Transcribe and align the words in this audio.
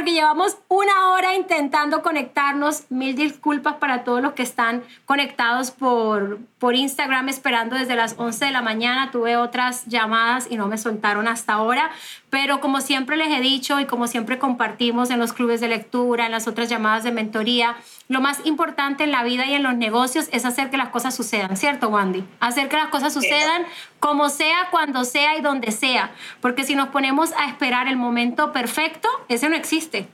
porque 0.00 0.12
llevamos 0.12 0.56
una 0.68 1.10
hora 1.10 1.34
intentando 1.34 2.00
conectarnos. 2.00 2.90
Mil 2.90 3.14
disculpas 3.14 3.74
para 3.74 4.02
todos 4.02 4.22
los 4.22 4.32
que 4.32 4.42
están 4.42 4.82
conectados 5.04 5.72
por, 5.72 6.38
por 6.60 6.76
Instagram 6.76 7.28
esperando 7.30 7.74
desde 7.74 7.96
las 7.96 8.14
11 8.18 8.44
de 8.44 8.50
la 8.52 8.60
mañana. 8.60 9.10
Tuve 9.10 9.36
otras 9.36 9.86
llamadas 9.86 10.46
y 10.48 10.56
no 10.56 10.68
me 10.68 10.76
soltaron 10.78 11.26
hasta 11.26 11.54
ahora. 11.54 11.90
Pero 12.28 12.60
como 12.60 12.82
siempre 12.82 13.16
les 13.16 13.28
he 13.30 13.40
dicho 13.40 13.80
y 13.80 13.86
como 13.86 14.06
siempre 14.06 14.38
compartimos 14.38 15.10
en 15.10 15.18
los 15.18 15.32
clubes 15.32 15.60
de 15.62 15.68
lectura, 15.68 16.26
en 16.26 16.32
las 16.32 16.46
otras 16.46 16.68
llamadas 16.68 17.02
de 17.02 17.12
mentoría, 17.12 17.76
lo 18.08 18.20
más 18.20 18.44
importante 18.44 19.04
en 19.04 19.10
la 19.10 19.24
vida 19.24 19.46
y 19.46 19.54
en 19.54 19.62
los 19.62 19.74
negocios 19.74 20.28
es 20.32 20.44
hacer 20.44 20.70
que 20.70 20.76
las 20.76 20.90
cosas 20.90 21.14
sucedan, 21.14 21.56
¿cierto, 21.56 21.88
Wandy? 21.88 22.24
Hacer 22.40 22.68
que 22.68 22.76
las 22.76 22.88
cosas 22.88 23.14
sucedan 23.14 23.64
como 23.98 24.28
sea, 24.28 24.68
cuando 24.70 25.04
sea 25.04 25.38
y 25.38 25.40
donde 25.40 25.72
sea. 25.72 26.12
Porque 26.42 26.64
si 26.64 26.74
nos 26.74 26.90
ponemos 26.90 27.32
a 27.32 27.46
esperar 27.46 27.88
el 27.88 27.96
momento 27.96 28.52
perfecto, 28.52 29.08
ese 29.28 29.48
no 29.48 29.56
existe. 29.56 30.08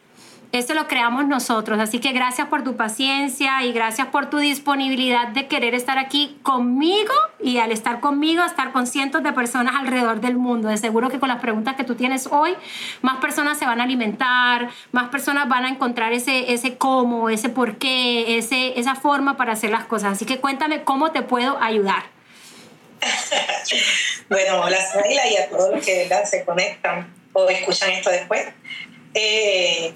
Eso 0.52 0.74
lo 0.74 0.86
creamos 0.86 1.26
nosotros. 1.26 1.78
Así 1.80 1.98
que 1.98 2.12
gracias 2.12 2.48
por 2.48 2.62
tu 2.62 2.76
paciencia 2.76 3.62
y 3.64 3.72
gracias 3.72 4.08
por 4.08 4.30
tu 4.30 4.38
disponibilidad 4.38 5.28
de 5.28 5.48
querer 5.48 5.74
estar 5.74 5.98
aquí 5.98 6.38
conmigo 6.42 7.12
y 7.40 7.58
al 7.58 7.72
estar 7.72 8.00
conmigo, 8.00 8.44
estar 8.44 8.72
con 8.72 8.86
cientos 8.86 9.22
de 9.22 9.32
personas 9.32 9.74
alrededor 9.76 10.20
del 10.20 10.36
mundo. 10.36 10.68
De 10.68 10.76
seguro 10.76 11.10
que 11.10 11.18
con 11.18 11.28
las 11.28 11.40
preguntas 11.40 11.76
que 11.76 11.84
tú 11.84 11.94
tienes 11.94 12.28
hoy, 12.28 12.54
más 13.02 13.18
personas 13.18 13.58
se 13.58 13.66
van 13.66 13.80
a 13.80 13.84
alimentar, 13.84 14.70
más 14.92 15.08
personas 15.08 15.48
van 15.48 15.64
a 15.64 15.68
encontrar 15.68 16.12
ese, 16.12 16.52
ese 16.52 16.76
cómo, 16.78 17.28
ese 17.28 17.48
por 17.48 17.76
qué, 17.76 18.38
ese, 18.38 18.78
esa 18.78 18.94
forma 18.94 19.36
para 19.36 19.52
hacer 19.52 19.70
las 19.70 19.84
cosas. 19.84 20.12
Así 20.12 20.24
que 20.24 20.38
cuéntame 20.38 20.84
cómo 20.84 21.10
te 21.10 21.22
puedo 21.22 21.58
ayudar. 21.60 22.04
bueno, 24.30 24.60
hola 24.62 24.78
Saila 24.80 25.28
y 25.28 25.36
a 25.36 25.50
todos 25.50 25.74
los 25.74 25.84
que 25.84 26.08
se 26.24 26.44
conectan 26.44 27.12
o 27.32 27.48
escuchan 27.48 27.90
esto 27.90 28.10
después. 28.10 28.46
Eh, 29.12 29.94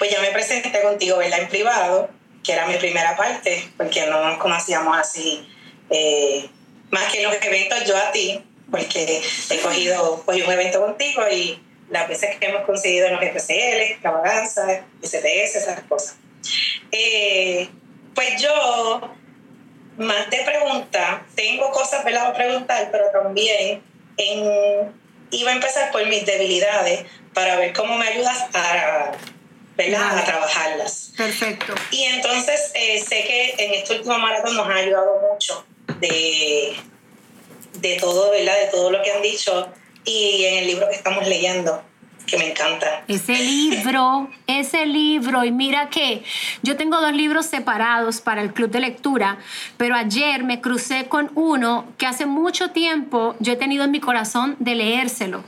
pues 0.00 0.10
ya 0.10 0.22
me 0.22 0.30
presenté 0.30 0.80
contigo, 0.80 1.18
¿verdad? 1.18 1.40
En 1.40 1.48
privado, 1.48 2.08
que 2.42 2.54
era 2.54 2.66
mi 2.66 2.76
primera 2.76 3.18
parte, 3.18 3.70
porque 3.76 4.06
no 4.06 4.24
nos 4.24 4.38
conocíamos 4.38 4.96
así, 4.96 5.46
eh, 5.90 6.48
más 6.90 7.12
que 7.12 7.22
en 7.22 7.24
los 7.24 7.34
eventos 7.42 7.84
yo 7.84 7.94
a 7.98 8.10
ti, 8.10 8.42
porque 8.70 9.20
he 9.50 9.58
cogido 9.58 10.22
cogí 10.24 10.40
un 10.40 10.50
evento 10.50 10.80
contigo 10.80 11.22
y 11.30 11.60
las 11.90 12.08
veces 12.08 12.38
que 12.38 12.46
hemos 12.46 12.64
conseguido 12.64 13.08
en 13.08 13.16
los 13.16 13.22
FCL, 13.22 13.82
extravaganza, 13.82 14.84
STS, 15.02 15.56
esas 15.56 15.82
cosas. 15.82 16.16
Eh, 16.92 17.68
pues 18.14 18.40
yo, 18.40 19.14
más 19.98 20.30
de 20.30 20.38
preguntas, 20.46 21.20
tengo 21.34 21.70
cosas 21.72 22.02
¿verdad? 22.06 22.28
a 22.28 22.32
preguntar, 22.32 22.88
pero 22.90 23.10
también 23.10 23.82
iba 25.30 25.50
a 25.50 25.54
empezar 25.54 25.92
por 25.92 26.06
mis 26.06 26.24
debilidades 26.24 27.04
para 27.34 27.56
ver 27.56 27.74
cómo 27.74 27.98
me 27.98 28.08
ayudas 28.08 28.46
a 28.54 29.12
a 29.88 30.24
trabajarlas. 30.24 31.12
Perfecto. 31.16 31.74
Y 31.90 32.04
entonces 32.04 32.70
eh, 32.74 33.00
sé 33.00 33.24
que 33.24 33.54
en 33.58 33.74
este 33.74 33.96
último 33.96 34.18
maratón 34.18 34.56
nos 34.56 34.68
ha 34.68 34.74
ayudado 34.74 35.20
mucho 35.32 35.64
de, 36.00 36.76
de 37.74 37.96
todo, 37.96 38.30
¿verdad? 38.30 38.54
De 38.60 38.66
todo 38.70 38.90
lo 38.90 39.02
que 39.02 39.12
han 39.12 39.22
dicho 39.22 39.68
y 40.04 40.44
en 40.44 40.58
el 40.58 40.66
libro 40.66 40.88
que 40.88 40.96
estamos 40.96 41.26
leyendo 41.26 41.82
que 42.26 42.38
me 42.38 42.50
encanta. 42.50 43.02
Ese 43.08 43.34
libro, 43.34 44.30
ese 44.46 44.86
libro, 44.86 45.44
y 45.44 45.50
mira 45.50 45.88
que 45.90 46.22
yo 46.62 46.76
tengo 46.76 47.00
dos 47.00 47.12
libros 47.12 47.46
separados 47.46 48.20
para 48.20 48.40
el 48.40 48.52
club 48.52 48.70
de 48.70 48.80
lectura, 48.80 49.38
pero 49.76 49.96
ayer 49.96 50.44
me 50.44 50.60
crucé 50.60 51.06
con 51.06 51.32
uno 51.34 51.86
que 51.98 52.06
hace 52.06 52.26
mucho 52.26 52.70
tiempo 52.70 53.34
yo 53.40 53.54
he 53.54 53.56
tenido 53.56 53.84
en 53.84 53.90
mi 53.90 54.00
corazón 54.00 54.56
de 54.60 54.76
leérselo. 54.76 55.42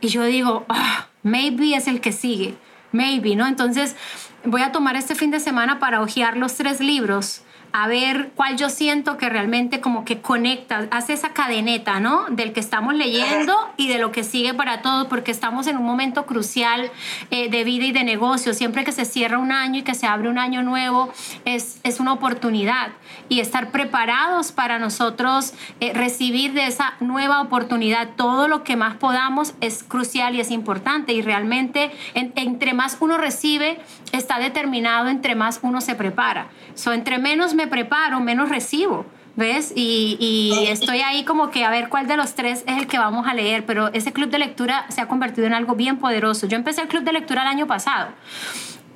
Y 0.00 0.08
yo 0.08 0.24
digo, 0.24 0.64
ah, 0.68 1.08
maybe 1.22 1.74
es 1.74 1.86
el 1.86 2.00
que 2.00 2.12
sigue 2.12 2.54
maybe, 2.92 3.36
¿no? 3.36 3.46
Entonces 3.46 3.96
voy 4.44 4.62
a 4.62 4.72
tomar 4.72 4.96
este 4.96 5.14
fin 5.14 5.30
de 5.30 5.40
semana 5.40 5.78
para 5.78 6.00
hojear 6.00 6.36
los 6.36 6.54
tres 6.54 6.80
libros 6.80 7.42
a 7.72 7.88
ver 7.88 8.32
cuál 8.34 8.56
yo 8.56 8.68
siento 8.68 9.16
que 9.16 9.28
realmente 9.28 9.80
como 9.80 10.04
que 10.04 10.20
conecta, 10.20 10.86
hace 10.90 11.14
esa 11.14 11.30
cadeneta, 11.30 12.00
¿no? 12.00 12.26
Del 12.28 12.52
que 12.52 12.60
estamos 12.60 12.94
leyendo 12.94 13.56
y 13.76 13.88
de 13.88 13.98
lo 13.98 14.12
que 14.12 14.24
sigue 14.24 14.52
para 14.52 14.82
todos, 14.82 15.06
porque 15.06 15.30
estamos 15.30 15.66
en 15.66 15.78
un 15.78 15.84
momento 15.84 16.26
crucial 16.26 16.90
eh, 17.30 17.48
de 17.48 17.64
vida 17.64 17.86
y 17.86 17.92
de 17.92 18.04
negocio. 18.04 18.52
Siempre 18.52 18.84
que 18.84 18.92
se 18.92 19.04
cierra 19.04 19.38
un 19.38 19.52
año 19.52 19.80
y 19.80 19.82
que 19.82 19.94
se 19.94 20.06
abre 20.06 20.28
un 20.28 20.38
año 20.38 20.62
nuevo, 20.62 21.12
es, 21.44 21.80
es 21.82 21.98
una 21.98 22.12
oportunidad. 22.12 22.92
Y 23.28 23.40
estar 23.40 23.70
preparados 23.70 24.52
para 24.52 24.78
nosotros 24.78 25.54
eh, 25.80 25.92
recibir 25.94 26.52
de 26.52 26.66
esa 26.66 26.94
nueva 27.00 27.40
oportunidad 27.40 28.10
todo 28.16 28.48
lo 28.48 28.64
que 28.64 28.76
más 28.76 28.96
podamos 28.96 29.54
es 29.60 29.82
crucial 29.82 30.34
y 30.34 30.40
es 30.40 30.50
importante. 30.50 31.12
Y 31.12 31.22
realmente 31.22 31.90
entre 32.14 32.74
más 32.74 32.98
uno 33.00 33.16
recibe, 33.16 33.80
está 34.12 34.38
determinado 34.38 35.08
entre 35.08 35.34
más 35.34 35.60
uno 35.62 35.80
se 35.80 35.94
prepara. 35.94 36.48
So, 36.74 36.92
entre 36.92 37.18
menos 37.18 37.54
me 37.54 37.66
preparo, 37.66 38.20
menos 38.20 38.48
recibo. 38.48 39.06
¿Ves? 39.34 39.72
Y, 39.74 40.66
estoy 40.68 41.00
ahí 41.00 41.24
como 41.24 41.50
que 41.50 41.64
a 41.64 41.70
ver 41.70 41.88
cuál 41.88 42.06
de 42.06 42.18
los 42.18 42.34
tres 42.34 42.64
es 42.66 42.76
el 42.76 42.86
que 42.86 42.98
vamos 42.98 43.26
a 43.26 43.32
leer, 43.32 43.64
pero 43.64 43.88
ese 43.94 44.12
club 44.12 44.28
de 44.28 44.38
lectura 44.38 44.84
se 44.90 45.00
ha 45.00 45.08
convertido 45.08 45.46
en 45.46 45.54
algo 45.54 45.74
bien 45.74 45.96
poderoso. 45.96 46.46
Yo 46.46 46.56
empecé 46.56 46.82
el 46.82 46.88
club 46.88 47.02
de 47.02 47.14
lectura 47.14 47.40
el 47.40 47.48
año 47.48 47.66
pasado 47.66 48.08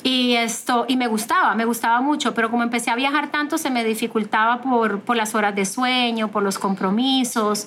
y 0.03 0.35
esto 0.35 0.85
y 0.89 0.97
me 0.97 1.07
gustaba, 1.07 1.55
me 1.55 1.65
gustaba 1.65 2.03
mucho, 2.03 2.35
pero 2.35 2.51
como 2.51 2.63
empecé 2.63 2.91
a 2.91 2.97
viajar 2.97 3.31
tanto 3.31 3.57
se 3.57 3.71
me 3.71 3.83
dificultaba 3.83 4.61
por 4.61 5.17
las 5.17 5.35
horas 5.35 5.55
de 5.57 5.65
sueño, 5.65 6.29
por 6.29 6.43
los 6.43 6.59
compromisos. 6.59 7.67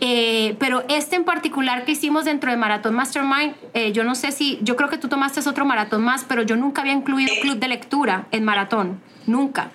Eh, 0.00 0.54
pero 0.60 0.84
este 0.88 1.16
en 1.16 1.24
particular 1.24 1.84
que 1.84 1.92
hicimos 1.92 2.24
dentro 2.24 2.50
de 2.50 2.56
Maratón 2.56 2.94
Mastermind, 2.94 3.54
eh, 3.74 3.92
yo 3.92 4.04
no 4.04 4.14
sé 4.14 4.30
si, 4.30 4.58
yo 4.62 4.76
creo 4.76 4.88
que 4.88 4.98
tú 4.98 5.08
tomaste 5.08 5.40
otro 5.48 5.64
maratón 5.64 6.02
más, 6.02 6.24
pero 6.24 6.42
yo 6.42 6.56
nunca 6.56 6.82
había 6.82 6.92
incluido 6.92 7.32
club 7.40 7.58
de 7.58 7.68
lectura 7.68 8.26
en 8.30 8.44
maratón, 8.44 9.00
nunca. 9.26 9.70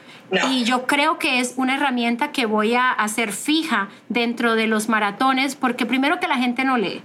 Y 0.49 0.63
yo 0.63 0.87
creo 0.87 1.19
que 1.19 1.39
es 1.39 1.53
una 1.57 1.75
herramienta 1.75 2.31
que 2.31 2.47
voy 2.47 2.73
a 2.73 2.91
hacer 2.91 3.31
fija 3.31 3.89
dentro 4.09 4.55
de 4.55 4.65
los 4.65 4.89
maratones, 4.89 5.55
porque 5.55 5.85
primero 5.85 6.19
que 6.19 6.27
la 6.27 6.37
gente 6.37 6.63
no 6.63 6.77
lee. 6.77 7.01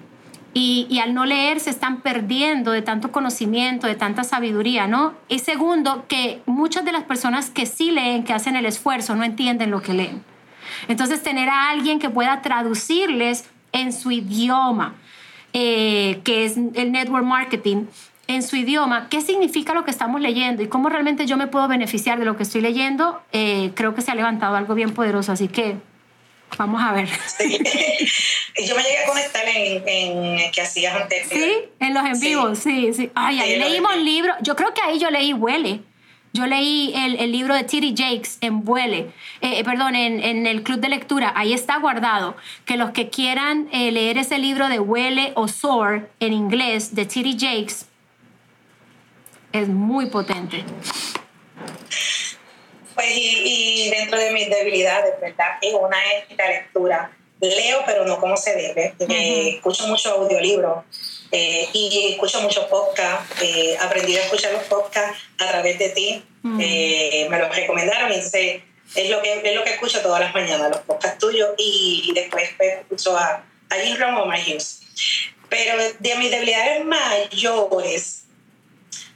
Y, 0.55 0.87
y, 0.89 0.99
al 1.01 1.13
no 1.13 1.27
leer 1.27 1.61
se 1.61 1.69
están 1.69 2.01
perdiendo 2.01 2.73
de 2.73 2.81
tanto 2.81 3.13
conocimiento, 3.13 3.87
de 3.87 3.95
tanta 3.95 4.25
sabiduría, 4.25 4.87
¿no? 4.87 5.13
Y 5.29 5.41
segundo, 5.41 6.07
que 6.09 6.41
muchas 6.47 6.87
de 6.87 6.93
las 6.93 7.05
personas 7.05 7.51
que 7.51 7.67
sí 7.67 7.91
leen, 7.91 8.25
que 8.25 8.33
hacen 8.33 8.57
el 8.57 8.65
esfuerzo, 8.65 9.15
no 9.15 9.25
entienden 9.25 9.71
lo 9.71 9.83
que 9.83 9.93
leen. 9.93 10.25
Entonces, 10.87 11.23
tener 11.23 11.49
a 11.49 11.71
alguien 11.71 11.99
que 11.99 12.11
pueda 12.11 12.43
traducirles 12.43 13.45
en 13.73 13.93
su 13.93 14.11
idioma, 14.11 14.95
eh, 15.53 16.21
que 16.25 16.45
es 16.45 16.57
el 16.57 16.93
network 16.93 17.25
marketing, 17.25 17.87
en 18.29 18.43
su 18.43 18.57
idioma, 18.57 19.09
qué 19.09 19.23
significa 19.23 19.73
lo 19.73 19.85
que 19.85 19.91
estamos 19.91 20.21
leyendo 20.21 20.63
y 20.63 20.69
cómo 20.69 20.91
realmente 20.91 21.27
yo 21.27 21.37
me 21.39 21.47
puedo 21.47 21.67
beneficiar 21.67 22.19
de 22.19 22.27
lo 22.27 22.37
que 22.37 22.43
estoy 22.43 22.61
leyendo, 22.61 23.23
eh, 23.33 23.71
creo 23.75 23.95
que 23.95 24.03
se 24.03 24.11
ha 24.11 24.15
levantado 24.15 24.55
algo 24.55 24.75
bien 24.75 24.93
poderoso. 24.93 25.33
Así 25.33 25.49
que 25.49 25.77
vamos 26.59 26.83
a 26.83 26.93
ver. 26.93 27.09
Yo 27.39 28.77
me 28.77 28.83
llegué 28.83 29.05
a 29.05 29.07
conectar 29.07 29.45
en, 29.49 29.89
en 29.89 30.51
que 30.53 30.61
hacías 30.61 30.95
antes. 30.95 31.29
Sí, 31.29 31.55
en 31.79 31.95
los 31.95 32.05
en 32.05 32.21
vivos, 32.21 32.59
sí, 32.59 32.93
sí. 32.93 33.11
Ay, 33.15 33.39
ahí 33.41 33.59
leímos 33.59 33.97
libros. 33.97 34.37
Yo 34.43 34.57
creo 34.57 34.75
que 34.75 34.81
ahí 34.83 34.99
yo 34.99 35.11
leí 35.11 35.33
Huele. 35.33 35.81
Yo 36.33 36.47
leí 36.47 36.93
el, 36.95 37.33
libro 37.33 37.55
de 37.55 37.65
T.D. 37.65 37.95
Jakes 37.97 38.39
en 38.43 38.65
Vuele, 38.65 39.11
eh, 39.41 39.59
eh, 39.59 39.65
perdón, 39.65 39.95
en, 39.95 40.47
el 40.47 40.63
club 40.63 40.79
de 40.79 40.89
lectura. 40.89 41.33
Ahí 41.35 41.53
está 41.53 41.79
guardado 41.79 42.37
que 42.65 42.77
los 42.77 42.91
que 42.91 43.09
quieran 43.09 43.69
eh, 43.73 43.91
leer 43.91 44.19
ese 44.19 44.39
libro 44.39 44.69
de 44.69 44.79
Huele 44.79 45.33
o 45.35 45.49
Soar 45.49 46.09
en 46.21 46.33
inglés 46.33 46.95
de 46.95 47.07
T.D. 47.07 47.37
Jakes 47.39 47.87
es 49.53 49.69
muy 49.69 50.07
potente. 50.07 50.65
Pues 52.95 53.07
y, 53.17 53.91
dentro 53.91 54.19
de 54.19 54.33
mis 54.33 54.51
debilidades, 54.51 55.15
¿verdad? 55.21 55.57
Es 55.63 55.73
una 55.73 55.97
es 56.29 56.37
la 56.37 56.49
lectura. 56.49 57.11
Leo, 57.41 57.79
pero 57.87 58.05
no 58.05 58.19
como 58.19 58.37
se 58.37 58.53
debe. 58.55 58.95
escucho 59.55 59.87
mucho 59.87 60.11
audiolibro 60.11 60.85
eh, 61.31 61.69
y 61.73 62.13
escucho 62.13 62.41
muchos 62.41 62.65
podcasts. 62.67 63.43
Eh, 63.43 63.77
aprendí 63.81 64.17
a 64.17 64.23
escuchar 64.23 64.53
los 64.53 64.63
podcasts 64.65 65.19
a 65.39 65.49
través 65.49 65.79
de 65.79 65.91
ti. 65.91 66.25
Mm. 66.43 66.61
Eh, 66.61 67.27
me 67.31 67.39
los 67.39 67.55
recomendaron 67.55 68.11
y 68.11 68.15
entonces 68.15 68.63
es 68.95 69.11
lo, 69.11 69.21
que, 69.21 69.43
es 69.45 69.55
lo 69.55 69.65
que 69.65 69.71
escucho 69.71 70.01
todas 70.01 70.21
las 70.21 70.33
mañanas, 70.33 70.71
los 70.71 70.81
podcasts 70.81 71.19
tuyos 71.19 71.51
y, 71.59 72.11
después 72.15 72.51
pues, 72.57 72.79
escucho 72.81 73.17
a, 73.17 73.45
a 73.69 73.75
Jim 73.77 73.97
Ron 73.99 74.15
o 74.15 74.27
Hughes. 74.27 74.81
Pero 75.49 75.83
de 75.99 76.15
mis 76.17 76.31
debilidades 76.31 76.85
mayores, 76.85 78.25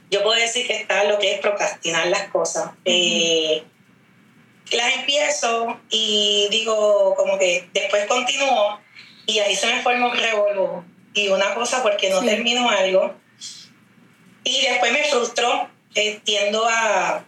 yo 0.09 0.23
puedo 0.23 0.39
decir 0.39 0.67
que 0.67 0.75
está 0.75 1.03
lo 1.05 1.17
que 1.19 1.35
es 1.35 1.39
procrastinar 1.39 2.07
las 2.07 2.29
cosas. 2.29 2.71
las 4.71 4.95
empiezo 4.95 5.79
y 5.89 6.47
digo 6.49 7.15
como 7.15 7.37
que 7.37 7.69
después 7.73 8.05
continúo 8.07 8.79
y 9.25 9.39
ahí 9.39 9.55
se 9.55 9.67
me 9.67 9.81
forma 9.81 10.07
un 10.07 10.17
revolvo 10.17 10.83
y 11.13 11.27
una 11.29 11.53
cosa 11.53 11.83
porque 11.83 12.09
no 12.09 12.21
termino 12.21 12.69
algo. 12.69 13.13
Y 14.43 14.61
después 14.61 14.91
me 14.91 15.03
frustro, 15.05 15.69
eh, 15.95 16.19
tiendo 16.23 16.65
a, 16.67 17.23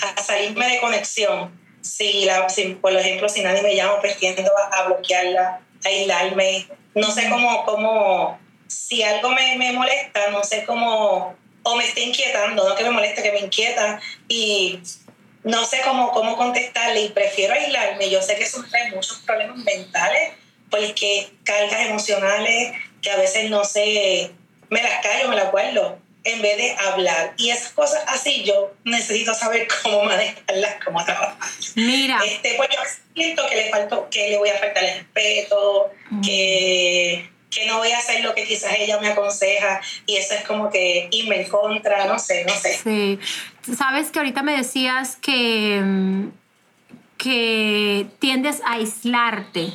a, 0.00 0.22
salirme 0.22 0.68
de 0.68 0.80
conexión. 0.80 1.60
Si, 1.82 2.24
la, 2.24 2.46
por 2.80 2.92
ejemplo, 2.92 3.28
si 3.28 3.42
nadie 3.42 3.62
me 3.62 3.76
llama, 3.76 4.00
pues 4.00 4.16
tiendo 4.18 4.50
a, 4.72 4.82
bloquearla, 4.84 5.60
a 5.84 5.88
aislarme. 5.88 6.66
No 6.94 7.10
sé 7.10 7.28
cómo, 7.28 7.64
cómo 7.64 8.38
si 8.66 9.02
algo 9.02 9.30
me, 9.30 9.56
me, 9.56 9.72
molesta, 9.72 10.30
no 10.30 10.42
sé 10.42 10.64
cómo, 10.64 11.34
o 11.62 11.76
me 11.76 11.84
está 11.84 12.00
inquietando, 12.00 12.68
no 12.68 12.74
que 12.74 12.84
me 12.84 12.90
moleste, 12.90 13.22
que 13.22 13.32
me 13.32 13.40
inquieta 13.40 14.00
y 14.28 14.80
no 15.42 15.64
sé 15.64 15.80
cómo, 15.84 16.12
cómo 16.12 16.36
contestarle 16.36 17.02
y 17.02 17.08
prefiero 17.10 17.52
aislarme. 17.52 18.08
Yo 18.08 18.22
sé 18.22 18.36
que 18.36 18.44
eso 18.44 18.64
trae 18.70 18.90
muchos 18.90 19.18
problemas 19.18 19.58
mentales 19.58 20.32
porque 20.70 21.30
cargas 21.44 21.86
emocionales 21.86 22.72
que 23.04 23.10
a 23.10 23.16
veces 23.16 23.50
no 23.50 23.64
sé, 23.64 24.32
me 24.70 24.82
las 24.82 25.02
callo, 25.02 25.28
me 25.28 25.36
las 25.36 25.52
guardo 25.52 25.98
en 26.24 26.40
vez 26.40 26.56
de 26.56 26.74
hablar. 26.88 27.34
Y 27.36 27.50
esas 27.50 27.72
cosas 27.72 28.02
así 28.08 28.42
yo 28.44 28.72
necesito 28.84 29.34
saber 29.34 29.68
cómo 29.82 30.04
manejarlas, 30.04 30.76
cómo 30.84 31.04
trabajar. 31.04 31.36
Mira. 31.76 32.18
Este, 32.24 32.54
pues 32.56 32.70
yo 32.70 32.80
siento 33.14 33.46
que 33.46 33.56
le 33.56 33.70
falto, 33.70 34.08
que 34.10 34.30
le 34.30 34.38
voy 34.38 34.48
a 34.48 34.58
faltar 34.58 34.82
el 34.82 34.94
respeto, 34.96 35.92
mm. 36.10 36.20
que, 36.22 37.30
que 37.50 37.66
no 37.66 37.78
voy 37.78 37.92
a 37.92 37.98
hacer 37.98 38.24
lo 38.24 38.34
que 38.34 38.44
quizás 38.44 38.74
ella 38.78 38.98
me 39.00 39.08
aconseja 39.08 39.82
y 40.06 40.16
eso 40.16 40.34
es 40.34 40.44
como 40.44 40.70
que 40.70 41.08
irme 41.12 41.42
en 41.42 41.48
contra, 41.48 42.06
no 42.06 42.18
sé, 42.18 42.44
no 42.46 42.54
sé. 42.54 42.78
Sí. 42.82 43.18
Sabes 43.76 44.10
que 44.10 44.18
ahorita 44.18 44.42
me 44.42 44.56
decías 44.56 45.16
que, 45.16 45.80
mm, 45.84 46.28
que 47.18 48.06
tiendes 48.18 48.62
a 48.64 48.72
aislarte 48.72 49.72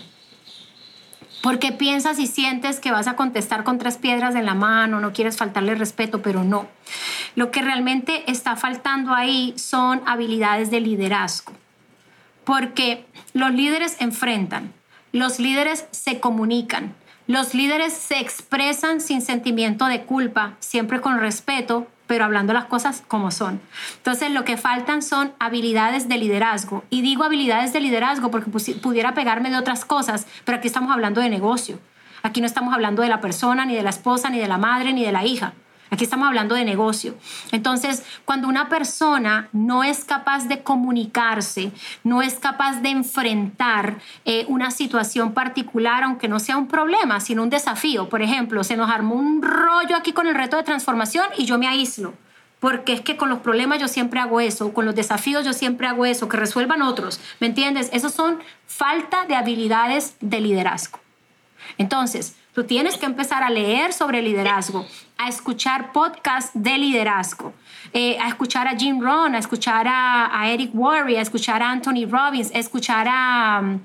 porque 1.42 1.72
piensas 1.72 2.20
y 2.20 2.28
sientes 2.28 2.80
que 2.80 2.92
vas 2.92 3.08
a 3.08 3.16
contestar 3.16 3.64
con 3.64 3.78
tres 3.78 3.98
piedras 3.98 4.36
en 4.36 4.46
la 4.46 4.56
mano, 4.56 5.00
no 5.00 5.14
quieres 5.14 5.38
faltarle 5.38 5.76
respeto, 5.76 6.22
pero 6.22 6.44
no. 6.44 6.68
Lo 7.36 7.52
que 7.52 7.62
realmente 7.62 8.30
está 8.30 8.56
faltando 8.56 9.14
ahí 9.14 9.54
son 9.58 10.02
habilidades 10.06 10.72
de 10.72 10.82
liderazgo, 10.82 11.54
porque 12.44 13.06
los 13.34 13.52
líderes 13.52 13.96
enfrentan, 14.00 14.74
los 15.12 15.40
líderes 15.40 15.86
se 15.92 16.20
comunican, 16.20 16.94
los 17.28 17.54
líderes 17.54 17.94
se 17.94 18.20
expresan 18.20 19.02
sin 19.02 19.22
sentimiento 19.22 19.86
de 19.86 20.04
culpa, 20.04 20.56
siempre 20.60 21.00
con 21.00 21.20
respeto, 21.20 21.88
pero 22.10 22.26
hablando 22.26 22.54
las 22.54 22.66
cosas 22.66 23.04
como 23.08 23.30
son. 23.30 23.62
Entonces, 23.98 24.32
lo 24.32 24.44
que 24.44 24.58
faltan 24.58 25.04
son 25.04 25.32
habilidades 25.38 26.10
de 26.10 26.18
liderazgo. 26.18 26.84
Y 26.90 27.04
digo 27.04 27.24
habilidades 27.24 27.72
de 27.72 27.82
liderazgo 27.82 28.32
porque 28.32 28.50
pudiera 28.50 29.14
pegarme 29.14 29.52
de 29.52 29.58
otras 29.58 29.86
cosas, 29.86 30.26
pero 30.44 30.58
aquí 30.58 30.66
estamos 30.66 30.92
hablando 30.92 31.22
de 31.22 31.30
negocio. 31.30 31.80
Aquí 32.24 32.42
no 32.42 32.48
estamos 32.48 32.74
hablando 32.74 33.04
de 33.04 33.10
la 33.10 33.22
persona, 33.22 33.64
ni 33.64 33.76
de 33.76 33.84
la 33.84 33.92
esposa, 33.92 34.32
ni 34.32 34.40
de 34.40 34.48
la 34.48 34.58
madre, 34.58 34.92
ni 34.92 35.06
de 35.06 35.12
la 35.12 35.24
hija. 35.24 35.54
Aquí 35.92 36.04
estamos 36.04 36.28
hablando 36.28 36.56
de 36.56 36.66
negocio. 36.66 37.16
Entonces, 37.52 38.04
cuando 38.26 38.48
una 38.48 38.70
persona 38.70 39.50
no 39.54 39.84
es 39.84 40.06
capaz 40.06 40.48
de 40.48 40.62
comunicarse, 40.62 41.72
no 42.04 42.22
es 42.22 42.36
capaz 42.36 42.82
de 42.82 42.90
enfrentar 42.90 43.98
eh, 44.26 44.46
una 44.48 44.70
situación 44.70 45.34
particular, 45.34 46.04
aunque 46.04 46.28
no 46.28 46.40
sea 46.40 46.58
un 46.58 46.68
problema, 46.68 47.20
sino 47.20 47.42
un 47.42 47.50
desafío, 47.50 48.08
por 48.08 48.22
ejemplo, 48.22 48.64
se 48.64 48.78
nos 48.78 48.90
armó 48.90 49.16
un 49.16 49.42
rollo 49.42 49.96
aquí 49.96 50.14
con 50.14 50.28
el 50.28 50.36
reto 50.36 50.58
de 50.58 50.64
transformación 50.64 51.26
y 51.38 51.46
yo 51.46 51.58
me 51.58 51.68
aíslo. 51.68 52.14
Porque 52.60 52.92
es 52.92 53.02
que 53.02 53.16
con 53.16 53.30
los 53.30 53.40
problemas 53.40 53.80
yo 53.80 53.88
siempre 53.88 54.20
hago 54.20 54.42
eso, 54.42 54.74
con 54.74 54.86
los 54.86 54.94
desafíos 54.94 55.46
yo 55.46 55.54
siempre 55.54 55.88
hago 55.88 56.06
eso, 56.06 56.28
que 56.28 56.38
resuelvan 56.38 56.82
otros. 56.82 57.22
¿Me 57.40 57.48
entiendes? 57.48 57.90
Esos 57.94 58.12
son 58.12 58.40
falta 58.68 59.26
de 59.26 59.36
habilidades 59.36 60.16
de 60.20 60.42
liderazgo. 60.42 61.00
Entonces, 61.78 62.36
Tienes 62.66 62.98
que 62.98 63.06
empezar 63.06 63.44
a 63.44 63.50
leer 63.50 63.94
sobre 63.94 64.22
liderazgo, 64.22 64.86
a 65.18 65.28
escuchar 65.28 65.92
podcasts 65.92 66.52
de 66.54 66.78
liderazgo, 66.78 67.54
eh, 67.94 68.18
a 68.20 68.28
escuchar 68.28 68.68
a 68.68 68.76
Jim 68.76 69.02
Rohn, 69.02 69.36
a 69.36 69.40
escuchar 69.40 69.88
a, 69.88 70.50
Eric 70.50 70.72
Worre, 70.74 71.18
a 71.18 71.22
escuchar 71.22 71.62
a 71.62 71.72
Anthony 71.72 72.06
Robbins, 72.10 72.52
a 72.54 72.60
escuchar 72.60 73.08
a, 73.10 73.78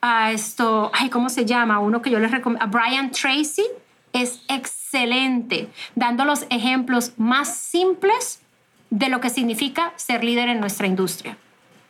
a 0.00 0.32
esto, 0.32 0.90
ay, 0.94 1.08
¿cómo 1.10 1.30
se 1.30 1.44
llama? 1.44 1.78
Uno 1.78 2.02
que 2.02 2.10
yo 2.10 2.18
les 2.18 2.30
recomiendo, 2.30 2.64
a 2.64 2.68
Brian 2.68 3.10
Tracy. 3.10 3.64
Es 4.12 4.42
excelente, 4.48 5.70
dando 5.94 6.26
los 6.26 6.44
ejemplos 6.50 7.12
más 7.16 7.56
simples 7.56 8.42
de 8.90 9.08
lo 9.08 9.22
que 9.22 9.30
significa 9.30 9.94
ser 9.96 10.22
líder 10.22 10.50
en 10.50 10.60
nuestra 10.60 10.86
industria. 10.86 11.38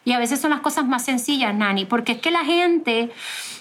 Y 0.05 0.13
a 0.13 0.19
veces 0.19 0.41
son 0.41 0.51
las 0.51 0.61
cosas 0.61 0.87
más 0.87 1.05
sencillas, 1.05 1.55
Nani, 1.55 1.85
porque 1.85 2.13
es 2.13 2.19
que 2.19 2.31
la 2.31 2.45
gente, 2.45 3.11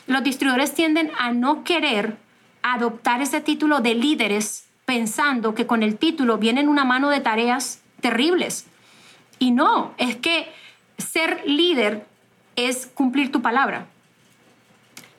los 0.06 0.24
distribuidores 0.24 0.74
tienden 0.74 1.12
a 1.18 1.32
no 1.32 1.64
querer 1.64 2.18
adoptar 2.64 3.22
ese 3.22 3.42
título 3.42 3.82
de 3.82 3.96
líderes 3.96 4.66
pensando 4.86 5.56
que 5.56 5.68
con 5.68 5.84
el 5.84 5.98
título 5.98 6.38
vienen 6.38 6.68
una 6.68 6.86
mano 6.86 7.10
de 7.10 7.22
tareas 7.22 7.82
terribles. 8.02 8.66
Y 9.40 9.52
no, 9.52 9.94
es 9.98 10.16
que 10.18 10.52
ser 10.98 11.44
líder 11.46 12.06
es 12.56 12.88
cumplir 12.88 13.32
tu 13.32 13.42
palabra. 13.42 13.88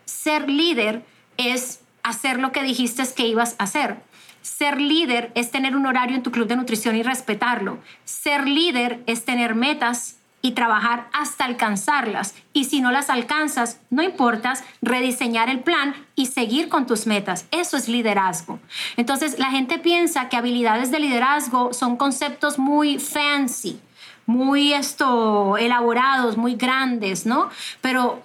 Ser 0.05 0.49
líder 0.49 1.03
es 1.37 1.81
hacer 2.03 2.39
lo 2.39 2.53
que 2.53 2.63
dijiste 2.63 3.03
que 3.17 3.27
ibas 3.27 3.57
a 3.59 3.65
hacer. 3.65 3.97
Ser 4.43 4.81
líder 4.81 5.31
es 5.35 5.51
tener 5.51 5.77
un 5.77 5.87
horario 5.87 6.17
en 6.17 6.23
tu 6.23 6.31
club 6.33 6.49
de 6.49 6.57
nutrición 6.57 6.97
y 6.97 7.03
respetarlo. 7.03 7.79
Ser 8.05 8.49
líder 8.49 9.03
es 9.07 9.25
tener 9.25 9.55
metas 9.55 10.17
y 10.43 10.53
trabajar 10.53 11.09
hasta 11.13 11.45
alcanzarlas. 11.45 12.35
Y 12.53 12.65
si 12.65 12.81
no 12.81 12.91
las 12.91 13.09
alcanzas, 13.09 13.81
no 13.91 14.03
importas, 14.03 14.65
rediseñar 14.83 15.49
el 15.49 15.61
plan 15.61 15.95
y 16.17 16.27
seguir 16.27 16.69
con 16.69 16.87
tus 16.87 17.07
metas. 17.07 17.47
Eso 17.53 17.77
es 17.77 17.89
liderazgo. 17.89 18.59
Entonces, 18.97 19.39
la 19.39 19.51
gente 19.51 19.79
piensa 19.79 20.29
que 20.29 20.37
habilidades 20.37 20.91
de 20.91 20.99
liderazgo 20.99 21.73
son 21.73 21.97
conceptos 21.97 22.59
muy 22.59 22.99
fancy, 22.99 23.81
muy 24.27 24.73
esto, 24.75 25.57
elaborados, 25.57 26.37
muy 26.37 26.57
grandes, 26.57 27.25
¿no? 27.25 27.49
Pero 27.81 28.21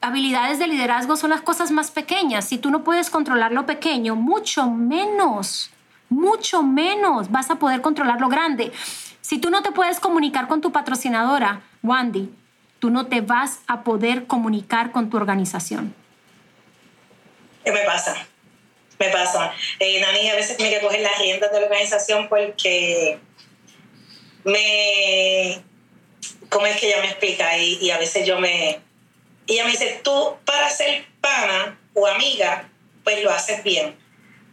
habilidades 0.00 0.60
de 0.60 0.68
liderazgo 0.68 1.16
son 1.16 1.30
las 1.30 1.42
cosas 1.42 1.72
más 1.72 1.90
pequeñas. 1.90 2.44
Si 2.46 2.58
tú 2.58 2.70
no 2.70 2.84
puedes 2.84 3.10
controlar 3.10 3.50
lo 3.52 3.66
pequeño, 3.66 4.14
mucho 4.14 4.70
menos, 4.70 5.70
mucho 6.08 6.62
menos 6.62 7.30
vas 7.32 7.50
a 7.50 7.56
poder 7.56 7.80
controlar 7.80 8.20
lo 8.20 8.28
grande. 8.28 8.72
Si 9.22 9.38
tú 9.38 9.50
no 9.50 9.62
te 9.62 9.70
puedes 9.70 10.00
comunicar 10.00 10.48
con 10.48 10.60
tu 10.60 10.72
patrocinadora, 10.72 11.62
Wandy, 11.82 12.28
tú 12.80 12.90
no 12.90 13.06
te 13.06 13.20
vas 13.20 13.60
a 13.68 13.84
poder 13.84 14.26
comunicar 14.26 14.90
con 14.90 15.10
tu 15.10 15.16
organización. 15.16 15.94
¿Qué 17.64 17.70
me 17.70 17.82
pasa? 17.84 18.16
Me 18.98 19.08
pasa. 19.10 19.54
Eh, 19.78 20.00
Nani 20.00 20.28
a 20.28 20.34
veces 20.34 20.56
tiene 20.56 20.74
que 20.74 20.80
coger 20.80 21.00
las 21.00 21.18
riendas 21.20 21.52
de 21.52 21.60
la 21.60 21.66
organización 21.66 22.28
porque 22.28 23.20
me... 24.44 25.62
¿Cómo 26.48 26.66
es 26.66 26.78
que 26.78 26.88
ella 26.88 27.00
me 27.00 27.08
explica? 27.08 27.56
Y, 27.56 27.78
y 27.80 27.90
a 27.92 27.98
veces 27.98 28.26
yo 28.26 28.40
me... 28.40 28.80
Ella 29.46 29.64
me 29.64 29.70
dice, 29.70 30.00
tú 30.02 30.36
para 30.44 30.68
ser 30.68 31.04
pana 31.20 31.78
o 31.94 32.08
amiga, 32.08 32.68
pues 33.04 33.22
lo 33.22 33.30
haces 33.30 33.62
bien 33.62 34.01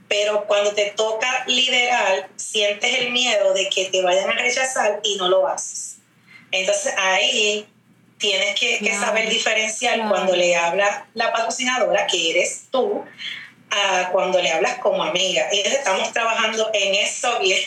pero 0.10 0.46
cuando 0.46 0.74
te 0.74 0.92
toca 0.98 1.46
liderar, 1.46 2.30
sientes 2.36 3.00
el 3.00 3.12
miedo 3.12 3.54
de 3.54 3.70
que 3.70 3.86
te 3.86 4.02
vayan 4.02 4.30
a 4.30 4.34
rechazar 4.34 5.00
y 5.04 5.16
no 5.18 5.30
lo 5.30 5.48
haces. 5.48 6.00
Entonces 6.52 6.94
ahí 6.98 7.68
tienes 8.18 8.60
que, 8.60 8.94
saber 8.94 9.30
diferenciar 9.30 10.10
cuando 10.10 10.36
le 10.36 10.56
habla 10.56 11.08
la 11.14 11.32
patrocinadora, 11.32 12.08
que 12.08 12.32
eres 12.32 12.66
tú, 12.72 13.06
a 13.70 14.10
cuando 14.12 14.42
le 14.42 14.52
hablas 14.52 14.80
como 14.80 15.04
amiga. 15.04 15.44
Y 15.52 15.60
estamos 15.60 16.12
trabajando 16.12 16.70
en 16.74 16.96
eso 16.96 17.40
bien. 17.40 17.60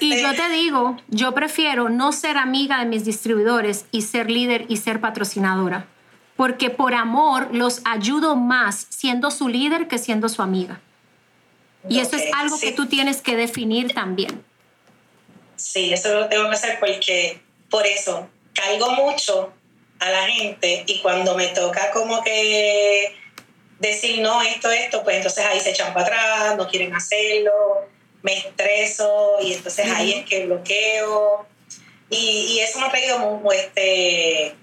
Y 0.00 0.20
yo 0.20 0.34
te 0.34 0.48
digo, 0.48 0.96
yo 1.08 1.32
prefiero 1.32 1.90
no 1.90 2.12
ser 2.12 2.38
amiga 2.38 2.78
de 2.78 2.86
mis 2.86 3.04
distribuidores 3.04 3.84
y 3.90 4.02
ser 4.02 4.30
líder 4.30 4.64
y 4.68 4.78
ser 4.78 5.00
patrocinadora, 5.00 5.86
porque 6.36 6.70
por 6.70 6.94
amor 6.94 7.48
los 7.54 7.82
ayudo 7.84 8.36
más 8.36 8.86
siendo 8.88 9.30
su 9.30 9.48
líder 9.48 9.86
que 9.86 9.98
siendo 9.98 10.30
su 10.30 10.42
amiga. 10.42 10.80
Y 11.88 12.00
eso 12.00 12.16
es 12.16 12.32
algo 12.34 12.58
que 12.58 12.72
tú 12.72 12.86
tienes 12.86 13.20
que 13.20 13.36
definir 13.36 13.92
también. 13.92 14.44
Sí, 15.56 15.92
eso 15.92 16.12
lo 16.14 16.28
tengo 16.28 16.48
que 16.48 16.54
hacer 16.54 16.78
porque 16.80 17.40
por 17.70 17.86
eso 17.86 18.28
caigo 18.54 18.90
mucho 18.92 19.52
a 19.98 20.10
la 20.10 20.26
gente 20.26 20.84
y 20.86 21.00
cuando 21.00 21.36
me 21.36 21.48
toca 21.48 21.90
como 21.92 22.22
que 22.22 23.14
decir 23.78 24.20
no, 24.20 24.42
esto, 24.42 24.70
esto, 24.70 25.02
pues 25.02 25.16
entonces 25.16 25.44
ahí 25.44 25.60
se 25.60 25.70
echan 25.70 25.92
para 25.92 26.06
atrás, 26.06 26.56
no 26.56 26.68
quieren 26.68 26.94
hacerlo, 26.94 27.88
me 28.22 28.38
estreso 28.38 29.36
y 29.40 29.54
entonces 29.54 29.86
ahí 29.90 30.12
es 30.12 30.26
que 30.26 30.46
bloqueo. 30.46 31.46
Y, 32.10 32.58
eso 32.60 32.78
me 32.78 32.86
ha 32.86 32.90
traído 32.90 33.18
muy, 33.18 33.56
este, 33.56 34.48
el, 34.48 34.54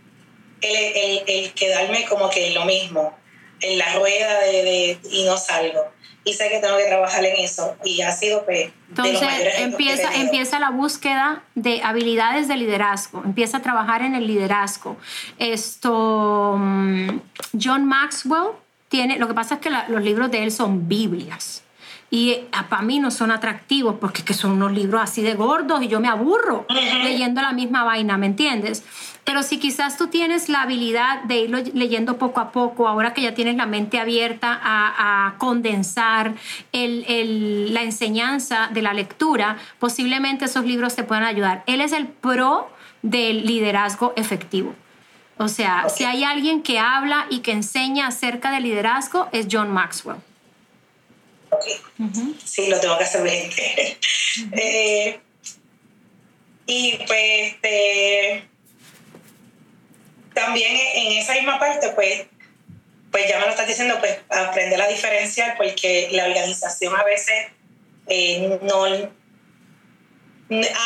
el, 0.61 1.23
el, 1.25 1.53
quedarme 1.53 2.05
como 2.05 2.29
que 2.29 2.51
lo 2.51 2.63
mismo, 2.65 3.17
en 3.61 3.77
la 3.77 3.95
rueda 3.95 4.39
de, 4.41 4.99
y 5.09 5.23
no 5.23 5.35
salgo 5.35 5.91
y 6.29 6.33
sé 6.33 6.49
que 6.49 6.59
tengo 6.59 6.77
que 6.77 6.85
trabajar 6.85 7.25
en 7.25 7.35
eso 7.37 7.75
y 7.83 8.01
ha 8.01 8.11
sido 8.11 8.45
pues, 8.45 8.69
entonces 8.89 9.29
empieza 9.57 10.13
empieza 10.15 10.59
la 10.59 10.69
búsqueda 10.69 11.43
de 11.55 11.81
habilidades 11.83 12.47
de 12.47 12.57
liderazgo 12.57 13.21
empieza 13.25 13.57
a 13.57 13.61
trabajar 13.61 14.01
en 14.01 14.15
el 14.15 14.27
liderazgo. 14.27 14.97
Esto 15.37 16.55
mm, 16.57 17.19
John 17.61 17.85
Maxwell 17.85 18.49
tiene 18.89 19.17
lo 19.17 19.27
que 19.27 19.33
pasa 19.33 19.55
es 19.55 19.61
que 19.61 19.69
los 19.69 20.03
libros 20.03 20.31
de 20.31 20.43
él 20.43 20.51
son 20.51 20.87
Biblias 20.87 21.63
y 22.11 22.31
eh, 22.31 22.47
para 22.69 22.81
mí 22.81 22.99
no 22.99 23.11
son 23.11 23.31
atractivos 23.31 23.95
porque 23.99 24.23
que 24.23 24.33
son 24.33 24.51
unos 24.51 24.71
libros 24.71 25.01
así 25.01 25.21
de 25.21 25.35
gordos 25.35 25.81
y 25.83 25.87
yo 25.87 25.99
me 25.99 26.07
aburro 26.07 26.65
leyendo 27.03 27.41
la 27.41 27.53
misma 27.53 27.83
vaina, 27.83 28.17
¿me 28.17 28.25
entiendes? 28.25 28.83
Pero 29.23 29.43
si 29.43 29.59
quizás 29.59 29.95
tú 29.97 30.07
tienes 30.07 30.49
la 30.49 30.63
habilidad 30.63 31.21
de 31.23 31.41
irlo 31.41 31.59
leyendo 31.73 32.17
poco 32.17 32.39
a 32.39 32.51
poco, 32.51 32.87
ahora 32.87 33.13
que 33.13 33.21
ya 33.21 33.35
tienes 33.35 33.57
la 33.57 33.67
mente 33.67 33.99
abierta 33.99 34.59
a, 34.59 35.35
condensar 35.37 36.33
la 36.73 37.81
enseñanza 37.83 38.69
de 38.73 38.81
la 38.81 38.93
lectura, 38.93 39.57
posiblemente 39.77 40.45
esos 40.45 40.65
libros 40.65 40.95
te 40.95 41.03
puedan 41.03 41.25
ayudar. 41.25 41.63
Él 41.67 41.81
es 41.81 41.91
el 41.91 42.07
pro 42.07 42.69
del 43.03 43.45
liderazgo 43.45 44.13
efectivo. 44.15 44.73
O 45.37 45.47
sea, 45.47 45.87
si 45.89 46.05
hay 46.05 46.23
alguien 46.23 46.63
que 46.63 46.79
habla 46.79 47.27
y 47.29 47.39
que 47.39 47.51
enseña 47.51 48.07
acerca 48.07 48.51
del 48.51 48.63
liderazgo, 48.63 49.29
es 49.31 49.47
John 49.49 49.71
Maxwell. 49.71 50.17
Ok. 51.49 51.65
Sí, 52.45 52.67
lo 52.67 52.79
tengo 52.79 52.97
que 52.97 53.03
hacer 53.03 53.23
bien. 53.23 53.49
Eh, 54.53 55.19
y 56.67 56.97
pues 57.07 57.53
este, 57.53 58.47
también 60.35 60.77
en 60.93 61.17
esa 61.17 61.33
misma 61.33 61.57
parte, 61.57 61.89
pues, 61.89 62.27
pues 63.11 63.27
ya 63.27 63.39
me 63.39 63.45
lo 63.45 63.51
estás 63.51 63.67
diciendo, 63.67 63.95
pues 63.99 64.19
aprender 64.29 64.79
a 64.79 64.87
diferenciar, 64.87 65.57
porque 65.57 66.09
la 66.11 66.25
organización 66.25 66.95
a 66.95 67.03
veces 67.03 67.47
eh, 68.07 68.59
no. 68.61 68.85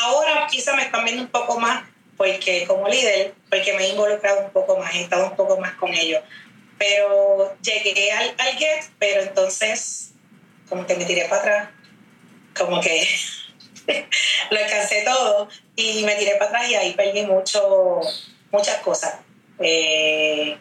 Ahora 0.03 0.47
quizá 0.49 0.73
me 0.73 0.83
están 0.83 1.03
viendo 1.03 1.23
un 1.23 1.29
poco 1.29 1.59
más 1.59 1.83
porque 2.15 2.65
como 2.65 2.87
líder, 2.87 3.33
porque 3.49 3.73
me 3.73 3.85
he 3.85 3.89
involucrado 3.89 4.45
un 4.45 4.51
poco 4.51 4.77
más, 4.77 4.95
he 4.95 5.01
estado 5.01 5.27
un 5.27 5.35
poco 5.35 5.59
más 5.59 5.73
con 5.73 5.93
ellos. 5.93 6.23
Pero 6.77 7.57
llegué 7.61 8.11
al, 8.13 8.33
al 8.37 8.57
GET, 8.57 8.85
pero 8.99 9.21
entonces 9.21 10.12
como 10.73 10.87
que 10.87 10.95
me 10.95 11.05
tiré 11.05 11.25
para 11.25 11.41
atrás, 11.41 11.69
como 12.57 12.81
que 12.81 13.07
lo 14.49 14.57
alcancé 14.57 15.03
todo 15.05 15.47
y 15.75 16.03
me 16.03 16.15
tiré 16.15 16.35
para 16.37 16.49
atrás 16.49 16.69
y 16.71 16.73
ahí 16.73 16.93
perdí 16.93 17.21
mucho, 17.27 18.01
muchas 18.51 18.77
cosas. 18.77 19.19
Eh, 19.59 20.57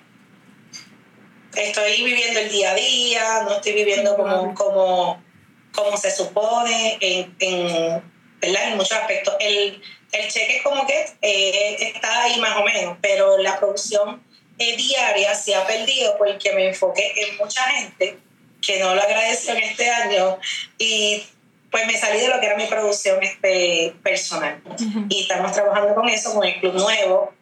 estoy 1.56 2.04
viviendo 2.04 2.40
el 2.40 2.50
día 2.50 2.72
a 2.72 2.74
día, 2.74 3.42
no 3.44 3.54
estoy 3.54 3.72
viviendo 3.72 4.14
como, 4.14 4.54
como, 4.54 5.24
como 5.72 5.96
se 5.96 6.10
supone 6.10 6.98
en, 7.00 7.34
en, 7.40 8.02
en 8.42 8.76
muchos 8.76 8.92
aspectos. 8.92 9.34
El, 9.40 9.82
el 10.12 10.28
cheque 10.28 10.60
como 10.62 10.86
que 10.86 11.06
eh, 11.22 11.76
está 11.94 12.24
ahí 12.24 12.38
más 12.38 12.54
o 12.58 12.64
menos, 12.64 12.98
pero 13.00 13.38
la 13.38 13.58
producción 13.58 14.22
eh, 14.58 14.76
diaria 14.76 15.34
se 15.34 15.54
ha 15.54 15.66
perdido 15.66 16.18
porque 16.18 16.52
me 16.52 16.68
enfoqué 16.68 17.14
en 17.16 17.38
mucha 17.38 17.62
gente 17.70 18.18
que 18.62 18.78
no 18.78 18.94
lo 18.94 19.02
agradeció 19.02 19.54
en 19.54 19.62
este 19.64 19.90
año 19.90 20.38
y 20.78 21.22
pues 21.70 21.86
me 21.86 21.96
salí 21.96 22.20
de 22.20 22.28
lo 22.28 22.38
que 22.38 22.46
era 22.46 22.56
mi 22.56 22.66
producción 22.66 23.22
este, 23.22 23.94
personal. 24.02 24.62
Y 25.08 25.22
estamos 25.22 25.52
trabajando 25.52 25.94
con 25.94 26.08
eso, 26.08 26.34
con 26.34 26.46
el 26.46 26.60
club 26.60 26.74
nuevo, 26.74 27.32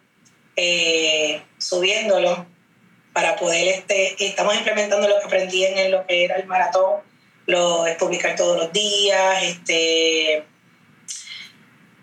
eh, 0.57 1.43
subiéndolo 1.59 2.47
para 3.13 3.35
poder, 3.35 3.67
este, 3.67 4.25
estamos 4.25 4.55
implementando 4.55 5.09
lo 5.09 5.19
que 5.19 5.27
aprendí 5.27 5.65
en 5.65 5.91
lo 5.91 6.07
que 6.07 6.25
era 6.25 6.37
el 6.37 6.47
maratón, 6.47 7.01
lo 7.47 7.87
es 7.87 7.97
publicar 7.97 8.37
todos 8.37 8.57
los 8.57 8.73
días, 8.73 9.43
este, 9.43 10.45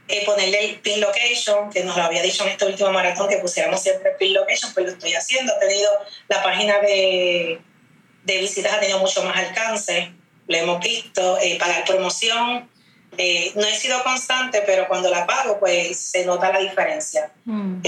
eh, 0.09 0.25
ponerle 0.25 0.65
el 0.65 0.79
pin 0.79 0.99
location, 0.99 1.69
que 1.69 1.85
nos 1.85 1.95
lo 1.95 2.03
había 2.03 2.21
dicho 2.21 2.43
en 2.43 2.49
este 2.49 2.65
último 2.65 2.91
maratón, 2.91 3.29
que 3.29 3.37
pusiéramos 3.37 3.81
siempre 3.81 4.11
el 4.11 4.17
pin 4.17 4.33
location, 4.33 4.73
pues 4.73 4.85
lo 4.85 4.91
estoy 4.91 5.13
haciendo. 5.13 5.53
He 5.55 5.67
tenido 5.67 5.89
la 6.27 6.43
página 6.43 6.79
de, 6.79 7.61
de 8.27 8.39
visitas, 8.39 8.73
ha 8.73 8.79
tenido 8.79 8.99
mucho 8.99 9.23
más 9.23 9.37
alcance, 9.37 10.11
lo 10.47 10.57
hemos 10.57 10.83
visto, 10.83 11.37
eh, 11.39 11.57
pagar 11.57 11.85
promoción. 11.85 12.69
Eh, 13.17 13.51
no 13.55 13.63
he 13.63 13.75
sido 13.75 14.03
constante, 14.03 14.61
pero 14.65 14.87
cuando 14.87 15.09
la 15.09 15.25
pago, 15.25 15.59
pues 15.59 15.97
se 15.97 16.25
nota 16.25 16.51
la 16.51 16.59
diferencia. 16.59 17.31
Mm. 17.45 17.81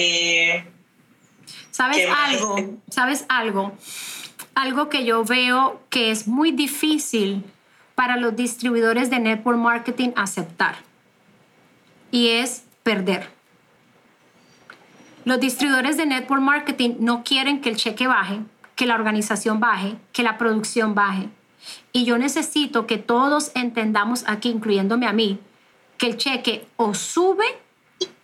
¿Sabes 1.72 2.08
algo? 2.10 2.56
¿Sabes 2.90 3.26
algo? 3.28 3.74
Algo 4.56 4.90
que 4.90 5.06
yo 5.06 5.24
veo 5.24 5.82
que 5.90 6.10
es 6.10 6.28
muy 6.28 6.52
difícil 6.52 7.44
para 7.96 8.16
los 8.16 8.36
distribuidores 8.36 9.10
de 9.10 9.20
network 9.20 9.58
marketing 9.58 10.12
aceptar 10.16 10.78
y 12.12 12.30
es 12.30 12.64
perder. 12.84 13.30
Los 15.26 15.40
distribuidores 15.40 15.98
de 15.98 16.06
network 16.06 16.42
marketing 16.42 16.96
no 17.00 17.24
quieren 17.24 17.62
que 17.62 17.70
el 17.70 17.76
cheque 17.76 18.08
baje, 18.08 18.40
que 18.80 18.86
la 18.86 18.96
organización 18.96 19.60
baje, 19.60 19.98
que 20.14 20.24
la 20.24 20.38
producción 20.38 20.96
baje. 20.96 21.28
Y 21.92 22.06
yo 22.06 22.18
necesito 22.18 22.88
que 22.88 22.98
todos 22.98 23.52
entendamos 23.54 24.24
aquí, 24.26 24.48
incluyéndome 24.48 25.06
a 25.06 25.12
mí, 25.12 25.38
que 25.98 26.08
el 26.08 26.16
cheque 26.16 26.66
o 26.78 26.94
sube 26.94 27.44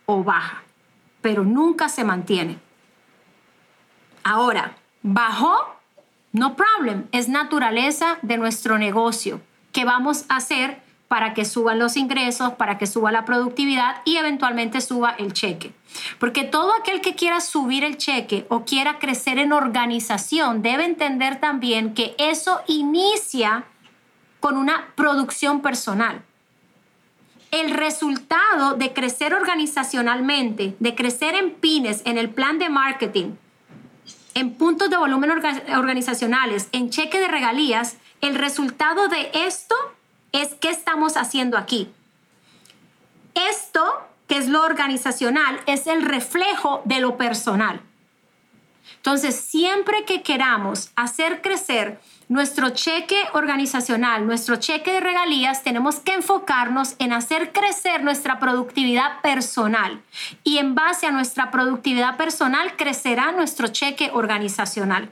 o 0.06 0.24
baja, 0.24 0.64
pero 1.20 1.44
nunca 1.44 1.90
se 1.90 2.06
mantiene. 2.06 2.58
Ahora, 4.24 4.78
bajó, 5.04 5.58
no 6.32 6.56
problem, 6.56 7.08
es 7.12 7.28
naturaleza 7.28 8.18
de 8.22 8.38
nuestro 8.38 8.78
negocio. 8.78 9.42
¿Qué 9.74 9.84
vamos 9.84 10.24
a 10.30 10.38
hacer? 10.38 10.82
Para 11.16 11.34
que 11.34 11.46
suban 11.46 11.80
los 11.80 11.96
ingresos, 11.96 12.56
para 12.56 12.78
que 12.78 12.88
suba 12.88 13.10
la 13.10 13.24
productividad 13.24 14.02
y 14.04 14.18
eventualmente 14.18 14.82
suba 14.82 15.12
el 15.18 15.32
cheque. 15.32 15.72
Porque 16.20 16.44
todo 16.44 16.74
aquel 16.78 17.00
que 17.00 17.16
quiera 17.16 17.40
subir 17.40 17.86
el 17.86 17.96
cheque 17.96 18.46
o 18.50 18.66
quiera 18.66 19.00
crecer 19.00 19.40
en 19.40 19.54
organización 19.54 20.62
debe 20.62 20.84
entender 20.84 21.40
también 21.40 21.94
que 21.94 22.16
eso 22.18 22.60
inicia 22.68 23.64
con 24.42 24.58
una 24.58 24.88
producción 24.96 25.62
personal. 25.62 26.22
El 27.50 27.72
resultado 27.72 28.76
de 28.76 28.92
crecer 28.92 29.34
organizacionalmente, 29.34 30.76
de 30.82 30.96
crecer 30.96 31.34
en 31.36 31.52
pines, 31.52 32.02
en 32.04 32.18
el 32.18 32.30
plan 32.30 32.60
de 32.60 32.68
marketing, 32.68 33.36
en 34.34 34.54
puntos 34.56 34.90
de 34.90 34.98
volumen 34.98 35.32
organizacionales, 35.32 36.68
en 36.74 36.90
cheque 36.90 37.22
de 37.22 37.30
regalías, 37.30 37.96
el 38.20 38.36
resultado 38.36 39.08
de 39.08 39.32
esto 39.34 39.76
es 40.42 40.56
qué 40.56 40.70
estamos 40.70 41.18
haciendo 41.18 41.58
aquí. 41.58 41.90
Esto, 43.34 43.84
que 44.28 44.38
es 44.38 44.48
lo 44.48 44.64
organizacional, 44.64 45.60
es 45.66 45.88
el 45.88 46.02
reflejo 46.02 46.82
de 46.86 47.00
lo 47.00 47.18
personal. 47.18 47.82
Entonces, 48.98 49.36
siempre 49.36 50.06
que 50.06 50.24
queramos 50.24 50.92
hacer 50.96 51.42
crecer 51.42 52.00
nuestro 52.28 52.72
cheque 52.72 53.18
organizacional, 53.34 54.26
nuestro 54.26 54.56
cheque 54.56 54.94
de 54.94 55.00
regalías, 55.00 55.64
tenemos 55.64 56.00
que 56.00 56.14
enfocarnos 56.14 56.96
en 56.98 57.14
hacer 57.14 57.52
crecer 57.52 58.04
nuestra 58.04 58.40
productividad 58.40 59.22
personal. 59.22 60.02
Y 60.44 60.58
en 60.58 60.76
base 60.76 61.06
a 61.06 61.12
nuestra 61.12 61.52
productividad 61.52 62.18
personal, 62.18 62.76
crecerá 62.76 63.32
nuestro 63.32 63.68
cheque 63.68 64.10
organizacional. 64.14 65.12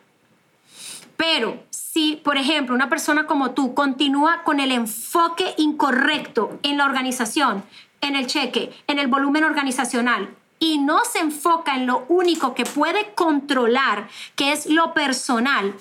Pero 1.18 1.64
si, 1.94 2.16
por 2.16 2.38
ejemplo, 2.38 2.74
una 2.74 2.90
persona 2.90 3.28
como 3.28 3.52
tú 3.52 3.76
continúa 3.76 4.42
con 4.44 4.60
el 4.60 4.72
enfoque 4.72 5.54
incorrecto 5.58 6.58
en 6.64 6.80
la 6.80 6.86
organización, 6.86 7.64
en 8.02 8.16
el 8.16 8.26
cheque, 8.26 8.74
en 8.88 8.98
el 8.98 9.08
volumen 9.08 9.44
organizacional, 9.44 10.36
y 10.58 10.80
no 10.80 11.06
se 11.06 11.20
enfoca 11.20 11.76
en 11.76 11.86
lo 11.86 12.06
único 12.08 12.56
que 12.56 12.66
puede 12.66 13.14
controlar, 13.14 14.08
que 14.36 14.54
es 14.54 14.66
lo 14.66 14.96
personal, 14.96 15.76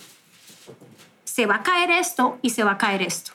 se 1.25 1.47
va 1.47 1.57
a 1.57 1.63
caer 1.63 1.91
esto 1.91 2.39
y 2.43 2.51
se 2.51 2.63
va 2.63 2.73
a 2.73 2.79
caer 2.79 3.01
esto. 3.01 3.33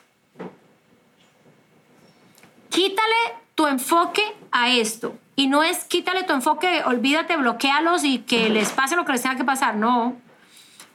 Quítale 2.68 3.34
tu 3.56 3.66
enfoque 3.66 4.22
a 4.52 4.70
esto. 4.70 5.18
Y 5.34 5.48
no 5.48 5.64
es 5.64 5.84
quítale 5.84 6.22
tu 6.22 6.32
enfoque, 6.32 6.84
olvídate, 6.84 7.36
bloquealos 7.36 8.04
y 8.04 8.20
que 8.20 8.48
les 8.50 8.70
pase 8.70 8.94
lo 8.94 9.04
que 9.04 9.12
les 9.12 9.22
tenga 9.22 9.36
que 9.36 9.44
pasar. 9.44 9.74
No 9.74 10.27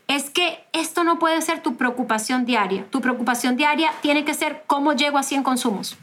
es 0.07 0.29
que 0.29 0.63
esto 0.73 1.03
no 1.03 1.19
puede 1.19 1.41
ser 1.41 1.61
tu 1.61 1.75
preocupación 1.75 2.45
diaria. 2.45 2.85
Tu 2.89 3.01
preocupación 3.01 3.55
diaria 3.55 3.91
tiene 4.01 4.25
que 4.25 4.33
ser 4.33 4.63
cómo 4.67 4.93
llego 4.93 5.17
a 5.17 5.23
100 5.23 5.43
consumos. 5.43 5.97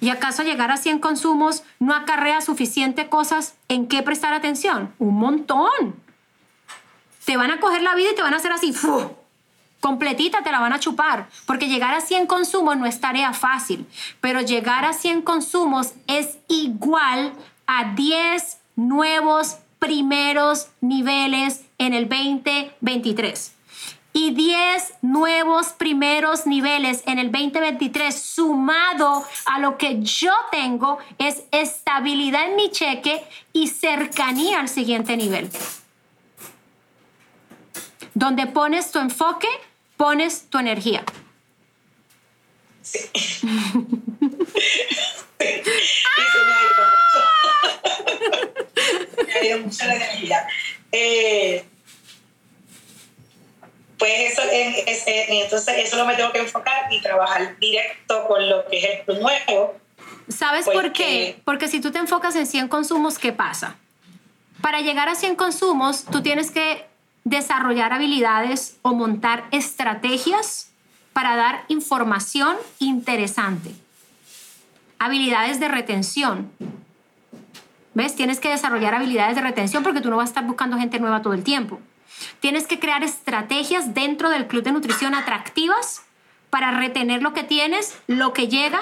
¿Y 0.00 0.10
acaso 0.10 0.42
llegar 0.42 0.70
a 0.70 0.76
100 0.76 1.00
consumos 1.00 1.62
no 1.78 1.94
acarrea 1.94 2.40
suficiente 2.40 3.08
cosas 3.08 3.54
en 3.68 3.86
qué 3.86 4.02
prestar 4.02 4.32
atención? 4.32 4.94
Un 4.98 5.16
montón. 5.16 6.02
Te 7.24 7.36
van 7.36 7.50
a 7.50 7.60
coger 7.60 7.82
la 7.82 7.94
vida 7.94 8.10
y 8.12 8.14
te 8.14 8.22
van 8.22 8.34
a 8.34 8.36
hacer 8.36 8.52
así, 8.52 8.74
completita 9.80 10.42
te 10.42 10.50
la 10.50 10.60
van 10.60 10.72
a 10.72 10.80
chupar, 10.80 11.28
porque 11.44 11.68
llegar 11.68 11.92
a 11.94 12.00
100 12.00 12.26
consumos 12.26 12.78
no 12.78 12.86
es 12.86 13.00
tarea 13.00 13.34
fácil, 13.34 13.86
pero 14.22 14.40
llegar 14.40 14.86
a 14.86 14.94
100 14.94 15.20
consumos 15.20 15.92
es 16.06 16.38
igual 16.48 17.34
a 17.66 17.92
10 17.94 18.58
nuevos 18.76 19.58
primeros 19.78 20.68
niveles 20.80 21.63
en 21.78 21.94
el 21.94 22.08
2023 22.08 23.54
y 24.16 24.32
10 24.32 24.94
nuevos 25.02 25.72
primeros 25.72 26.46
niveles 26.46 27.02
en 27.06 27.18
el 27.18 27.32
2023 27.32 28.14
sumado 28.14 29.24
a 29.46 29.58
lo 29.58 29.76
que 29.76 30.00
yo 30.02 30.32
tengo 30.52 30.98
es 31.18 31.42
estabilidad 31.50 32.48
en 32.48 32.56
mi 32.56 32.70
cheque 32.70 33.24
y 33.52 33.66
cercanía 33.66 34.60
al 34.60 34.68
siguiente 34.68 35.16
nivel. 35.16 35.50
Donde 38.14 38.46
pones 38.46 38.92
tu 38.92 39.00
enfoque, 39.00 39.48
pones 39.96 40.48
tu 40.48 40.58
energía. 40.58 41.04
Sí. 42.82 43.00
sí. 43.14 43.20
Y 43.20 43.34
se 43.40 43.46
me 46.46 46.52
ha 46.52 46.62
ido 46.62 46.84
mucho. 48.54 48.73
Me 49.26 49.32
ha 49.32 49.44
ido 49.44 49.58
mucho 49.60 49.86
la 49.86 49.94
energía. 49.94 50.46
Eh, 50.92 51.64
pues 53.98 54.32
eso, 54.32 54.42
es, 54.52 55.04
entonces 55.06 55.74
eso 55.78 55.96
lo 55.96 56.04
me 56.04 56.14
tengo 56.14 56.32
que 56.32 56.40
enfocar 56.40 56.92
y 56.92 57.00
trabajar 57.00 57.58
directo 57.58 58.26
con 58.26 58.48
lo 58.48 58.66
que 58.68 58.78
es 58.78 59.08
el 59.08 59.20
nuevo. 59.20 59.78
¿Sabes 60.28 60.66
por 60.66 60.92
qué? 60.92 61.40
Porque 61.44 61.68
si 61.68 61.80
tú 61.80 61.90
te 61.90 61.98
enfocas 61.98 62.34
en 62.36 62.46
100 62.46 62.68
consumos, 62.68 63.18
¿qué 63.18 63.32
pasa? 63.32 63.76
Para 64.60 64.80
llegar 64.80 65.08
a 65.08 65.14
100 65.14 65.36
consumos, 65.36 66.04
tú 66.10 66.22
tienes 66.22 66.50
que 66.50 66.86
desarrollar 67.24 67.92
habilidades 67.92 68.76
o 68.82 68.94
montar 68.94 69.44
estrategias 69.50 70.70
para 71.12 71.36
dar 71.36 71.64
información 71.68 72.56
interesante. 72.78 73.70
Habilidades 74.98 75.60
de 75.60 75.68
retención. 75.68 76.50
¿Ves? 77.94 78.16
Tienes 78.16 78.40
que 78.40 78.48
desarrollar 78.48 78.94
habilidades 78.94 79.36
de 79.36 79.42
retención 79.42 79.82
porque 79.82 80.00
tú 80.00 80.10
no 80.10 80.16
vas 80.16 80.28
a 80.28 80.30
estar 80.30 80.44
buscando 80.44 80.78
gente 80.78 80.98
nueva 80.98 81.22
todo 81.22 81.32
el 81.32 81.44
tiempo. 81.44 81.80
Tienes 82.40 82.66
que 82.66 82.78
crear 82.78 83.02
estrategias 83.02 83.94
dentro 83.94 84.30
del 84.30 84.46
club 84.46 84.64
de 84.64 84.72
nutrición 84.72 85.14
atractivas 85.14 86.02
para 86.50 86.72
retener 86.72 87.22
lo 87.22 87.32
que 87.32 87.44
tienes, 87.44 87.96
lo 88.06 88.32
que 88.32 88.48
llega. 88.48 88.80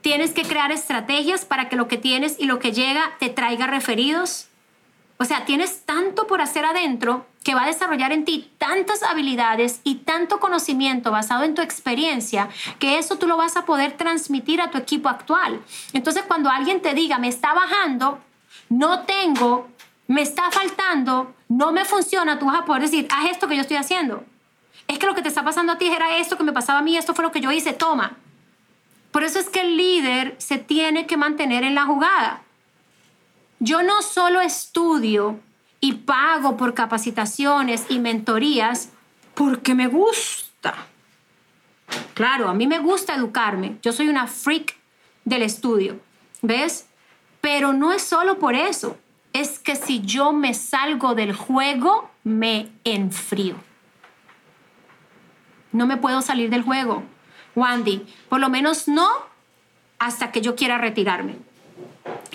Tienes 0.00 0.32
que 0.32 0.42
crear 0.42 0.72
estrategias 0.72 1.44
para 1.44 1.68
que 1.68 1.76
lo 1.76 1.88
que 1.88 1.98
tienes 1.98 2.36
y 2.38 2.44
lo 2.44 2.58
que 2.58 2.72
llega 2.72 3.16
te 3.18 3.28
traiga 3.28 3.66
referidos. 3.66 4.49
O 5.20 5.24
sea, 5.24 5.44
tienes 5.44 5.84
tanto 5.84 6.26
por 6.26 6.40
hacer 6.40 6.64
adentro 6.64 7.26
que 7.44 7.54
va 7.54 7.64
a 7.64 7.66
desarrollar 7.68 8.10
en 8.12 8.24
ti 8.24 8.50
tantas 8.58 9.04
habilidades 9.04 9.80
y 9.84 9.96
tanto 9.96 10.40
conocimiento 10.40 11.12
basado 11.12 11.44
en 11.44 11.54
tu 11.54 11.62
experiencia 11.62 12.48
que 12.78 12.98
eso 12.98 13.16
tú 13.16 13.28
lo 13.28 13.36
vas 13.36 13.56
a 13.56 13.64
poder 13.64 13.92
transmitir 13.92 14.60
a 14.60 14.70
tu 14.70 14.78
equipo 14.78 15.08
actual. 15.08 15.60
Entonces, 15.92 16.24
cuando 16.26 16.50
alguien 16.50 16.82
te 16.82 16.94
diga, 16.94 17.18
me 17.18 17.28
está 17.28 17.54
bajando, 17.54 18.18
no 18.68 19.00
tengo 19.02 19.68
me 20.10 20.22
está 20.22 20.50
faltando, 20.50 21.36
no 21.48 21.70
me 21.70 21.84
funciona, 21.84 22.36
tú 22.36 22.46
vas 22.46 22.58
a 22.58 22.64
poder 22.64 22.82
decir, 22.82 23.06
haz 23.12 23.30
esto 23.30 23.46
que 23.46 23.54
yo 23.54 23.60
estoy 23.60 23.76
haciendo. 23.76 24.24
Es 24.88 24.98
que 24.98 25.06
lo 25.06 25.14
que 25.14 25.22
te 25.22 25.28
está 25.28 25.44
pasando 25.44 25.72
a 25.72 25.78
ti 25.78 25.86
era 25.86 26.16
esto 26.16 26.36
que 26.36 26.42
me 26.42 26.52
pasaba 26.52 26.80
a 26.80 26.82
mí, 26.82 26.96
esto 26.96 27.14
fue 27.14 27.24
lo 27.24 27.30
que 27.30 27.40
yo 27.40 27.52
hice, 27.52 27.72
toma. 27.72 28.16
Por 29.12 29.22
eso 29.22 29.38
es 29.38 29.48
que 29.48 29.60
el 29.60 29.76
líder 29.76 30.34
se 30.38 30.58
tiene 30.58 31.06
que 31.06 31.16
mantener 31.16 31.62
en 31.62 31.76
la 31.76 31.84
jugada. 31.86 32.42
Yo 33.60 33.82
no 33.82 34.02
solo 34.02 34.40
estudio 34.40 35.38
y 35.80 35.92
pago 35.92 36.56
por 36.56 36.74
capacitaciones 36.74 37.86
y 37.88 38.00
mentorías 38.00 38.90
porque 39.34 39.74
me 39.74 39.86
gusta. 39.86 40.74
Claro, 42.14 42.48
a 42.48 42.54
mí 42.54 42.66
me 42.66 42.78
gusta 42.80 43.14
educarme. 43.14 43.76
Yo 43.82 43.92
soy 43.92 44.08
una 44.08 44.26
freak 44.26 44.76
del 45.24 45.42
estudio, 45.42 46.00
¿ves? 46.42 46.88
Pero 47.40 47.72
no 47.72 47.92
es 47.92 48.02
solo 48.02 48.38
por 48.38 48.54
eso 48.54 48.98
es 49.32 49.58
que 49.58 49.76
si 49.76 50.00
yo 50.00 50.32
me 50.32 50.54
salgo 50.54 51.14
del 51.14 51.32
juego, 51.32 52.10
me 52.24 52.70
enfrío. 52.84 53.54
No 55.72 55.86
me 55.86 55.96
puedo 55.96 56.20
salir 56.20 56.50
del 56.50 56.62
juego, 56.62 57.04
Wandy. 57.54 58.06
Por 58.28 58.40
lo 58.40 58.48
menos 58.48 58.88
no 58.88 59.08
hasta 59.98 60.32
que 60.32 60.40
yo 60.40 60.56
quiera 60.56 60.78
retirarme. 60.78 61.36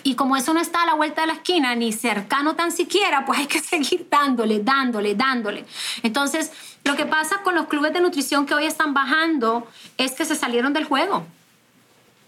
Y 0.07 0.13
como 0.13 0.37
eso 0.37 0.53
no 0.53 0.59
está 0.59 0.83
a 0.83 0.85
la 0.85 0.93
vuelta 0.93 1.21
de 1.21 1.27
la 1.27 1.33
esquina, 1.33 1.73
ni 1.73 1.91
cercano 1.91 2.55
tan 2.55 2.71
siquiera, 2.71 3.25
pues 3.25 3.39
hay 3.39 3.47
que 3.47 3.59
seguir 3.71 4.07
dándole, 4.07 4.59
dándole, 4.59 5.15
dándole. 5.15 5.65
Entonces, 6.03 6.51
lo 6.83 6.95
que 6.95 7.07
pasa 7.07 7.39
con 7.43 7.55
los 7.55 7.65
clubes 7.65 7.91
de 7.91 8.01
nutrición 8.01 8.45
que 8.45 8.53
hoy 8.53 8.65
están 8.65 8.93
bajando 8.93 9.67
es 9.97 10.11
que 10.11 10.23
se 10.23 10.35
salieron 10.35 10.73
del 10.73 10.85
juego. 10.85 11.25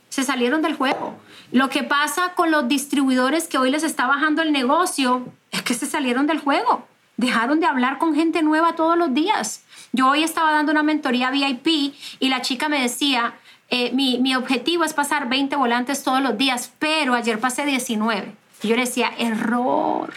Se 0.09 0.23
salieron 0.23 0.63
del 0.63 0.75
juego. 0.75 1.19
Lo 1.51 1.69
que 1.69 1.83
pasa 1.83 2.33
con 2.33 2.49
los 2.49 2.67
distribuidores 2.67 3.47
que 3.47 3.59
hoy 3.59 3.69
les 3.69 3.83
está 3.83 4.07
bajando 4.07 4.41
el 4.41 4.51
negocio 4.51 5.31
es 5.51 5.61
que 5.61 5.75
se 5.75 5.85
salieron 5.85 6.25
del 6.25 6.39
juego. 6.39 6.87
Dejaron 7.17 7.59
de 7.59 7.67
hablar 7.67 7.99
con 7.99 8.15
gente 8.15 8.41
nueva 8.41 8.73
todos 8.73 8.97
los 8.97 9.13
días. 9.13 9.63
Yo 9.91 10.09
hoy 10.09 10.23
estaba 10.23 10.51
dando 10.51 10.71
una 10.71 10.81
mentoría 10.81 11.29
VIP 11.29 11.93
y 12.19 12.29
la 12.29 12.41
chica 12.41 12.69
me 12.69 12.81
decía, 12.81 13.35
eh, 13.69 13.91
mi, 13.91 14.17
mi 14.19 14.35
objetivo 14.35 14.83
es 14.83 14.93
pasar 14.93 15.27
20 15.29 15.55
volantes 15.55 16.03
todos 16.03 16.21
los 16.21 16.37
días, 16.37 16.71
pero 16.79 17.13
ayer 17.13 17.39
pasé 17.39 17.65
19. 17.65 18.35
Y 18.63 18.67
yo 18.67 18.75
le 18.75 18.83
decía, 18.83 19.11
error. 19.17 20.13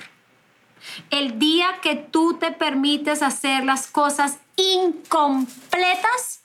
El 1.10 1.38
día 1.38 1.78
que 1.82 1.96
tú 1.96 2.34
te 2.34 2.52
permites 2.52 3.22
hacer 3.22 3.64
las 3.64 3.86
cosas 3.86 4.38
incompletas, 4.56 6.40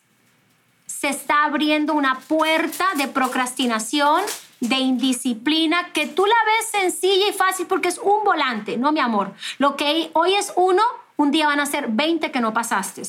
se 0.86 1.10
está 1.10 1.46
abriendo 1.46 1.94
una 1.94 2.20
puerta 2.28 2.86
de 2.96 3.08
procrastinación, 3.08 4.24
de 4.60 4.78
indisciplina, 4.78 5.92
que 5.94 6.08
tú 6.08 6.26
la 6.26 6.36
ves 6.46 6.82
sencilla 6.82 7.30
y 7.30 7.34
fácil 7.34 7.68
porque 7.68 7.90
es 7.90 8.00
un 8.00 8.24
volante, 8.24 8.78
no 8.78 8.92
mi 8.92 9.00
amor. 9.00 9.34
Lo 9.58 9.76
que 9.76 10.10
hoy 10.14 10.34
es 10.34 10.54
uno, 10.56 10.82
un 11.18 11.32
día 11.32 11.48
van 11.48 11.60
a 11.60 11.66
ser 11.66 11.88
20 11.90 12.32
que 12.32 12.40
no 12.40 12.54
pasaste. 12.54 13.04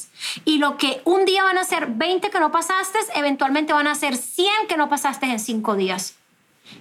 Y 0.44 0.58
lo 0.58 0.76
que 0.76 1.00
un 1.04 1.24
día 1.24 1.42
van 1.42 1.58
a 1.58 1.64
ser 1.64 1.86
20 1.88 2.30
que 2.30 2.40
no 2.40 2.52
pasaste, 2.52 2.98
eventualmente 3.14 3.72
van 3.72 3.86
a 3.86 3.94
ser 3.94 4.16
100 4.16 4.68
que 4.68 4.76
no 4.76 4.88
pasaste 4.88 5.26
en 5.26 5.38
5 5.38 5.76
días. 5.76 6.14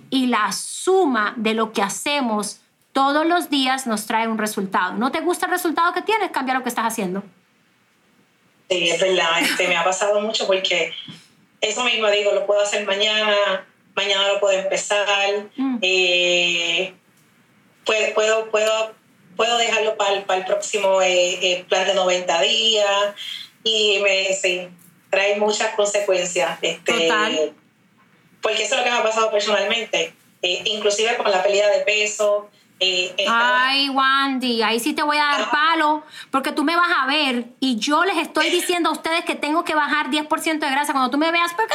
Y 0.10 0.28
la 0.28 0.52
suma 0.52 1.34
de 1.38 1.54
lo 1.54 1.72
que 1.72 1.82
hacemos 1.82 2.60
todos 2.94 3.26
los 3.26 3.50
días 3.50 3.88
nos 3.88 4.06
trae 4.06 4.28
un 4.28 4.38
resultado. 4.38 4.94
¿No 4.94 5.12
te 5.12 5.20
gusta 5.20 5.48
el 5.48 5.52
resultado 5.52 5.94
que 5.94 6.02
tienes? 6.02 6.32
Cambia 6.32 6.54
lo 6.54 6.64
que 6.64 6.70
estás 6.70 6.86
haciendo. 6.86 7.24
Sí, 8.70 8.90
es 8.90 9.02
verdad. 9.02 9.42
Este, 9.42 9.68
me 9.68 9.76
ha 9.76 9.84
pasado 9.84 10.22
mucho 10.22 10.48
porque 10.48 10.94
eso 11.62 11.84
mismo 11.84 12.10
digo, 12.10 12.32
lo 12.32 12.46
puedo 12.46 12.62
hacer 12.62 12.86
mañana, 12.86 13.66
mañana 13.96 14.28
lo 14.28 14.40
puedo 14.40 14.58
empezar, 14.58 15.50
mm. 15.56 15.78
eh, 15.82 16.94
puedo, 17.86 18.14
puedo, 18.14 18.52
puedo, 18.52 18.94
puedo 19.36 19.58
dejarlo 19.58 19.98
para 19.98 20.14
el, 20.14 20.24
para 20.24 20.40
el 20.40 20.46
próximo 20.46 21.02
eh, 21.02 21.40
eh, 21.42 21.66
plan 21.68 21.86
de 21.88 21.94
90 21.94 22.42
días 22.42 23.16
y 23.64 24.00
me 24.02 24.34
sí, 24.34 24.68
trae 25.10 25.38
muchas 25.38 25.76
consecuencias. 25.76 26.58
Este, 26.62 26.92
Total. 26.92 27.54
Porque 28.42 28.64
eso 28.64 28.76
es 28.76 28.80
lo 28.80 28.84
que 28.84 28.92
me 28.92 28.98
ha 28.98 29.04
pasado 29.04 29.32
personalmente, 29.32 30.14
inclusive 30.42 31.18
con 31.18 31.32
la 31.32 31.42
pérdida 31.42 31.68
de 31.70 31.80
peso, 31.80 32.50
Ay, 33.28 33.90
Wandy, 33.90 34.62
ahí 34.62 34.80
sí 34.80 34.94
te 34.94 35.02
voy 35.02 35.18
a 35.18 35.24
dar 35.24 35.50
palo, 35.50 36.04
porque 36.30 36.52
tú 36.52 36.64
me 36.64 36.76
vas 36.76 36.92
a 36.98 37.06
ver 37.06 37.46
y 37.62 37.78
yo 37.78 38.04
les 38.04 38.18
estoy 38.18 38.50
diciendo 38.50 38.90
a 38.90 38.92
ustedes 38.92 39.24
que 39.24 39.36
tengo 39.36 39.64
que 39.64 39.74
bajar 39.74 40.12
10% 40.12 40.60
de 40.60 40.70
grasa 40.70 40.92
cuando 40.92 41.10
tú 41.10 41.18
me 41.18 41.32
veas, 41.32 41.54
porque 41.54 41.74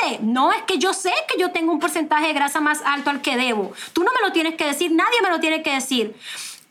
¿dónde? 0.00 0.18
No, 0.22 0.52
es 0.52 0.62
que 0.62 0.78
yo 0.78 0.94
sé 0.94 1.12
que 1.26 1.40
yo 1.40 1.50
tengo 1.50 1.72
un 1.72 1.80
porcentaje 1.80 2.28
de 2.28 2.32
grasa 2.34 2.60
más 2.60 2.82
alto 2.84 3.10
al 3.10 3.20
que 3.20 3.36
debo. 3.36 3.72
Tú 3.92 4.04
no 4.04 4.12
me 4.12 4.26
lo 4.26 4.32
tienes 4.32 4.54
que 4.54 4.64
decir, 4.64 4.92
nadie 4.92 5.20
me 5.22 5.30
lo 5.30 5.40
tiene 5.40 5.62
que 5.62 5.74
decir. 5.74 6.14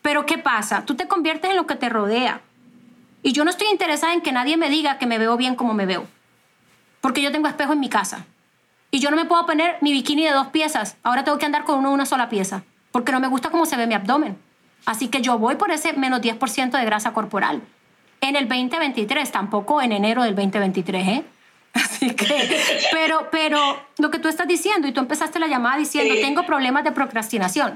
Pero 0.07 0.25
¿qué 0.25 0.37
pasa? 0.37 0.85
Tú 0.85 0.95
te 0.95 1.05
conviertes 1.09 1.51
en 1.51 1.57
lo 1.57 1.67
que 1.67 1.75
te 1.75 1.89
rodea. 1.89 2.39
Y 3.23 3.33
yo 3.33 3.43
no 3.43 3.49
estoy 3.49 3.67
interesada 3.67 4.13
en 4.13 4.21
que 4.21 4.31
nadie 4.31 4.55
me 4.55 4.69
diga 4.69 4.97
que 4.99 5.05
me 5.05 5.17
veo 5.17 5.35
bien 5.35 5.55
como 5.55 5.73
me 5.73 5.85
veo. 5.85 6.07
Porque 7.01 7.21
yo 7.21 7.29
tengo 7.29 7.49
espejo 7.49 7.73
en 7.73 7.81
mi 7.81 7.89
casa. 7.89 8.25
Y 8.89 8.99
yo 8.99 9.11
no 9.11 9.17
me 9.17 9.25
puedo 9.25 9.45
poner 9.45 9.75
mi 9.81 9.91
bikini 9.91 10.23
de 10.23 10.31
dos 10.31 10.47
piezas. 10.47 10.95
Ahora 11.03 11.25
tengo 11.25 11.37
que 11.37 11.45
andar 11.45 11.65
con 11.65 11.79
uno 11.79 11.91
una 11.91 12.05
sola 12.05 12.29
pieza 12.29 12.63
porque 12.93 13.11
no 13.11 13.19
me 13.19 13.27
gusta 13.27 13.49
cómo 13.49 13.65
se 13.65 13.75
ve 13.75 13.85
mi 13.85 13.95
abdomen. 13.95 14.37
Así 14.85 15.09
que 15.09 15.21
yo 15.21 15.37
voy 15.37 15.55
por 15.55 15.71
ese 15.71 15.91
menos 15.91 16.21
10% 16.21 16.71
de 16.71 16.85
grasa 16.85 17.11
corporal. 17.11 17.61
En 18.21 18.37
el 18.37 18.47
2023, 18.47 19.29
tampoco 19.29 19.81
en 19.81 19.91
enero 19.91 20.23
del 20.23 20.35
2023, 20.35 21.07
¿eh? 21.09 21.25
Así 21.73 22.15
que, 22.15 22.61
pero, 22.93 23.27
pero 23.29 23.59
lo 23.97 24.09
que 24.09 24.19
tú 24.19 24.29
estás 24.29 24.47
diciendo, 24.47 24.87
y 24.87 24.93
tú 24.93 25.01
empezaste 25.01 25.37
la 25.37 25.47
llamada 25.47 25.75
diciendo, 25.75 26.13
tengo 26.21 26.45
problemas 26.45 26.85
de 26.85 26.93
procrastinación. 26.93 27.75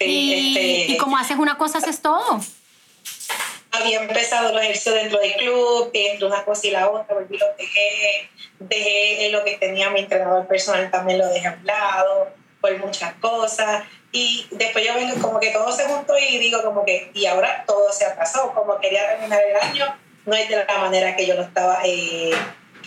Y, 0.00 0.54
este, 0.54 0.92
y 0.92 0.96
como 0.96 1.16
haces 1.16 1.36
una 1.36 1.58
cosa, 1.58 1.78
haces 1.78 2.00
todo. 2.00 2.40
Había 3.70 4.02
empezado 4.02 4.52
los 4.52 4.62
ejercicios 4.62 4.94
dentro 4.94 5.18
del 5.18 5.34
club, 5.34 5.90
entre 5.92 6.26
una 6.26 6.44
cosa 6.44 6.66
y 6.66 6.70
la 6.70 6.88
otra, 6.88 7.14
volví 7.14 7.36
lo 7.36 7.46
dejé, 7.58 8.30
dejé 8.58 9.28
lo 9.30 9.44
que 9.44 9.58
tenía 9.58 9.90
mi 9.90 10.00
entrenador 10.00 10.46
personal, 10.46 10.90
también 10.90 11.18
lo 11.18 11.28
dejé 11.28 11.48
a 11.48 11.58
un 11.60 11.66
lado 11.66 12.28
por 12.60 12.76
muchas 12.78 13.14
cosas. 13.14 13.84
Y 14.10 14.46
después 14.50 14.86
yo 14.86 14.94
vengo 14.94 15.20
como 15.20 15.38
que 15.38 15.50
todo 15.50 15.70
se 15.70 15.84
juntó 15.84 16.14
y 16.18 16.38
digo 16.38 16.62
como 16.62 16.84
que, 16.84 17.10
y 17.12 17.26
ahora 17.26 17.64
todo 17.66 17.92
se 17.92 18.06
atrasó, 18.06 18.52
como 18.54 18.78
quería 18.78 19.06
terminar 19.06 19.40
el 19.46 19.56
año, 19.56 19.94
no 20.24 20.34
es 20.34 20.48
de 20.48 20.64
la 20.64 20.78
manera 20.78 21.14
que 21.14 21.26
yo 21.26 21.34
lo 21.34 21.42
estaba 21.42 21.80
eh, 21.84 22.30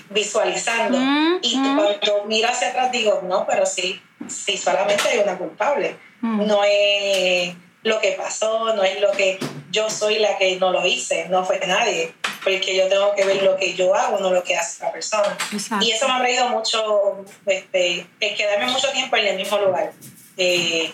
visualizando. 0.10 0.98
Mm, 0.98 1.40
y 1.42 1.58
mm. 1.58 1.78
cuando 1.78 2.26
miro 2.26 2.50
hacia 2.50 2.70
atrás 2.70 2.92
digo, 2.92 3.22
no, 3.24 3.46
pero 3.46 3.66
sí, 3.66 4.02
sí, 4.28 4.58
solamente 4.58 5.08
hay 5.10 5.20
una 5.20 5.38
culpable. 5.38 5.96
Mm. 6.22 6.46
No 6.48 6.62
es 6.64 7.54
lo 7.84 8.00
que 8.00 8.12
pasó, 8.12 8.74
no 8.74 8.84
es 8.84 9.02
lo 9.02 9.12
que 9.12 9.40
yo 9.72 9.90
soy 9.90 10.20
la 10.20 10.38
que 10.38 10.58
no 10.58 10.72
lo 10.72 10.86
hice, 10.86 11.28
no 11.30 11.44
fue 11.44 11.60
nadie, 11.66 12.14
porque 12.44 12.76
yo 12.76 12.88
tengo 12.88 13.14
que 13.16 13.26
ver 13.26 13.42
lo 13.42 13.58
que 13.58 13.74
yo 13.74 13.96
hago, 13.96 14.20
no 14.20 14.32
lo 14.32 14.44
que 14.44 14.56
hace 14.56 14.84
la 14.84 14.92
persona. 14.92 15.38
Y 15.82 15.92
eso 15.92 16.08
me 16.08 16.14
ha 16.14 16.20
traído 16.20 16.50
mucho, 16.50 17.26
este, 17.46 18.06
el 18.20 18.36
quedarme 18.36 18.68
mucho 18.68 18.92
tiempo 18.92 19.16
en 19.16 19.28
el 19.28 19.36
mismo 19.38 19.58
lugar. 19.58 19.92
Eh, 20.38 20.92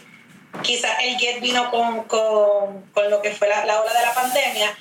quizás 0.62 0.98
el 1.04 1.18
Get 1.18 1.42
vino 1.42 1.70
con, 1.72 2.04
con, 2.06 2.84
con, 2.94 3.10
lo 3.10 3.22
que 3.22 3.32
fue 3.32 3.48
la, 3.48 3.66
la 3.66 3.82
ola 3.82 3.94
de 3.94 4.02
la 4.02 4.14
pandemia 4.14 4.78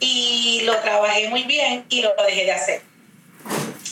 y 0.00 0.62
lo 0.64 0.76
trabajé 0.78 1.28
muy 1.28 1.44
bien 1.44 1.86
y 1.88 2.02
lo, 2.02 2.12
dejé 2.26 2.44
de 2.44 2.52
hacer. 2.52 2.82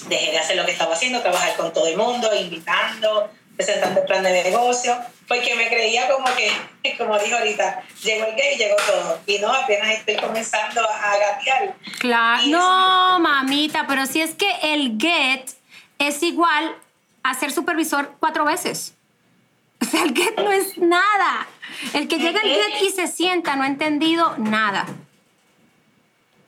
dejé 0.08 0.32
de 0.32 0.38
hacer 0.38 0.56
lo 0.56 0.66
que 0.66 0.72
estaba 0.72 0.94
haciendo, 0.94 1.22
trabajar 1.22 1.56
con 1.56 1.72
todo 1.72 1.86
el 1.86 1.96
mundo, 1.96 2.30
invitando, 2.34 3.30
presentando 3.56 4.00
el 4.00 4.06
plan 4.06 4.22
de 4.22 4.42
negocio, 4.44 4.96
porque 5.28 5.54
me 5.54 5.68
creía 5.68 6.08
como 6.08 6.26
que, 6.34 6.96
como 6.98 7.18
dijo 7.18 7.36
ahorita, 7.36 7.82
llegó 8.02 8.26
el 8.26 8.34
gay 8.34 8.54
y 8.54 8.58
llegó 8.58 8.76
todo. 8.86 9.20
Y 9.26 9.38
no, 9.38 9.52
apenas 9.52 9.90
estoy 9.90 10.16
comenzando 10.16 10.82
a 10.88 11.16
gatear. 11.16 11.74
Claro, 11.98 12.46
no, 12.46 13.20
mamita, 13.20 13.86
pero 13.86 14.06
si 14.06 14.20
es 14.20 14.34
que 14.34 14.50
el 14.62 14.98
get 14.98 15.50
es 15.98 16.22
igual 16.22 16.74
a 17.22 17.34
ser 17.34 17.52
supervisor 17.52 18.14
cuatro 18.20 18.44
veces. 18.44 18.94
O 19.80 19.86
sea, 19.86 20.04
el 20.04 20.14
get 20.14 20.38
no 20.38 20.50
es 20.50 20.78
nada. 20.78 21.46
El 21.92 22.08
que 22.08 22.18
llega 22.18 22.40
al 22.40 22.48
get 22.48 22.82
y 22.82 22.90
se 22.90 23.06
sienta 23.06 23.54
no 23.54 23.64
ha 23.64 23.66
entendido 23.66 24.34
nada. 24.38 24.86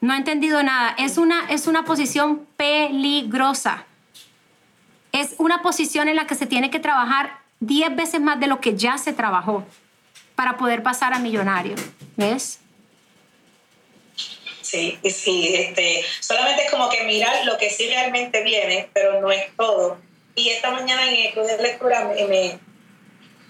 No 0.01 0.15
ha 0.15 0.17
entendido 0.17 0.63
nada. 0.63 0.95
Es 0.97 1.19
una, 1.19 1.47
es 1.51 1.67
una 1.67 1.85
posición 1.85 2.47
peligrosa. 2.57 3.85
Es 5.17 5.35
una 5.39 5.63
posición 5.63 6.09
en 6.09 6.17
la 6.17 6.27
que 6.27 6.35
se 6.35 6.45
tiene 6.45 6.71
que 6.71 6.79
trabajar 6.79 7.39
10 7.61 7.97
veces 7.97 8.21
más 8.21 8.39
de 8.39 8.49
lo 8.49 8.61
que 8.61 8.77
ya 8.77 8.99
se 8.99 9.15
trabajó 9.15 9.65
para 10.35 10.59
poder 10.59 10.83
pasar 10.83 11.15
a 11.15 11.19
millonario. 11.19 11.75
¿Ves? 12.17 12.61
Sí, 14.61 14.99
sí, 15.05 15.55
este, 15.55 16.05
solamente 16.21 16.67
es 16.67 16.71
como 16.71 16.91
que 16.91 17.05
mirar 17.05 17.47
lo 17.47 17.57
que 17.57 17.71
sí 17.71 17.87
realmente 17.89 18.43
viene, 18.43 18.91
pero 18.93 19.23
no 19.23 19.33
es 19.33 19.47
todo. 19.57 19.97
Y 20.35 20.51
esta 20.51 20.71
mañana 20.71 21.09
en 21.09 21.27
el 21.27 21.33
club 21.33 21.47
de 21.47 21.63
lectura 21.63 22.13
me, 22.29 22.59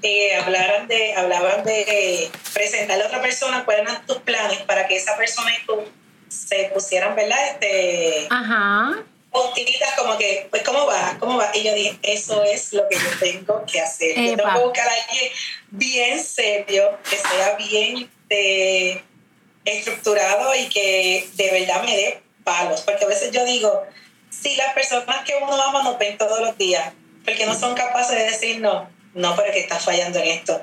eh, 0.03 0.37
hablaron 0.37 0.87
de, 0.87 1.15
hablaban 1.15 1.65
de 1.65 2.31
presentarle 2.55 3.03
a 3.03 3.07
otra 3.09 3.21
persona 3.21 3.65
cuáles 3.65 3.89
eran 3.89 4.07
tus 4.07 4.19
planes 4.19 4.59
para 4.61 4.87
que 4.87 4.95
esa 4.95 5.17
persona 5.17 5.51
y 5.51 5.67
tú 5.67 5.83
se 6.29 6.71
pusieran, 6.73 7.17
¿verdad? 7.17 7.39
Este, 7.51 8.29
Ajá. 8.31 9.03
Como 9.97 10.19
que, 10.19 10.47
pues, 10.51 10.63
¿cómo 10.63 10.87
va? 10.87 11.17
¿Cómo 11.19 11.37
va? 11.37 11.51
Y 11.55 11.63
yo 11.63 11.75
dije, 11.75 11.99
eso 12.03 12.43
es 12.45 12.73
lo 12.73 12.89
que 12.89 12.97
yo 12.97 13.19
tengo 13.19 13.65
que 13.67 13.81
hacer. 13.81 14.15
Yo 14.17 14.37
tengo 14.37 14.53
que 14.53 14.61
buscar 14.61 14.89
a 14.89 14.93
alguien 14.93 15.33
bien 15.71 16.23
serio, 16.23 16.99
que 17.09 17.17
sea 17.17 17.57
bien 17.57 18.11
eh, 18.31 19.03
estructurado 19.65 20.55
y 20.55 20.69
que 20.69 21.29
de 21.35 21.51
verdad 21.51 21.83
me 21.83 21.97
dé 21.97 22.23
palos. 22.45 22.83
Porque 22.83 23.05
a 23.05 23.09
veces 23.09 23.33
yo 23.33 23.45
digo, 23.45 23.83
si 24.31 24.55
las 24.57 24.75
personas 24.75 25.25
que 25.25 25.35
uno 25.41 25.61
ama 25.61 25.83
nos 25.83 25.99
ven 25.99 26.19
todos 26.19 26.41
los 26.41 26.57
días, 26.59 26.93
porque 27.25 27.47
no 27.47 27.59
son 27.59 27.75
capaces 27.75 28.17
de 28.17 28.25
decir 28.25 28.61
no, 28.61 28.89
no, 29.15 29.35
pero 29.35 29.53
que 29.53 29.61
estás 29.61 29.85
fallando 29.85 30.19
en 30.21 30.29
esto. 30.29 30.63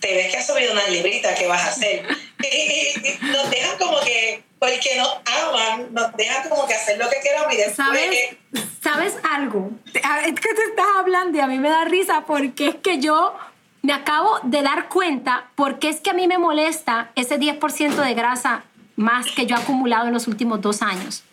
Te 0.00 0.14
ves 0.14 0.32
que 0.32 0.38
has 0.38 0.46
subido 0.46 0.72
una 0.72 0.88
librita, 0.88 1.34
¿qué 1.34 1.46
vas 1.46 1.62
a 1.62 1.68
hacer? 1.68 2.06
y 2.42 3.26
nos 3.26 3.50
dejan 3.50 3.78
como 3.78 4.00
que 4.00 4.42
porque 4.60 4.96
nos 4.98 5.08
aman, 5.24 5.88
nos 5.92 6.14
dejan 6.16 6.48
como 6.48 6.66
que 6.66 6.74
hacer 6.74 6.98
lo 6.98 7.08
que 7.08 7.16
queramos 7.22 7.54
y 7.54 7.56
después... 7.56 7.76
¿Sabes, 7.76 8.36
¿Sabes 8.82 9.14
algo? 9.28 9.70
Es 9.86 10.34
que 10.34 10.54
te 10.54 10.62
estás 10.68 10.86
hablando 10.98 11.38
y 11.38 11.40
a 11.40 11.46
mí 11.46 11.58
me 11.58 11.70
da 11.70 11.86
risa 11.86 12.24
porque 12.26 12.68
es 12.68 12.74
que 12.76 13.00
yo 13.00 13.34
me 13.80 13.94
acabo 13.94 14.38
de 14.42 14.60
dar 14.60 14.88
cuenta 14.88 15.50
porque 15.54 15.88
es 15.88 16.00
que 16.00 16.10
a 16.10 16.12
mí 16.12 16.28
me 16.28 16.36
molesta 16.36 17.10
ese 17.16 17.40
10% 17.40 17.94
de 17.94 18.14
grasa 18.14 18.64
más 18.96 19.30
que 19.32 19.46
yo 19.46 19.56
he 19.56 19.58
acumulado 19.58 20.08
en 20.08 20.12
los 20.12 20.28
últimos 20.28 20.60
dos 20.60 20.82
años. 20.82 21.24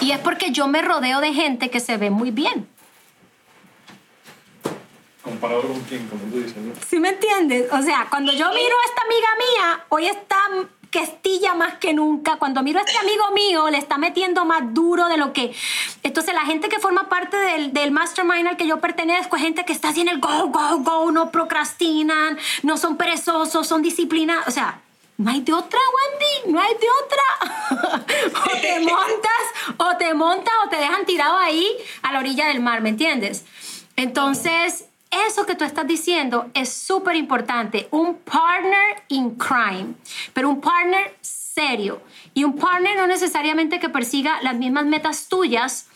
Y 0.00 0.10
es 0.10 0.18
porque 0.18 0.50
yo 0.50 0.66
me 0.66 0.82
rodeo 0.82 1.20
de 1.20 1.32
gente 1.32 1.70
que 1.70 1.78
se 1.78 1.96
ve 1.96 2.10
muy 2.10 2.32
bien. 2.32 2.68
Comparado 5.22 5.62
con 5.62 5.80
quién, 5.82 6.06
como 6.08 6.22
tú 6.24 6.40
dices, 6.40 6.56
¿no? 6.56 6.72
¿Sí 6.86 6.98
me 6.98 7.10
entiendes? 7.10 7.72
O 7.72 7.80
sea, 7.82 8.08
cuando 8.10 8.32
yo 8.32 8.48
miro 8.50 8.74
a 8.76 8.88
esta 8.88 9.02
amiga 9.02 9.28
mía, 9.38 9.84
hoy 9.88 10.06
está 10.06 10.36
que 10.96 11.02
estilla 11.02 11.52
más 11.52 11.74
que 11.74 11.92
nunca. 11.92 12.36
Cuando 12.36 12.62
miro 12.62 12.78
a 12.78 12.82
este 12.82 12.96
amigo 12.96 13.30
mío, 13.32 13.68
le 13.68 13.76
está 13.76 13.98
metiendo 13.98 14.46
más 14.46 14.72
duro 14.72 15.08
de 15.08 15.18
lo 15.18 15.34
que... 15.34 15.54
Entonces 16.02 16.32
la 16.32 16.46
gente 16.46 16.70
que 16.70 16.78
forma 16.78 17.10
parte 17.10 17.36
del, 17.36 17.74
del 17.74 17.90
mastermind 17.90 18.46
al 18.46 18.56
que 18.56 18.66
yo 18.66 18.80
pertenezco 18.80 19.36
es 19.36 19.42
gente 19.42 19.66
que 19.66 19.74
está 19.74 19.90
así 19.90 20.00
en 20.00 20.08
el 20.08 20.20
go, 20.20 20.48
go, 20.48 20.78
go, 20.78 21.12
no 21.12 21.30
procrastinan, 21.30 22.38
no 22.62 22.78
son 22.78 22.96
perezosos, 22.96 23.66
son 23.66 23.82
disciplinados. 23.82 24.48
O 24.48 24.50
sea, 24.50 24.80
no 25.18 25.30
hay 25.30 25.42
de 25.42 25.52
otra, 25.52 25.78
Wendy, 25.96 26.52
no 26.54 26.60
hay 26.62 26.72
de 26.72 26.86
otra. 27.04 28.02
o 28.46 28.60
te 28.62 28.80
montas, 28.80 29.76
o 29.76 29.96
te 29.98 30.14
montas, 30.14 30.54
o 30.64 30.70
te 30.70 30.76
dejan 30.76 31.04
tirado 31.04 31.36
ahí 31.36 31.76
a 32.00 32.12
la 32.12 32.20
orilla 32.20 32.46
del 32.46 32.60
mar, 32.60 32.80
¿me 32.80 32.88
entiendes? 32.88 33.44
Entonces, 33.96 34.86
eso 35.26 35.46
que 35.46 35.54
tú 35.54 35.64
estás 35.64 35.86
diciendo 35.86 36.50
es 36.54 36.72
súper 36.72 37.16
importante. 37.16 37.88
Un 37.90 38.16
partner 38.16 39.02
in 39.08 39.36
crime, 39.36 39.94
pero 40.32 40.48
un 40.48 40.60
partner 40.60 41.16
serio. 41.20 42.02
Y 42.34 42.44
un 42.44 42.56
partner 42.56 42.96
no 42.96 43.06
necesariamente 43.06 43.80
que 43.80 43.88
persiga 43.88 44.40
las 44.42 44.54
mismas 44.56 44.84
metas 44.84 45.28
tuyas, 45.28 45.86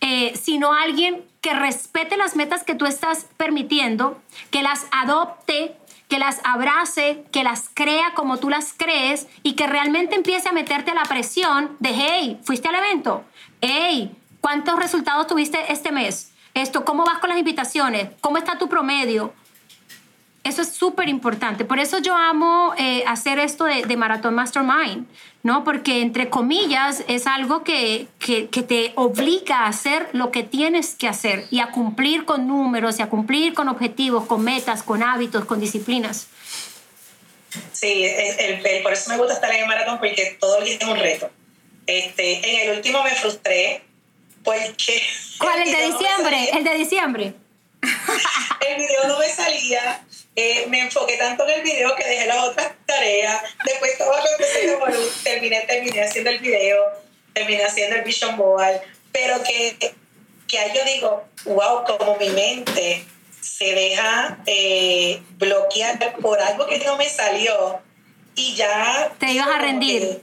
eh, 0.00 0.34
sino 0.40 0.72
alguien 0.72 1.24
que 1.40 1.54
respete 1.54 2.16
las 2.16 2.36
metas 2.36 2.62
que 2.62 2.74
tú 2.74 2.86
estás 2.86 3.26
permitiendo, 3.36 4.20
que 4.50 4.62
las 4.62 4.86
adopte, 4.92 5.76
que 6.08 6.18
las 6.18 6.40
abrace, 6.44 7.24
que 7.32 7.44
las 7.44 7.68
crea 7.72 8.14
como 8.14 8.38
tú 8.38 8.48
las 8.48 8.72
crees 8.72 9.26
y 9.42 9.54
que 9.54 9.66
realmente 9.66 10.14
empiece 10.14 10.48
a 10.48 10.52
meterte 10.52 10.92
a 10.92 10.94
la 10.94 11.02
presión 11.02 11.76
de, 11.80 11.90
hey, 11.90 12.40
fuiste 12.44 12.68
al 12.68 12.76
evento, 12.76 13.24
hey, 13.60 14.16
¿cuántos 14.40 14.78
resultados 14.78 15.26
tuviste 15.26 15.72
este 15.72 15.92
mes? 15.92 16.32
Esto, 16.62 16.84
¿cómo 16.84 17.04
vas 17.04 17.18
con 17.18 17.30
las 17.30 17.38
invitaciones? 17.38 18.08
¿Cómo 18.20 18.36
está 18.36 18.58
tu 18.58 18.68
promedio? 18.68 19.32
Eso 20.42 20.62
es 20.62 20.70
súper 20.70 21.08
importante. 21.08 21.64
Por 21.64 21.78
eso 21.78 21.98
yo 21.98 22.16
amo 22.16 22.74
eh, 22.78 23.04
hacer 23.06 23.38
esto 23.38 23.64
de, 23.64 23.84
de, 23.84 23.96
Maratón 23.96 24.34
Mastermind, 24.34 25.06
¿no? 25.42 25.62
Porque, 25.62 26.00
entre 26.00 26.30
comillas, 26.30 27.04
es 27.06 27.26
algo 27.26 27.62
que, 27.62 28.08
que, 28.18 28.48
que, 28.48 28.62
te 28.62 28.92
obliga 28.96 29.60
a 29.60 29.66
hacer 29.66 30.08
lo 30.12 30.30
que 30.30 30.42
tienes 30.42 30.94
que 30.94 31.06
hacer 31.06 31.44
y 31.50 31.60
a 31.60 31.70
cumplir 31.70 32.24
con 32.24 32.48
números 32.48 32.98
y 32.98 33.02
a 33.02 33.08
cumplir 33.08 33.54
con 33.54 33.68
objetivos, 33.68 34.26
con 34.26 34.42
metas, 34.42 34.82
con 34.82 35.02
hábitos, 35.02 35.44
con 35.44 35.60
disciplinas. 35.60 36.28
Sí, 37.72 38.04
el, 38.04 38.66
el, 38.66 38.82
por 38.82 38.92
eso 38.92 39.10
me 39.10 39.18
gusta 39.18 39.34
estar 39.34 39.52
en 39.52 39.62
el 39.62 39.66
maratón, 39.66 39.98
porque 39.98 40.36
todo 40.40 40.58
el 40.58 40.64
día 40.64 40.78
es 40.80 40.84
un 40.86 40.96
reto. 40.96 41.30
Este, 41.86 42.62
en 42.62 42.68
el 42.70 42.76
último 42.76 43.02
me 43.02 43.10
frustré 43.10 43.82
porque... 44.48 45.02
¿Cuál? 45.38 45.62
¿El, 45.62 45.68
el 45.68 45.74
de 45.74 45.82
diciembre? 45.86 46.48
No 46.52 46.58
el 46.58 46.64
de 46.64 46.74
diciembre. 46.74 47.34
el 48.68 48.76
video 48.76 49.08
no 49.08 49.18
me 49.18 49.28
salía. 49.28 50.02
Eh, 50.34 50.66
me 50.68 50.80
enfoqué 50.80 51.16
tanto 51.16 51.46
en 51.46 51.58
el 51.58 51.62
video 51.62 51.94
que 51.96 52.04
dejé 52.04 52.26
las 52.26 52.44
otras 52.44 52.72
tareas. 52.86 53.42
Después 53.64 53.98
todo 53.98 54.10
lo 54.10 54.30
empecé 54.32 54.72
como 54.72 54.86
terminé, 55.22 55.60
terminé 55.62 56.02
haciendo 56.02 56.30
el 56.30 56.38
video, 56.38 56.82
terminé 57.32 57.64
haciendo 57.64 57.96
el 57.96 58.02
vision 58.02 58.36
board. 58.36 58.80
Pero 59.12 59.42
que, 59.42 59.76
que 60.46 60.58
ahí 60.58 60.72
yo 60.74 60.84
digo, 60.84 61.24
wow, 61.44 61.84
como 61.84 62.16
mi 62.16 62.30
mente 62.30 63.04
se 63.40 63.74
deja 63.74 64.38
eh, 64.46 65.20
bloquear 65.38 66.16
por 66.20 66.40
algo 66.40 66.66
que 66.66 66.78
no 66.78 66.96
me 66.96 67.08
salió 67.08 67.80
y 68.34 68.54
ya... 68.54 69.12
Te 69.18 69.32
ibas 69.32 69.48
a 69.48 69.58
rendir. 69.58 70.22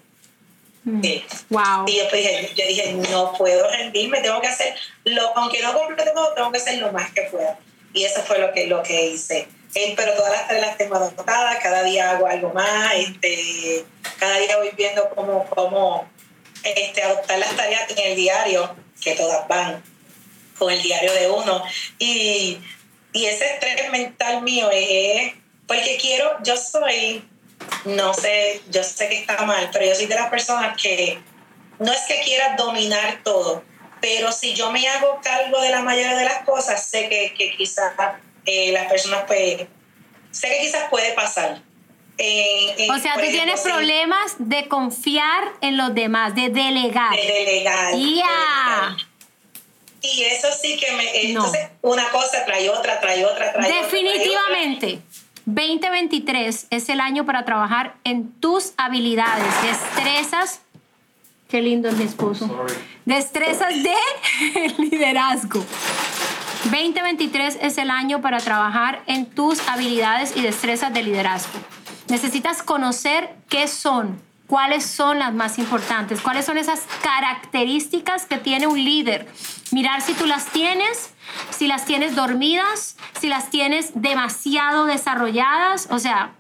Sí. 1.01 1.25
Wow. 1.49 1.85
Y 1.87 1.97
después 1.97 2.21
dije, 2.21 2.51
yo 2.55 2.67
dije, 2.67 2.93
no 3.11 3.33
puedo 3.33 3.67
rendirme, 3.71 4.21
tengo 4.21 4.39
que 4.39 4.47
hacer, 4.47 4.75
lo, 5.03 5.35
aunque 5.35 5.61
no 5.63 5.73
complete 5.73 6.11
todo, 6.11 6.33
tengo 6.35 6.51
que 6.51 6.59
hacer 6.59 6.77
lo 6.77 6.91
más 6.91 7.11
que 7.11 7.23
pueda. 7.23 7.57
Y 7.93 8.03
eso 8.03 8.21
fue 8.21 8.37
lo 8.37 8.53
que, 8.53 8.67
lo 8.67 8.83
que 8.83 9.07
hice. 9.07 9.47
Eh, 9.73 9.93
pero 9.97 10.13
todas 10.13 10.31
las 10.31 10.47
tareas 10.47 10.67
las 10.67 10.77
tengo 10.77 10.95
anotadas, 10.95 11.57
cada 11.61 11.83
día 11.83 12.11
hago 12.11 12.27
algo 12.27 12.53
más, 12.53 12.93
este, 12.95 13.83
cada 14.19 14.37
día 14.37 14.57
voy 14.57 14.69
viendo 14.77 15.09
cómo, 15.09 15.45
cómo 15.49 16.07
este, 16.63 17.01
adoptar 17.01 17.39
las 17.39 17.55
tareas 17.55 17.89
en 17.89 18.11
el 18.11 18.15
diario, 18.15 18.75
que 19.01 19.15
todas 19.15 19.47
van 19.47 19.83
con 20.57 20.71
el 20.71 20.81
diario 20.81 21.11
de 21.13 21.29
uno. 21.29 21.63
Y, 21.97 22.59
y 23.11 23.25
ese 23.25 23.53
estrés 23.53 23.89
mental 23.91 24.43
mío 24.43 24.69
es, 24.71 25.33
porque 25.67 25.97
quiero, 25.99 26.37
yo 26.43 26.55
soy 26.57 27.27
no 27.85 28.13
sé, 28.13 28.61
yo 28.69 28.83
sé 28.83 29.09
que 29.09 29.19
está 29.19 29.45
mal, 29.45 29.69
pero 29.71 29.85
yo 29.85 29.95
soy 29.95 30.07
de 30.07 30.15
las 30.15 30.29
personas 30.29 30.79
que 30.81 31.19
no 31.79 31.91
es 31.91 32.01
que 32.07 32.21
quiera 32.21 32.55
dominar 32.55 33.21
todo, 33.23 33.63
pero 34.01 34.31
si 34.31 34.53
yo 34.53 34.71
me 34.71 34.87
hago 34.87 35.19
cargo 35.21 35.61
de 35.61 35.69
la 35.69 35.81
mayoría 35.81 36.15
de 36.15 36.25
las 36.25 36.43
cosas, 36.43 36.85
sé 36.85 37.09
que, 37.09 37.33
que 37.37 37.55
quizás 37.55 37.93
eh, 38.45 38.71
las 38.71 38.87
personas 38.87 39.23
pues, 39.27 39.67
sé 40.31 40.49
que 40.49 40.59
quizás 40.61 40.89
puede 40.89 41.13
pasar. 41.13 41.61
O 42.17 42.99
sea, 42.99 43.15
tú 43.15 43.19
ejemplo, 43.19 43.29
tienes 43.29 43.61
sí. 43.61 43.69
problemas 43.69 44.35
de 44.39 44.67
confiar 44.67 45.51
en 45.61 45.75
los 45.75 45.93
demás, 45.93 46.33
de 46.33 46.49
delegar. 46.49 47.13
De 47.15 47.21
delegar. 47.21 47.93
Yeah. 47.93 47.97
De 47.97 48.03
delegar. 48.03 49.15
Y 50.01 50.23
eso 50.23 50.47
sí 50.61 50.77
que 50.77 50.91
me... 50.93 51.23
Entonces, 51.23 51.69
no. 51.81 51.89
una 51.89 52.09
cosa 52.09 52.45
trae 52.45 52.69
otra, 52.69 52.99
trae 53.01 53.25
otra, 53.25 53.51
trae 53.53 53.71
Definitivamente. 53.81 54.85
otra. 54.85 54.99
Definitivamente. 55.01 55.24
2023 55.45 56.67
es 56.69 56.89
el 56.89 56.99
año 56.99 57.25
para 57.25 57.45
trabajar 57.45 57.95
en 58.03 58.31
tus 58.31 58.73
habilidades, 58.77 59.45
destrezas. 59.61 60.61
Qué 61.47 61.61
lindo 61.61 61.87
es 61.89 61.97
mi 61.97 62.05
esposo. 62.05 62.47
Sorry. 62.47 62.73
Destrezas 63.05 63.73
de 63.83 64.73
liderazgo. 64.89 65.63
2023 66.63 67.59
es 67.61 67.77
el 67.77 67.91
año 67.91 68.21
para 68.21 68.39
trabajar 68.39 69.03
en 69.05 69.27
tus 69.27 69.67
habilidades 69.67 70.35
y 70.35 70.41
destrezas 70.41 70.91
de 70.91 71.03
liderazgo. 71.03 71.59
Necesitas 72.09 72.63
conocer 72.63 73.35
qué 73.47 73.67
son, 73.67 74.19
¿Cuáles 74.47 74.85
son 74.85 75.17
las 75.17 75.33
más 75.33 75.57
importantes? 75.57 76.21
¿Cuáles 76.21 76.45
son 76.45 76.57
esas 76.57 76.83
características 77.01 78.25
que 78.25 78.37
tiene 78.37 78.67
un 78.67 78.83
líder? 78.83 79.27
Mirar 79.71 80.01
si 80.01 80.13
tú 80.13 80.27
las 80.27 80.45
tienes, 80.47 81.11
si 81.49 81.67
las 81.67 81.85
tienes 81.85 82.15
dormidas, 82.15 82.95
si 83.19 83.27
las 83.27 83.49
tienes 83.49 83.99
demasiado 83.99 84.85
desarrolladas. 84.85 85.87
O 85.89 85.97
sea, 85.97 86.33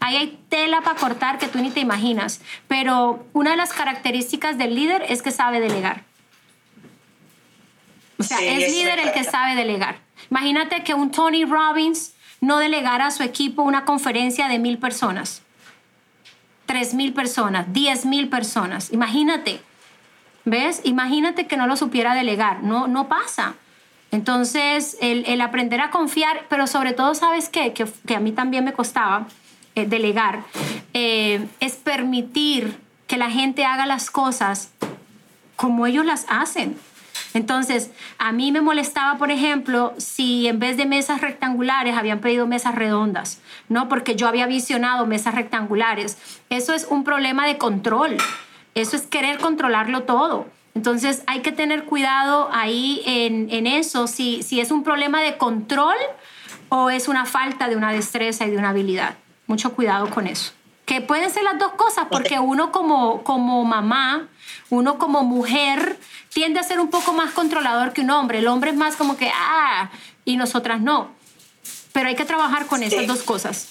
ahí 0.00 0.16
hay 0.16 0.38
tela 0.48 0.80
para 0.80 0.98
cortar 0.98 1.38
que 1.38 1.46
tú 1.46 1.58
ni 1.58 1.70
te 1.70 1.78
imaginas. 1.78 2.40
Pero 2.66 3.24
una 3.32 3.52
de 3.52 3.56
las 3.56 3.72
características 3.72 4.58
del 4.58 4.74
líder 4.74 5.04
es 5.08 5.22
que 5.22 5.30
sabe 5.30 5.60
delegar. 5.60 6.02
O 8.18 8.24
sea, 8.24 8.38
Sí, 8.38 8.46
es 8.48 8.72
líder 8.72 8.98
el 8.98 9.12
que 9.12 9.22
sabe 9.22 9.54
delegar. 9.54 10.00
Imagínate 10.30 10.82
que 10.82 10.94
un 10.94 11.10
Tony 11.10 11.44
Robbins 11.44 12.14
no 12.40 12.58
delegara 12.58 13.06
a 13.06 13.10
su 13.10 13.22
equipo 13.22 13.62
una 13.62 13.84
conferencia 13.84 14.48
de 14.48 14.58
mil 14.58 14.78
personas, 14.78 15.42
tres 16.70 16.94
mil 16.94 17.12
personas, 17.12 17.66
diez 17.72 18.06
mil 18.06 18.28
personas. 18.28 18.92
Imagínate, 18.92 19.60
¿ves? 20.44 20.82
Imagínate 20.84 21.48
que 21.48 21.56
no 21.56 21.66
lo 21.66 21.76
supiera 21.76 22.14
delegar. 22.14 22.62
No, 22.62 22.86
no 22.86 23.08
pasa. 23.08 23.54
Entonces, 24.12 24.96
el, 25.00 25.24
el 25.26 25.40
aprender 25.40 25.80
a 25.80 25.90
confiar, 25.90 26.46
pero 26.48 26.68
sobre 26.68 26.92
todo, 26.92 27.16
¿sabes 27.16 27.48
qué? 27.48 27.72
Que, 27.72 27.86
que 28.06 28.14
a 28.14 28.20
mí 28.20 28.30
también 28.30 28.64
me 28.64 28.72
costaba 28.72 29.26
eh, 29.74 29.84
delegar, 29.84 30.44
eh, 30.94 31.44
es 31.58 31.74
permitir 31.74 32.78
que 33.08 33.18
la 33.18 33.30
gente 33.30 33.64
haga 33.64 33.86
las 33.86 34.08
cosas 34.08 34.70
como 35.56 35.88
ellos 35.88 36.04
las 36.06 36.24
hacen. 36.28 36.76
Entonces, 37.34 37.90
a 38.18 38.32
mí 38.32 38.50
me 38.52 38.60
molestaba, 38.60 39.18
por 39.18 39.30
ejemplo, 39.30 39.94
si 39.98 40.48
en 40.48 40.58
vez 40.58 40.76
de 40.76 40.86
mesas 40.86 41.20
rectangulares 41.20 41.96
habían 41.96 42.20
pedido 42.20 42.46
mesas 42.46 42.74
redondas, 42.74 43.40
¿no? 43.68 43.88
Porque 43.88 44.16
yo 44.16 44.26
había 44.26 44.46
visionado 44.46 45.06
mesas 45.06 45.34
rectangulares. 45.34 46.18
Eso 46.50 46.74
es 46.74 46.86
un 46.90 47.04
problema 47.04 47.46
de 47.46 47.58
control. 47.58 48.16
Eso 48.74 48.96
es 48.96 49.02
querer 49.02 49.38
controlarlo 49.38 50.02
todo. 50.02 50.46
Entonces, 50.74 51.22
hay 51.26 51.40
que 51.40 51.52
tener 51.52 51.84
cuidado 51.84 52.48
ahí 52.52 53.02
en, 53.04 53.66
eso, 53.66 54.06
si, 54.06 54.42
si 54.42 54.60
es 54.60 54.70
un 54.70 54.82
problema 54.84 55.20
de 55.20 55.36
control 55.36 55.96
o 56.68 56.90
es 56.90 57.08
una 57.08 57.26
falta 57.26 57.68
de 57.68 57.76
una 57.76 57.92
destreza 57.92 58.46
y 58.46 58.50
de 58.50 58.56
una 58.56 58.70
habilidad. 58.70 59.16
Mucho 59.46 59.74
cuidado 59.74 60.08
con 60.10 60.26
eso. 60.26 60.52
Que 60.90 61.00
pueden 61.00 61.30
ser 61.30 61.44
las 61.44 61.56
dos 61.56 61.74
cosas, 61.74 62.06
porque 62.10 62.40
uno 62.40 62.72
como, 62.72 63.22
como 63.22 63.62
mamá, 63.62 64.26
uno 64.70 64.98
como 64.98 65.22
mujer, 65.22 65.96
tiende 66.34 66.58
a 66.58 66.64
ser 66.64 66.80
un 66.80 66.90
poco 66.90 67.12
más 67.12 67.30
controlador 67.30 67.92
que 67.92 68.00
un 68.00 68.10
hombre. 68.10 68.38
El 68.38 68.48
hombre 68.48 68.70
es 68.70 68.76
más 68.76 68.96
como 68.96 69.16
que, 69.16 69.30
ah, 69.32 69.88
y 70.24 70.36
nosotras 70.36 70.80
no. 70.80 71.14
Pero 71.92 72.08
hay 72.08 72.16
que 72.16 72.24
trabajar 72.24 72.66
con 72.66 72.82
esas 72.82 73.02
Sí. 73.02 73.06
dos 73.06 73.22
cosas. 73.22 73.68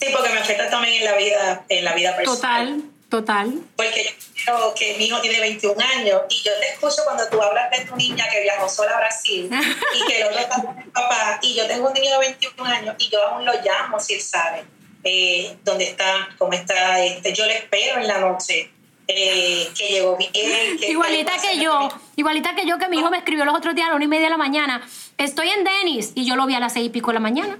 Sí, 0.00 0.06
porque 0.16 0.30
me 0.30 0.38
afecta 0.38 0.70
también 0.70 0.94
en 0.94 1.04
la 1.04 1.16
vida, 1.18 1.64
en 1.68 1.84
la 1.84 1.92
vida 1.92 2.16
personal. 2.16 2.80
Total, 3.10 3.50
total. 3.50 3.60
Porque 3.76 4.16
yo 4.46 4.72
que 4.74 4.96
mi 4.96 5.04
hijo 5.04 5.20
tiene 5.20 5.40
21 5.40 5.78
años 5.78 6.22
y 6.30 6.42
yo 6.42 6.52
te 6.58 6.72
escucho 6.72 7.02
cuando 7.04 7.28
tú 7.28 7.42
hablas 7.42 7.70
de 7.70 7.84
tu 7.84 7.96
niña 7.96 8.24
que 8.30 8.40
viajó 8.40 8.66
sola 8.66 8.92
a 8.92 9.00
Brasil 9.00 9.50
y 9.94 10.06
que 10.06 10.22
el 10.22 10.28
otro 10.28 10.38
está 10.38 10.62
con 10.62 10.78
el 10.78 10.88
papá 10.88 11.38
y 11.42 11.54
yo 11.54 11.66
tengo 11.66 11.88
un 11.88 11.92
niño 11.92 12.12
de 12.12 12.18
21 12.18 12.64
años 12.64 12.96
y 12.98 13.10
yo 13.10 13.22
aún 13.28 13.44
lo 13.44 13.52
llamo 13.62 14.00
si 14.00 14.14
él 14.14 14.22
sabe 14.22 14.64
eh, 15.04 15.56
dónde 15.62 15.84
está, 15.84 16.28
cómo 16.38 16.52
está. 16.52 17.04
Este, 17.04 17.32
yo 17.32 17.46
le 17.46 17.58
espero 17.58 18.00
en 18.00 18.08
la 18.08 18.18
noche 18.18 18.70
eh, 19.06 19.68
que 19.76 19.88
llegó 19.88 20.16
bien. 20.16 20.32
Que 20.32 20.90
Igualita 20.90 21.32
que 21.40 21.58
yo, 21.58 21.88
igualita 22.16 22.54
que 22.54 22.66
yo, 22.66 22.78
que 22.78 22.88
mi 22.88 22.98
hijo 22.98 23.10
me 23.10 23.18
escribió 23.18 23.44
los 23.44 23.54
otros 23.54 23.74
días 23.74 23.86
a 23.86 23.90
la 23.90 23.96
una 23.96 24.04
y 24.04 24.08
media 24.08 24.24
de 24.24 24.30
la 24.30 24.36
mañana. 24.36 24.86
Estoy 25.18 25.50
en 25.50 25.64
Denis 25.64 26.12
y 26.14 26.26
yo 26.26 26.36
lo 26.36 26.46
vi 26.46 26.54
a 26.54 26.60
las 26.60 26.72
seis 26.72 26.86
y 26.86 26.90
pico 26.90 27.08
de 27.08 27.14
la 27.14 27.20
mañana. 27.20 27.58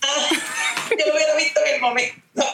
yo 0.90 1.06
lo 1.06 1.14
hubiera 1.14 1.34
visto 1.36 1.60
en 1.66 1.74
el 1.74 1.80
momento. 1.80 2.20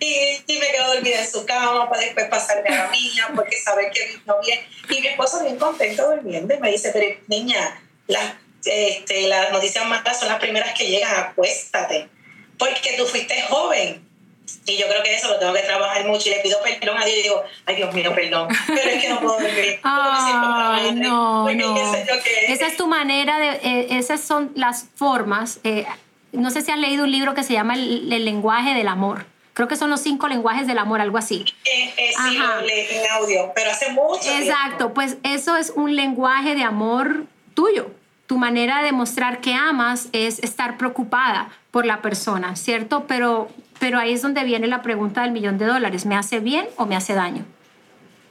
y, 0.00 0.42
y 0.46 0.58
me 0.58 0.70
quedo 0.70 0.94
dormida 0.94 1.20
en 1.20 1.30
su 1.30 1.44
cama 1.46 1.88
para 1.88 2.02
después 2.02 2.26
pasarme 2.28 2.68
a 2.68 2.84
la 2.84 2.90
mía 2.90 3.30
porque 3.34 3.58
sabe 3.58 3.90
que 3.90 4.06
vino 4.06 4.36
bien. 4.44 4.60
Y 4.90 5.00
mi 5.00 5.06
esposo 5.08 5.42
bien 5.42 5.56
contento 5.56 6.10
durmiendo 6.10 6.54
y 6.54 6.58
me 6.58 6.70
dice, 6.70 6.90
pero 6.92 7.18
niña, 7.28 7.80
las, 8.06 8.34
este, 8.64 9.26
las 9.28 9.50
noticias 9.52 9.86
malas 9.86 10.20
son 10.20 10.28
las 10.28 10.38
primeras 10.38 10.76
que 10.76 10.86
llegan, 10.86 11.14
acuéstate. 11.16 12.08
Porque 12.62 12.94
tú 12.96 13.06
fuiste 13.06 13.42
joven. 13.42 14.02
Y 14.66 14.76
yo 14.76 14.86
creo 14.86 15.02
que 15.02 15.14
eso 15.14 15.28
lo 15.28 15.38
tengo 15.38 15.52
que 15.52 15.62
trabajar 15.62 16.04
mucho 16.06 16.28
y 16.28 16.32
le 16.32 16.40
pido 16.40 16.58
perdón 16.62 16.98
a 16.98 17.04
Dios 17.04 17.18
y 17.18 17.22
digo, 17.22 17.42
ay 17.66 17.76
Dios 17.76 17.94
mío, 17.94 18.14
perdón, 18.14 18.48
pero 18.66 18.90
es 18.90 19.02
que 19.02 19.08
no 19.08 19.20
puedo 19.20 19.34
dormir. 19.34 19.54
me 19.54 19.60
siento 19.62 20.48
madre, 20.48 20.92
no, 20.92 21.42
porque 21.44 21.56
no. 21.56 21.74
qué 21.74 21.86
sé 21.86 22.06
yo 22.08 22.22
qué. 22.22 22.52
Esa 22.52 22.66
es 22.66 22.76
tu 22.76 22.86
manera 22.86 23.38
de, 23.38 23.48
eh, 23.62 23.86
esas 23.98 24.20
son 24.20 24.52
las 24.54 24.86
formas. 24.94 25.58
eh, 25.64 25.86
no 26.32 26.50
sé 26.50 26.62
si 26.62 26.70
has 26.70 26.78
leído 26.78 27.04
un 27.04 27.10
libro 27.10 27.34
que 27.34 27.42
se 27.42 27.52
llama 27.52 27.74
el, 27.74 28.12
el 28.12 28.24
lenguaje 28.24 28.74
del 28.74 28.88
amor. 28.88 29.26
Creo 29.54 29.68
que 29.68 29.76
son 29.76 29.90
los 29.90 30.00
cinco 30.00 30.28
lenguajes 30.28 30.66
del 30.66 30.78
amor, 30.78 31.00
algo 31.00 31.18
así. 31.18 31.44
Eh, 31.64 31.92
eh, 31.96 32.10
sí, 32.10 32.38
Ajá. 32.38 32.60
en 32.64 33.10
audio, 33.10 33.52
pero 33.54 33.70
hace 33.70 33.90
mucho 33.90 34.20
tiempo. 34.20 34.42
Exacto, 34.42 34.94
pues 34.94 35.18
eso 35.24 35.56
es 35.56 35.72
un 35.76 35.94
lenguaje 35.94 36.54
de 36.54 36.62
amor 36.62 37.26
tuyo. 37.54 37.90
Tu 38.32 38.38
manera 38.38 38.82
de 38.82 38.92
mostrar 38.92 39.42
que 39.42 39.52
amas 39.52 40.08
es 40.12 40.38
estar 40.38 40.78
preocupada 40.78 41.50
por 41.70 41.84
la 41.84 42.00
persona, 42.00 42.56
¿cierto? 42.56 43.04
Pero, 43.06 43.48
pero 43.78 43.98
ahí 43.98 44.14
es 44.14 44.22
donde 44.22 44.42
viene 44.42 44.68
la 44.68 44.80
pregunta 44.80 45.20
del 45.20 45.32
millón 45.32 45.58
de 45.58 45.66
dólares. 45.66 46.06
¿Me 46.06 46.16
hace 46.16 46.40
bien 46.40 46.66
o 46.78 46.86
me 46.86 46.96
hace 46.96 47.12
daño? 47.12 47.44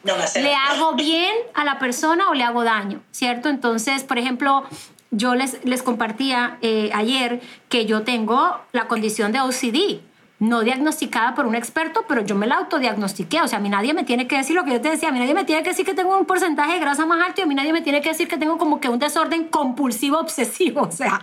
No 0.04 0.18
me 0.18 0.24
hace 0.24 0.42
¿Le 0.42 0.50
daño. 0.50 0.60
hago 0.72 0.94
bien 0.96 1.30
a 1.54 1.64
la 1.66 1.78
persona 1.78 2.32
o 2.32 2.34
le 2.34 2.44
hago 2.44 2.64
daño? 2.64 3.00
¿Cierto? 3.12 3.48
Entonces, 3.48 4.04
por 4.04 4.18
ejemplo, 4.18 4.66
yo 5.12 5.36
les, 5.36 5.64
les 5.66 5.84
compartía 5.84 6.58
eh, 6.64 6.90
ayer 6.96 7.40
que 7.70 7.86
yo 7.86 8.02
tengo 8.02 8.60
la 8.72 8.88
condición 8.88 9.32
de 9.32 9.42
OCD, 9.42 10.02
no 10.42 10.64
diagnosticada 10.64 11.36
por 11.36 11.46
un 11.46 11.54
experto, 11.54 12.04
pero 12.08 12.26
yo 12.26 12.34
me 12.34 12.48
la 12.48 12.56
autodiagnostiqué. 12.56 13.42
O 13.44 13.48
sea, 13.48 13.60
a 13.60 13.62
mí 13.62 13.70
nadie 13.70 13.94
me 13.94 14.04
tiene 14.04 14.28
que 14.28 14.38
decir 14.38 14.56
lo 14.56 14.66
que 14.66 14.72
yo 14.72 14.82
te 14.82 14.90
decía, 14.90 15.10
a 15.10 15.12
mí 15.12 15.20
nadie 15.20 15.36
me 15.36 15.46
tiene 15.46 15.62
que 15.62 15.70
decir 15.70 15.86
que 15.86 15.94
tengo 15.94 16.18
un 16.18 16.26
porcentaje 16.26 16.74
de 16.74 16.80
grasa 16.80 17.06
más 17.06 17.24
alto 17.24 17.42
y 17.42 17.44
a 17.44 17.48
mí 17.48 17.54
nadie 17.54 17.72
me 17.72 17.82
tiene 17.82 18.02
que 18.02 18.10
decir 18.10 18.28
que 18.28 18.38
tengo 18.38 18.58
como 18.58 18.80
que 18.80 18.90
un 18.90 18.98
desorden 18.98 19.48
compulsivo 19.48 20.20
obsesivo. 20.20 20.82
O 20.92 20.94
sea, 20.94 21.22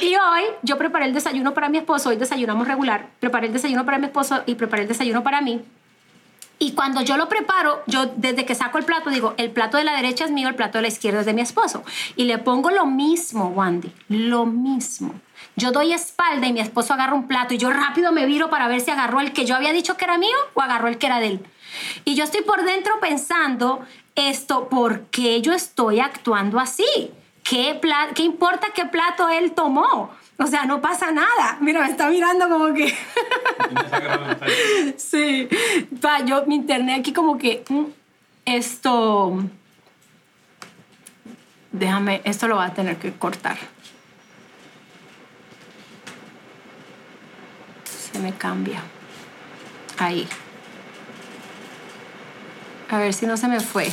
y 0.00 0.14
hoy 0.14 0.44
yo 0.62 0.78
preparé 0.78 1.06
el 1.06 1.12
desayuno 1.12 1.52
para 1.52 1.68
mi 1.68 1.78
esposo, 1.78 2.08
hoy 2.08 2.16
desayunamos 2.16 2.66
regular, 2.66 3.08
preparé 3.20 3.48
el 3.48 3.52
desayuno 3.52 3.84
para 3.84 3.98
mi 3.98 4.06
esposo 4.06 4.42
y 4.46 4.54
preparé 4.54 4.82
el 4.82 4.88
desayuno 4.88 5.22
para 5.22 5.40
mí. 5.42 5.62
Y 6.58 6.72
cuando 6.72 7.02
yo 7.02 7.16
lo 7.16 7.28
preparo, 7.28 7.82
yo 7.86 8.06
desde 8.16 8.46
que 8.46 8.54
saco 8.54 8.78
el 8.78 8.84
plato 8.84 9.10
digo, 9.10 9.34
el 9.36 9.50
plato 9.50 9.76
de 9.76 9.84
la 9.84 9.94
derecha 9.94 10.24
es 10.24 10.30
mío, 10.30 10.48
el 10.48 10.54
plato 10.54 10.78
de 10.78 10.82
la 10.82 10.88
izquierda 10.88 11.20
es 11.20 11.26
de 11.26 11.34
mi 11.34 11.42
esposo. 11.42 11.84
Y 12.16 12.24
le 12.24 12.38
pongo 12.38 12.70
lo 12.70 12.86
mismo, 12.86 13.48
Wandy, 13.48 13.92
lo 14.08 14.46
mismo. 14.46 15.14
Yo 15.58 15.72
doy 15.72 15.92
espalda 15.92 16.46
y 16.46 16.52
mi 16.52 16.60
esposo 16.60 16.94
agarra 16.94 17.14
un 17.14 17.26
plato 17.26 17.52
y 17.52 17.58
yo 17.58 17.70
rápido 17.70 18.12
me 18.12 18.26
viro 18.26 18.48
para 18.48 18.68
ver 18.68 18.80
si 18.80 18.92
agarró 18.92 19.20
el 19.20 19.32
que 19.32 19.44
yo 19.44 19.56
había 19.56 19.72
dicho 19.72 19.96
que 19.96 20.04
era 20.04 20.16
mío 20.16 20.36
o 20.54 20.62
agarró 20.62 20.86
el 20.86 20.98
que 20.98 21.06
era 21.06 21.18
de 21.18 21.26
él. 21.26 21.46
Y 22.04 22.14
yo 22.14 22.22
estoy 22.22 22.42
por 22.42 22.64
dentro 22.64 23.00
pensando 23.00 23.84
esto, 24.14 24.68
¿por 24.68 25.06
qué 25.06 25.42
yo 25.42 25.52
estoy 25.52 25.98
actuando 25.98 26.60
así? 26.60 27.10
¿Qué, 27.42 27.80
¿Qué 28.14 28.22
importa 28.22 28.68
qué 28.72 28.86
plato 28.86 29.28
él 29.28 29.50
tomó? 29.50 30.10
O 30.38 30.46
sea, 30.46 30.64
no 30.64 30.80
pasa 30.80 31.10
nada. 31.10 31.58
Mira, 31.60 31.80
me 31.80 31.90
está 31.90 32.08
mirando 32.08 32.48
como 32.48 32.72
que... 32.72 32.94
Sí, 34.96 35.48
pa, 36.00 36.24
yo 36.24 36.44
mi 36.46 36.54
internet 36.54 37.00
aquí 37.00 37.12
como 37.12 37.36
que 37.36 37.64
mm, 37.68 37.84
esto, 38.44 39.42
déjame, 41.72 42.20
esto 42.22 42.46
lo 42.46 42.56
va 42.56 42.66
a 42.66 42.74
tener 42.74 42.96
que 42.98 43.12
cortar. 43.12 43.58
Me 48.22 48.32
cambia. 48.32 48.82
Ahí. 49.98 50.26
A 52.90 52.98
ver 52.98 53.12
si 53.12 53.26
no 53.26 53.36
se 53.36 53.48
me 53.48 53.60
fue. 53.60 53.90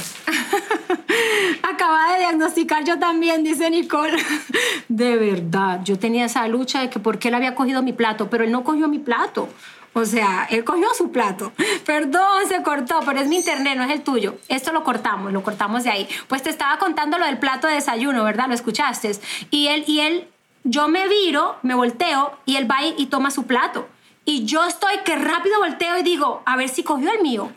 Acaba 1.64 2.14
de 2.14 2.20
diagnosticar 2.20 2.84
yo 2.86 2.98
también, 2.98 3.44
dice 3.44 3.70
Nicole. 3.70 4.18
De 4.88 5.18
verdad, 5.18 5.82
yo 5.84 6.00
tenía 6.00 6.26
esa 6.26 6.48
lucha 6.48 6.82
de 6.82 6.90
que 6.90 7.00
por 7.00 7.20
qué 7.20 7.28
él 7.28 7.34
había 7.34 7.56
cogido 7.56 7.82
mi 7.82 7.92
plato, 7.92 8.30
pero 8.30 8.44
él 8.44 8.52
no 8.52 8.64
cogió 8.64 8.88
mi 8.88 9.00
plato. 9.00 9.50
O 9.94 10.06
sea, 10.06 10.48
él 10.50 10.64
cogió 10.64 10.94
su 10.94 11.12
plato. 11.12 11.52
Perdón, 11.86 12.48
se 12.48 12.62
cortó, 12.64 13.00
pero 13.06 13.20
es 13.20 13.28
mi 13.28 13.38
internet, 13.38 13.78
no 13.78 13.84
es 13.84 13.92
el 13.92 14.02
tuyo. 14.02 14.36
Esto 14.48 14.72
lo 14.72 14.84
cortamos, 14.84 15.34
lo 15.34 15.44
cortamos 15.44 15.84
de 15.84 15.90
ahí. 15.90 16.08
Pues 16.28 16.44
te 16.44 16.50
estaba 16.50 16.78
contando 16.80 17.18
lo 17.18 17.26
del 17.26 17.38
plato 17.38 17.68
de 17.68 17.76
desayuno, 17.76 18.24
¿verdad? 18.24 18.48
Lo 18.48 18.54
escuchaste. 18.54 19.12
Y 19.52 19.68
él, 19.68 19.84
y 19.88 20.00
él, 20.02 20.28
yo 20.64 20.88
me 20.88 21.08
viro, 21.08 21.58
me 21.64 21.76
volteo 21.76 22.38
y 22.46 22.56
él 22.56 22.70
va 22.70 22.78
y 22.86 23.06
toma 23.08 23.32
su 23.32 23.46
plato. 23.46 23.88
Y 24.26 24.46
yo 24.46 24.66
estoy 24.66 24.98
que 25.06 25.16
rápido 25.16 25.60
volteo 25.60 25.98
y 25.98 26.04
digo, 26.04 26.42
a 26.46 26.58
ver 26.58 26.70
si 26.70 26.84
cogió 26.84 27.12
el 27.12 27.22
mío. 27.22 27.52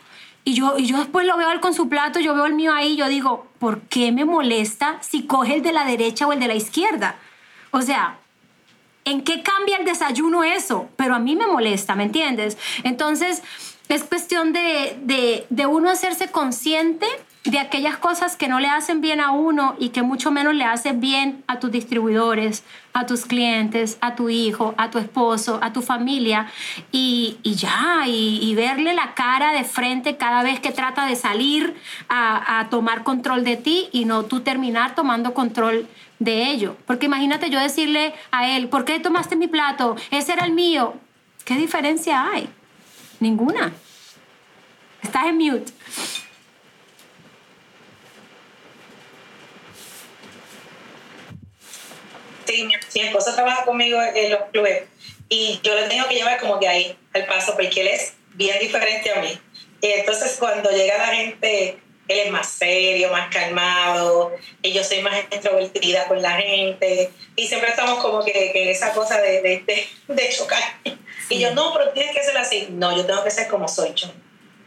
Y 0.44 0.54
yo, 0.54 0.78
y 0.78 0.86
yo 0.86 0.98
después 0.98 1.26
lo 1.26 1.36
veo 1.36 1.50
él 1.50 1.60
con 1.60 1.74
su 1.74 1.88
plato, 1.88 2.20
yo 2.20 2.34
veo 2.34 2.46
el 2.46 2.54
mío 2.54 2.72
ahí, 2.72 2.96
yo 2.96 3.08
digo, 3.08 3.46
¿por 3.58 3.80
qué 3.82 4.12
me 4.12 4.24
molesta 4.24 4.98
si 5.00 5.26
coge 5.26 5.56
el 5.56 5.62
de 5.62 5.72
la 5.72 5.84
derecha 5.84 6.26
o 6.26 6.32
el 6.32 6.40
de 6.40 6.48
la 6.48 6.54
izquierda? 6.54 7.16
O 7.70 7.82
sea, 7.82 8.18
¿en 9.04 9.22
qué 9.24 9.42
cambia 9.42 9.76
el 9.76 9.84
desayuno 9.84 10.44
eso? 10.44 10.88
Pero 10.96 11.14
a 11.14 11.18
mí 11.18 11.36
me 11.36 11.46
molesta, 11.46 11.94
¿me 11.94 12.04
entiendes? 12.04 12.56
Entonces, 12.82 13.42
es 13.88 14.04
cuestión 14.04 14.52
de, 14.52 14.98
de, 15.02 15.46
de 15.50 15.66
uno 15.66 15.90
hacerse 15.90 16.30
consciente 16.30 17.06
de 17.44 17.58
aquellas 17.58 17.96
cosas 17.96 18.36
que 18.36 18.48
no 18.48 18.60
le 18.60 18.68
hacen 18.68 19.00
bien 19.00 19.20
a 19.20 19.30
uno 19.30 19.76
y 19.78 19.90
que 19.90 20.02
mucho 20.02 20.30
menos 20.30 20.54
le 20.54 20.64
hacen 20.64 21.00
bien 21.00 21.44
a 21.46 21.58
tus 21.60 21.70
distribuidores, 21.70 22.64
a 22.92 23.06
tus 23.06 23.26
clientes, 23.26 23.96
a 24.00 24.16
tu 24.16 24.28
hijo, 24.28 24.74
a 24.76 24.90
tu 24.90 24.98
esposo, 24.98 25.58
a 25.62 25.72
tu 25.72 25.80
familia 25.80 26.48
y, 26.92 27.38
ya, 27.44 28.04
y, 28.06 28.54
verle 28.54 28.92
la 28.92 29.14
cara 29.14 29.52
de 29.52 29.64
frente 29.64 30.16
cada 30.16 30.42
vez 30.42 30.60
que 30.60 30.72
trata 30.72 31.06
de 31.06 31.16
salir 31.16 31.74
a, 32.08 32.60
a 32.60 32.68
tomar 32.70 33.04
control 33.04 33.44
de 33.44 33.56
ti 33.56 33.88
y 33.92 34.04
no 34.04 34.24
tú 34.24 34.40
terminar 34.40 34.94
tomando 34.94 35.32
control 35.32 35.86
de 36.18 36.50
ello. 36.50 36.76
Porque 36.86 37.06
imagínate 37.06 37.50
yo 37.50 37.60
decirle 37.60 38.14
a 38.30 38.56
él, 38.56 38.68
¿por 38.68 38.84
qué 38.84 38.98
tomaste 38.98 39.36
mi 39.36 39.46
plato? 39.46 39.96
Ese 40.10 40.32
era 40.32 40.44
el 40.44 40.52
mío. 40.52 40.94
¿Qué 41.44 41.54
diferencia 41.54 42.30
hay? 42.30 42.48
Ninguna. 43.20 43.72
Estás 45.02 45.26
en 45.26 45.38
mute. 45.38 45.72
Sí, 52.48 52.64
mi, 52.64 53.02
esposo 53.02 53.34
trabaja 53.34 53.66
conmigo 53.66 54.00
en 54.02 54.30
los 54.30 54.40
clubes 54.50 54.84
y 55.28 55.60
yo 55.62 55.74
le 55.74 55.82
tengo 55.82 56.08
que 56.08 56.14
llevar 56.14 56.40
como 56.40 56.58
que 56.58 56.66
ahí 56.66 56.96
al 57.12 57.26
paso 57.26 57.52
porque 57.52 57.82
él 57.82 57.88
es 57.88 58.14
bien 58.32 58.58
diferente 58.58 59.12
a 59.12 59.20
mí. 59.20 59.38
Y 59.82 59.86
entonces 59.88 60.36
cuando 60.38 60.70
llega 60.70 60.96
la 60.96 61.08
gente, 61.08 61.76
él 62.08 62.18
es 62.18 62.30
más 62.30 62.48
serio, 62.48 63.10
más 63.10 63.28
calmado, 63.30 64.32
y 64.62 64.72
yo 64.72 64.82
soy 64.82 65.02
más 65.02 65.14
introvertida 65.30 66.08
con 66.08 66.22
la 66.22 66.32
gente, 66.32 67.10
y 67.36 67.46
siempre 67.46 67.68
estamos 67.68 67.98
como 67.98 68.24
que, 68.24 68.32
que 68.32 68.70
esa 68.70 68.94
cosa 68.94 69.20
de, 69.20 69.42
de, 69.42 69.86
de, 70.08 70.28
chocar. 70.30 70.62
Y 71.28 71.38
yo, 71.38 71.54
no, 71.54 71.74
pero 71.74 71.92
tienes 71.92 72.16
que 72.16 72.24
ser 72.24 72.38
así. 72.38 72.68
No, 72.70 72.96
yo 72.96 73.04
tengo 73.04 73.22
que 73.22 73.30
ser 73.30 73.46
como 73.48 73.68
soy 73.68 73.92
yo. 73.94 74.08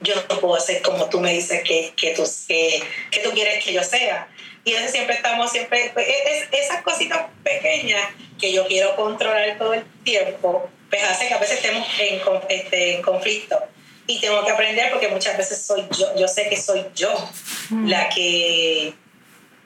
Yo 0.01 0.13
no 0.29 0.39
puedo 0.39 0.59
ser 0.59 0.83
como 0.83 1.09
tú 1.09 1.19
me 1.19 1.33
dices 1.33 1.63
que, 1.63 1.93
que, 1.95 2.11
tú, 2.11 2.23
que, 2.47 2.83
que 3.09 3.19
tú 3.21 3.31
quieres 3.31 3.63
que 3.63 3.73
yo 3.73 3.83
sea. 3.83 4.27
Y 4.63 4.73
eso 4.73 4.91
siempre 4.91 5.15
estamos, 5.15 5.51
siempre, 5.51 5.91
pues, 5.93 6.07
es, 6.07 6.47
esas 6.51 6.81
cositas 6.83 7.25
pequeñas 7.43 8.01
que 8.39 8.53
yo 8.53 8.67
quiero 8.67 8.95
controlar 8.95 9.57
todo 9.57 9.73
el 9.73 9.83
tiempo, 10.03 10.69
pues 10.89 11.03
hace 11.03 11.27
que 11.27 11.33
a 11.33 11.37
veces 11.37 11.57
estemos 11.57 11.87
en, 11.99 12.19
este, 12.49 12.95
en 12.95 13.01
conflicto. 13.01 13.59
Y 14.07 14.19
tengo 14.19 14.43
que 14.43 14.51
aprender 14.51 14.91
porque 14.91 15.07
muchas 15.07 15.37
veces 15.37 15.65
soy 15.65 15.85
yo, 15.97 16.07
yo 16.17 16.27
sé 16.27 16.49
que 16.49 16.57
soy 16.57 16.85
yo 16.95 17.13
la 17.85 18.09
que 18.09 18.93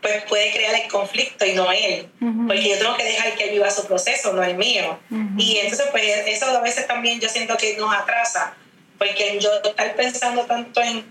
pues 0.01 0.23
puede 0.25 0.51
crear 0.51 0.75
el 0.75 0.87
conflicto 0.87 1.45
y 1.45 1.53
no 1.53 1.71
él, 1.71 2.07
porque 2.45 2.69
yo 2.69 2.77
tengo 2.77 2.95
que 2.95 3.05
dejar 3.05 3.33
que 3.35 3.45
él 3.45 3.51
viva 3.53 3.71
su 3.71 3.87
proceso, 3.87 4.33
no 4.33 4.43
el 4.43 4.55
mío. 4.55 4.99
Y 5.35 5.57
entonces 5.57 5.87
pues 5.89 6.03
eso 6.27 6.45
a 6.45 6.61
veces 6.61 6.85
también 6.85 7.19
yo 7.19 7.27
siento 7.27 7.57
que 7.57 7.75
nos 7.77 7.91
atrasa, 7.91 8.55
porque 8.99 9.39
yo 9.39 9.49
estar 9.63 9.95
pensando 9.95 10.43
tanto 10.43 10.79
en 10.81 11.03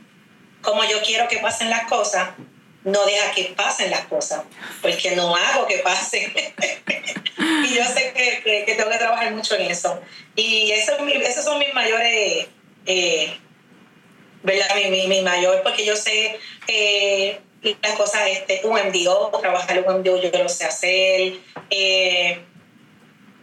cómo 0.62 0.84
yo 0.84 1.02
quiero 1.02 1.26
que 1.26 1.38
pasen 1.38 1.70
las 1.70 1.88
cosas, 1.88 2.28
no 2.84 3.04
deja 3.06 3.32
que 3.32 3.44
pasen 3.56 3.90
las 3.90 4.06
cosas, 4.06 4.42
porque 4.82 5.16
no 5.16 5.34
hago 5.34 5.66
que 5.66 5.78
pasen. 5.78 6.32
y 7.38 7.74
yo 7.74 7.84
sé 7.86 8.12
que, 8.14 8.64
que, 8.64 8.74
tengo 8.74 8.90
que 8.90 8.98
trabajar 8.98 9.32
mucho 9.32 9.56
en 9.56 9.70
eso. 9.70 10.00
Y 10.36 10.70
eso, 10.70 10.92
esos 11.06 11.44
son 11.44 11.58
mis 11.58 11.72
mayores, 11.72 12.46
eh, 12.86 13.38
¿verdad? 14.42 14.66
Mi, 14.76 15.06
mi, 15.08 15.22
mayor, 15.22 15.62
porque 15.62 15.84
yo 15.86 15.96
sé 15.96 16.38
eh, 16.68 17.40
las 17.82 17.92
cosas, 17.96 18.22
este, 18.28 18.60
un 18.64 18.74
MDO, 18.74 19.30
trabajar 19.40 19.82
un 19.86 20.00
MDO 20.00 20.20
yo 20.20 20.38
lo 20.38 20.48
sé 20.50 20.64
hacer. 20.66 21.34
Eh, 21.70 22.38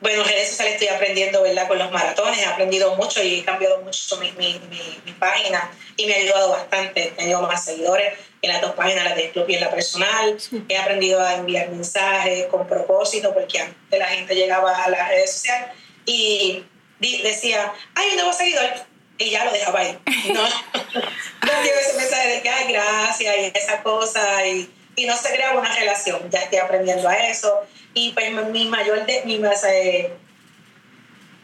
bueno, 0.02 0.24
redes 0.24 0.50
sociales 0.50 0.76
estoy 0.76 0.88
aprendiendo, 0.88 1.42
¿verdad? 1.42 1.68
Con 1.68 1.80
los 1.80 1.92
maratones, 1.92 2.40
he 2.40 2.46
aprendido 2.46 2.96
mucho 2.96 3.22
y 3.24 3.40
he 3.40 3.44
cambiado 3.44 3.82
mucho 3.82 4.18
mi, 4.18 4.32
mi, 4.34 4.60
mi, 5.06 5.12
página 5.14 5.72
y 5.96 6.08
me 6.08 6.14
ha 6.14 6.18
ayudado 6.18 6.50
bastante. 6.50 7.04
He 7.04 7.12
tenido 7.12 7.42
más 7.44 7.66
seguidores 7.66 8.14
en 8.42 8.52
las 8.52 8.62
dos 8.62 8.72
páginas, 8.72 9.06
la 9.06 9.16
del 9.16 9.32
club 9.32 9.46
y 9.50 9.56
en 9.56 9.62
la 9.62 9.70
personal. 9.70 10.38
He 10.68 10.78
aprendido 10.78 11.22
a 11.22 11.36
enviar 11.36 11.70
mensajes 11.70 12.48
con 12.48 12.68
propósito, 12.68 13.34
porque 13.34 13.60
antes 13.60 14.00
la 14.00 14.08
gente 14.08 14.36
llegaba 14.36 14.84
a 14.84 14.90
las 14.90 15.10
redes 15.10 15.34
sociales 15.34 15.70
y 16.06 16.64
decía, 17.00 17.74
hay 17.96 18.10
un 18.10 18.16
nuevo 18.16 18.34
seguidor, 18.34 18.70
y 19.18 19.30
ya 19.30 19.46
lo 19.46 19.52
dejaba 19.52 19.80
ahí. 19.80 19.98
No, 20.34 20.42
no 20.44 21.62
ese 21.62 21.98
mensaje 21.98 22.28
de 22.28 22.42
que, 22.42 22.50
ay, 22.50 22.74
gracias, 22.74 23.36
y 23.38 23.58
esa 23.58 23.84
cosa, 23.84 24.48
y, 24.48 24.70
y 24.96 25.06
no 25.06 25.16
se 25.16 25.34
creaba 25.34 25.60
una 25.60 25.76
relación. 25.76 26.30
Ya 26.30 26.40
estoy 26.40 26.60
aprendiendo 26.60 27.08
a 27.08 27.16
eso 27.28 27.68
y 27.94 28.12
pues 28.12 28.32
mi 28.48 28.66
mayor, 28.66 29.06
de, 29.06 29.24
mi, 29.26 29.36
eh, 29.36 30.14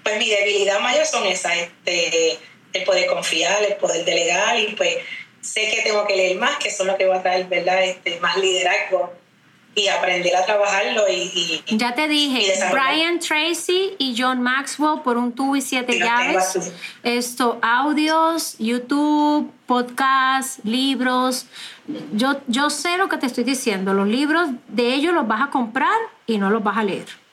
pues 0.03 0.17
mi 0.17 0.29
debilidad 0.29 0.79
mayor 0.79 1.05
son 1.05 1.25
esas, 1.25 1.57
este, 1.57 2.39
el 2.73 2.83
poder 2.83 3.07
confiar, 3.07 3.63
el 3.63 3.75
poder 3.75 4.05
delegar 4.05 4.57
y 4.59 4.67
pues 4.75 4.97
sé 5.47 5.69
que 5.69 5.81
tengo 5.81 6.05
que 6.05 6.15
leer 6.15 6.37
más, 6.37 6.57
que 6.57 6.69
son 6.69 6.87
lo 6.87 6.97
que 6.97 7.05
va 7.05 7.17
a 7.17 7.21
traer, 7.21 7.47
¿verdad? 7.47 7.83
Este, 7.83 8.19
más 8.19 8.37
liderazgo 8.37 9.13
y 9.75 9.87
aprender 9.89 10.35
a 10.35 10.43
trabajarlo 10.43 11.03
y, 11.07 11.63
ya 11.67 11.93
te 11.93 12.07
dije 12.07 12.51
Brian 12.71 13.19
Tracy 13.19 13.93
y 13.99 14.15
John 14.17 14.41
Maxwell 14.41 15.01
por 15.03 15.17
un 15.17 15.33
tubo 15.33 15.55
y 15.55 15.61
siete 15.61 15.99
llaves. 15.99 16.73
esto 17.03 17.59
audios 17.61 18.55
YouTube 18.57 19.51
podcasts 19.67 20.59
libros. 20.63 21.45
Yo 22.13 22.41
yo 22.47 22.71
sé 22.71 22.97
lo 22.97 23.07
que 23.07 23.17
te 23.17 23.27
estoy 23.27 23.43
diciendo. 23.43 23.93
Los 23.93 24.07
libros 24.07 24.49
de 24.67 24.95
ellos 24.95 25.13
los 25.13 25.27
vas 25.27 25.43
a 25.43 25.51
comprar 25.51 25.97
y 26.25 26.39
no 26.39 26.49
los 26.49 26.63
vas 26.63 26.77
a 26.77 26.83
leer 26.83 27.26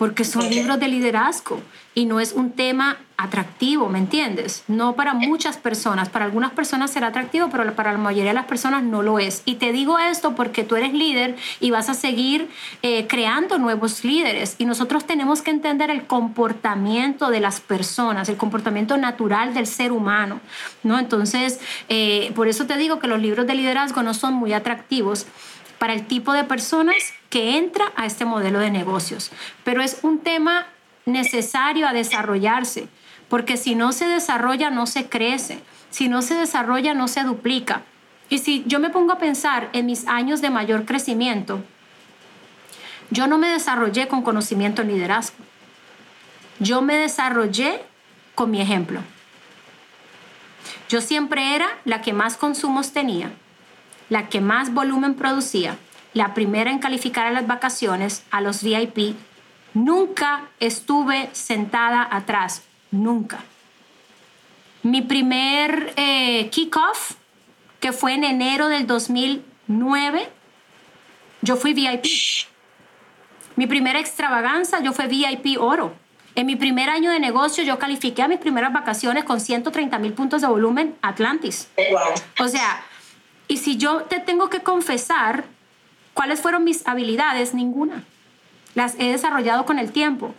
porque 0.00 0.24
son 0.24 0.48
libros 0.48 0.80
de 0.80 0.88
liderazgo 0.88 1.60
y 1.94 2.06
no 2.06 2.20
es 2.20 2.32
un 2.32 2.52
tema 2.52 2.96
atractivo, 3.18 3.90
¿me 3.90 3.98
entiendes? 3.98 4.64
No 4.66 4.94
para 4.94 5.12
muchas 5.12 5.58
personas, 5.58 6.08
para 6.08 6.24
algunas 6.24 6.52
personas 6.52 6.90
será 6.90 7.08
atractivo, 7.08 7.50
pero 7.50 7.70
para 7.74 7.92
la 7.92 7.98
mayoría 7.98 8.30
de 8.30 8.34
las 8.34 8.46
personas 8.46 8.82
no 8.82 9.02
lo 9.02 9.18
es. 9.18 9.42
Y 9.44 9.56
te 9.56 9.72
digo 9.72 9.98
esto 9.98 10.34
porque 10.34 10.64
tú 10.64 10.76
eres 10.76 10.94
líder 10.94 11.36
y 11.60 11.70
vas 11.70 11.90
a 11.90 11.94
seguir 11.94 12.48
eh, 12.80 13.06
creando 13.08 13.58
nuevos 13.58 14.02
líderes 14.02 14.54
y 14.56 14.64
nosotros 14.64 15.06
tenemos 15.06 15.42
que 15.42 15.50
entender 15.50 15.90
el 15.90 16.06
comportamiento 16.06 17.28
de 17.28 17.40
las 17.40 17.60
personas, 17.60 18.30
el 18.30 18.38
comportamiento 18.38 18.96
natural 18.96 19.52
del 19.52 19.66
ser 19.66 19.92
humano, 19.92 20.40
¿no? 20.82 20.98
Entonces, 20.98 21.60
eh, 21.90 22.32
por 22.34 22.48
eso 22.48 22.64
te 22.64 22.78
digo 22.78 23.00
que 23.00 23.06
los 23.06 23.20
libros 23.20 23.46
de 23.46 23.54
liderazgo 23.54 24.02
no 24.02 24.14
son 24.14 24.32
muy 24.32 24.54
atractivos 24.54 25.26
para 25.80 25.94
el 25.94 26.06
tipo 26.06 26.34
de 26.34 26.44
personas 26.44 26.94
que 27.30 27.56
entra 27.56 27.90
a 27.96 28.04
este 28.04 28.26
modelo 28.26 28.58
de 28.58 28.70
negocios. 28.70 29.30
Pero 29.64 29.80
es 29.80 30.00
un 30.02 30.18
tema 30.18 30.66
necesario 31.06 31.88
a 31.88 31.94
desarrollarse, 31.94 32.86
porque 33.30 33.56
si 33.56 33.74
no 33.74 33.92
se 33.92 34.04
desarrolla, 34.04 34.68
no 34.68 34.86
se 34.86 35.08
crece. 35.08 35.62
Si 35.88 36.10
no 36.10 36.20
se 36.20 36.34
desarrolla, 36.34 36.92
no 36.92 37.08
se 37.08 37.24
duplica. 37.24 37.80
Y 38.28 38.40
si 38.40 38.62
yo 38.66 38.78
me 38.78 38.90
pongo 38.90 39.12
a 39.12 39.18
pensar 39.18 39.70
en 39.72 39.86
mis 39.86 40.06
años 40.06 40.42
de 40.42 40.50
mayor 40.50 40.84
crecimiento, 40.84 41.64
yo 43.08 43.26
no 43.26 43.38
me 43.38 43.48
desarrollé 43.48 44.06
con 44.06 44.20
conocimiento 44.20 44.82
en 44.82 44.88
liderazgo. 44.88 45.38
Yo 46.58 46.82
me 46.82 46.94
desarrollé 46.96 47.80
con 48.34 48.50
mi 48.50 48.60
ejemplo. 48.60 49.00
Yo 50.90 51.00
siempre 51.00 51.54
era 51.54 51.68
la 51.86 52.02
que 52.02 52.12
más 52.12 52.36
consumos 52.36 52.92
tenía, 52.92 53.32
la 54.10 54.28
que 54.28 54.42
más 54.42 54.74
volumen 54.74 55.14
producía, 55.14 55.78
la 56.12 56.34
primera 56.34 56.70
en 56.70 56.80
calificar 56.80 57.26
a 57.26 57.30
las 57.30 57.46
vacaciones, 57.46 58.24
a 58.30 58.42
los 58.42 58.62
VIP. 58.62 59.16
Nunca 59.72 60.48
estuve 60.58 61.30
sentada 61.32 62.06
atrás, 62.10 62.62
nunca. 62.90 63.38
Mi 64.82 65.00
primer 65.00 65.94
eh, 65.96 66.48
kickoff, 66.50 67.12
que 67.78 67.92
fue 67.92 68.14
en 68.14 68.24
enero 68.24 68.68
del 68.68 68.86
2009, 68.86 70.28
yo 71.42 71.56
fui 71.56 71.72
VIP. 71.72 72.06
Mi 73.56 73.66
primera 73.66 74.00
extravaganza, 74.00 74.80
yo 74.80 74.92
fui 74.92 75.06
VIP 75.06 75.60
oro. 75.60 75.94
En 76.34 76.46
mi 76.46 76.56
primer 76.56 76.90
año 76.90 77.10
de 77.10 77.20
negocio, 77.20 77.62
yo 77.62 77.78
califiqué 77.78 78.22
a 78.22 78.28
mis 78.28 78.38
primeras 78.38 78.72
vacaciones 78.72 79.24
con 79.24 79.40
130 79.40 79.98
mil 79.98 80.12
puntos 80.14 80.40
de 80.40 80.48
volumen 80.48 80.96
Atlantis. 81.02 81.68
O 82.38 82.48
sea, 82.48 82.82
y 83.50 83.56
si 83.56 83.76
yo 83.76 84.02
te 84.02 84.20
tengo 84.20 84.48
que 84.48 84.60
confesar 84.60 85.44
cuáles 86.14 86.40
fueron 86.40 86.62
mis 86.62 86.86
habilidades, 86.86 87.52
ninguna. 87.52 88.04
Las 88.76 88.94
he 89.00 89.10
desarrollado 89.10 89.66
con 89.66 89.80
el 89.80 89.90
tiempo. 89.90 90.32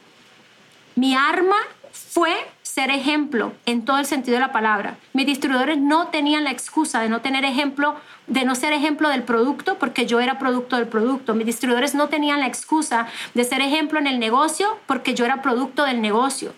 Mi 0.95 1.13
arma 1.13 1.57
fue 1.91 2.33
ser 2.61 2.89
ejemplo 2.89 3.51
en 3.65 3.83
todo 3.83 3.97
el 3.97 4.05
sentido 4.05 4.35
de 4.35 4.39
la 4.39 4.53
palabra. 4.53 4.95
Mis 5.11 5.25
distribuidores 5.25 5.77
no 5.77 6.07
tenían 6.07 6.45
la 6.45 6.51
excusa 6.51 7.01
de 7.01 7.09
no 7.09 7.19
tener 7.19 7.43
ejemplo, 7.43 7.97
de 8.27 8.45
no 8.45 8.55
ser 8.55 8.71
ejemplo 8.71 9.09
del 9.09 9.23
producto 9.23 9.77
porque 9.77 10.05
yo 10.05 10.21
era 10.21 10.39
producto 10.39 10.77
del 10.77 10.87
producto. 10.87 11.35
Mis 11.35 11.47
distribuidores 11.47 11.93
no 11.93 12.07
tenían 12.07 12.39
la 12.39 12.47
excusa 12.47 13.07
de 13.33 13.43
ser 13.43 13.59
ejemplo 13.59 13.99
en 13.99 14.07
el 14.07 14.19
negocio 14.19 14.79
porque 14.85 15.15
yo 15.15 15.25
era 15.25 15.41
producto 15.41 15.83
del 15.83 15.99
negocio 15.99 16.53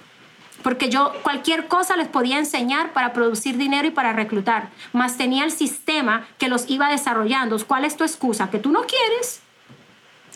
porque 0.63 0.89
yo 0.89 1.13
cualquier 1.21 1.67
cosa 1.67 1.95
les 1.97 2.07
podía 2.07 2.39
enseñar 2.39 2.93
para 2.93 3.13
producir 3.13 3.57
dinero 3.57 3.87
y 3.87 3.91
para 3.91 4.13
reclutar, 4.13 4.69
más 4.93 5.17
tenía 5.17 5.43
el 5.43 5.51
sistema 5.51 6.27
que 6.37 6.47
los 6.47 6.69
iba 6.69 6.89
desarrollando. 6.89 7.57
¿Cuál 7.65 7.85
es 7.85 7.97
tu 7.97 8.03
excusa? 8.03 8.49
Que 8.49 8.59
tú 8.59 8.71
no 8.71 8.83
quieres, 8.85 9.41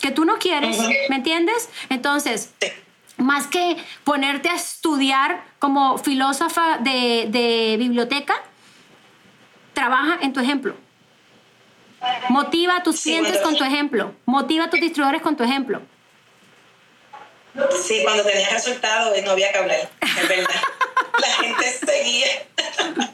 que 0.02 0.12
tú 0.12 0.26
no 0.26 0.38
quieres, 0.38 0.78
¿me 1.10 1.16
entiendes? 1.16 1.70
Entonces, 1.90 2.54
más 3.18 3.48
que 3.48 3.78
ponerte 4.04 4.50
a 4.50 4.56
estudiar 4.56 5.44
como 5.60 5.98
filósofa 5.98 6.78
de, 6.80 7.28
de 7.30 7.78
biblioteca, 7.80 8.36
trabaja 9.74 10.20
en 10.22 10.34
tu 10.34 10.40
ejemplo. 10.40 10.76
Motiva 12.30 12.78
a 12.78 12.84
tus 12.84 13.02
clientes 13.02 13.40
con 13.42 13.56
tu 13.56 13.64
ejemplo. 13.64 14.14
Motiva 14.26 14.66
a 14.66 14.70
tus 14.70 14.80
distribuidores 14.80 15.22
con 15.22 15.36
tu 15.36 15.44
ejemplo. 15.44 15.82
Sí, 17.86 18.02
cuando 18.04 18.24
tenía 18.24 18.50
resultados 18.50 19.22
no 19.24 19.32
había 19.32 19.52
que 19.52 19.58
hablar, 19.58 19.90
es 20.02 20.28
verdad. 20.28 20.62
La 21.20 21.28
gente 21.28 21.72
seguía. 21.86 22.28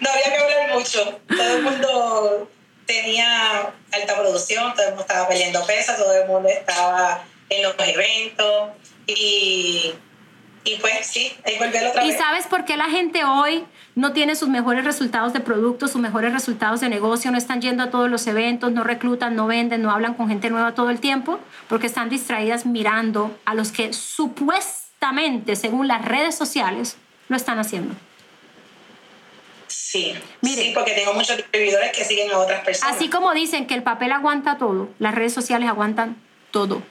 No 0.00 0.08
había 0.10 0.22
que 0.22 0.36
hablar 0.36 0.74
mucho. 0.74 1.20
Todo 1.28 1.56
el 1.56 1.62
mundo 1.62 2.50
tenía 2.86 3.72
alta 3.92 4.16
producción, 4.16 4.72
todo 4.72 4.84
el 4.84 4.88
mundo 4.90 5.02
estaba 5.02 5.28
peleando 5.28 5.66
pesas, 5.66 5.98
todo 5.98 6.14
el 6.14 6.26
mundo 6.26 6.48
estaba 6.48 7.24
en 7.50 7.62
los 7.62 7.74
eventos 7.78 8.70
y, 9.06 9.92
y 10.68 10.76
pues 10.76 11.06
sí, 11.06 11.32
ahí 11.44 11.56
volvió 11.58 11.80
la 11.80 11.90
otra 11.90 12.04
¿Y 12.04 12.08
vez. 12.08 12.18
sabes 12.18 12.46
por 12.46 12.64
qué 12.64 12.76
la 12.76 12.90
gente 12.90 13.24
hoy 13.24 13.64
no 13.94 14.12
tiene 14.12 14.36
sus 14.36 14.48
mejores 14.48 14.84
resultados 14.84 15.32
de 15.32 15.40
producto, 15.40 15.88
sus 15.88 16.00
mejores 16.00 16.32
resultados 16.32 16.80
de 16.80 16.88
negocio, 16.88 17.30
no 17.30 17.38
están 17.38 17.60
yendo 17.60 17.82
a 17.82 17.90
todos 17.90 18.10
los 18.10 18.26
eventos, 18.26 18.72
no 18.72 18.84
reclutan, 18.84 19.34
no 19.34 19.46
venden, 19.46 19.82
no 19.82 19.90
hablan 19.90 20.14
con 20.14 20.28
gente 20.28 20.50
nueva 20.50 20.74
todo 20.74 20.90
el 20.90 21.00
tiempo? 21.00 21.40
Porque 21.68 21.86
están 21.86 22.10
distraídas 22.10 22.66
mirando 22.66 23.36
a 23.44 23.54
los 23.54 23.72
que 23.72 23.92
supuestamente, 23.92 25.56
según 25.56 25.88
las 25.88 26.04
redes 26.04 26.34
sociales, 26.36 26.96
lo 27.28 27.36
están 27.36 27.58
haciendo. 27.58 27.94
Sí, 29.68 30.14
Mire. 30.42 30.62
sí, 30.62 30.72
porque 30.74 30.92
tengo 30.92 31.14
muchos 31.14 31.36
distribuidores 31.36 31.92
que 31.96 32.04
siguen 32.04 32.30
a 32.30 32.38
otras 32.38 32.62
personas. 32.64 32.94
Así 32.94 33.08
como 33.08 33.32
dicen 33.32 33.66
que 33.66 33.74
el 33.74 33.82
papel 33.82 34.12
aguanta 34.12 34.58
todo, 34.58 34.90
las 34.98 35.14
redes 35.14 35.32
sociales 35.32 35.68
aguantan 35.68 36.16
todo. 36.50 36.82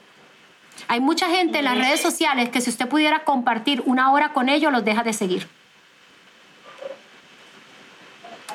Hay 0.86 1.00
mucha 1.00 1.28
gente 1.28 1.58
en 1.58 1.64
las 1.64 1.76
redes 1.76 2.00
sociales 2.00 2.50
que 2.50 2.60
si 2.60 2.70
usted 2.70 2.86
pudiera 2.88 3.24
compartir 3.24 3.82
una 3.86 4.12
hora 4.12 4.32
con 4.32 4.48
ellos, 4.48 4.70
los 4.72 4.84
deja 4.84 5.02
de 5.02 5.12
seguir. 5.12 5.48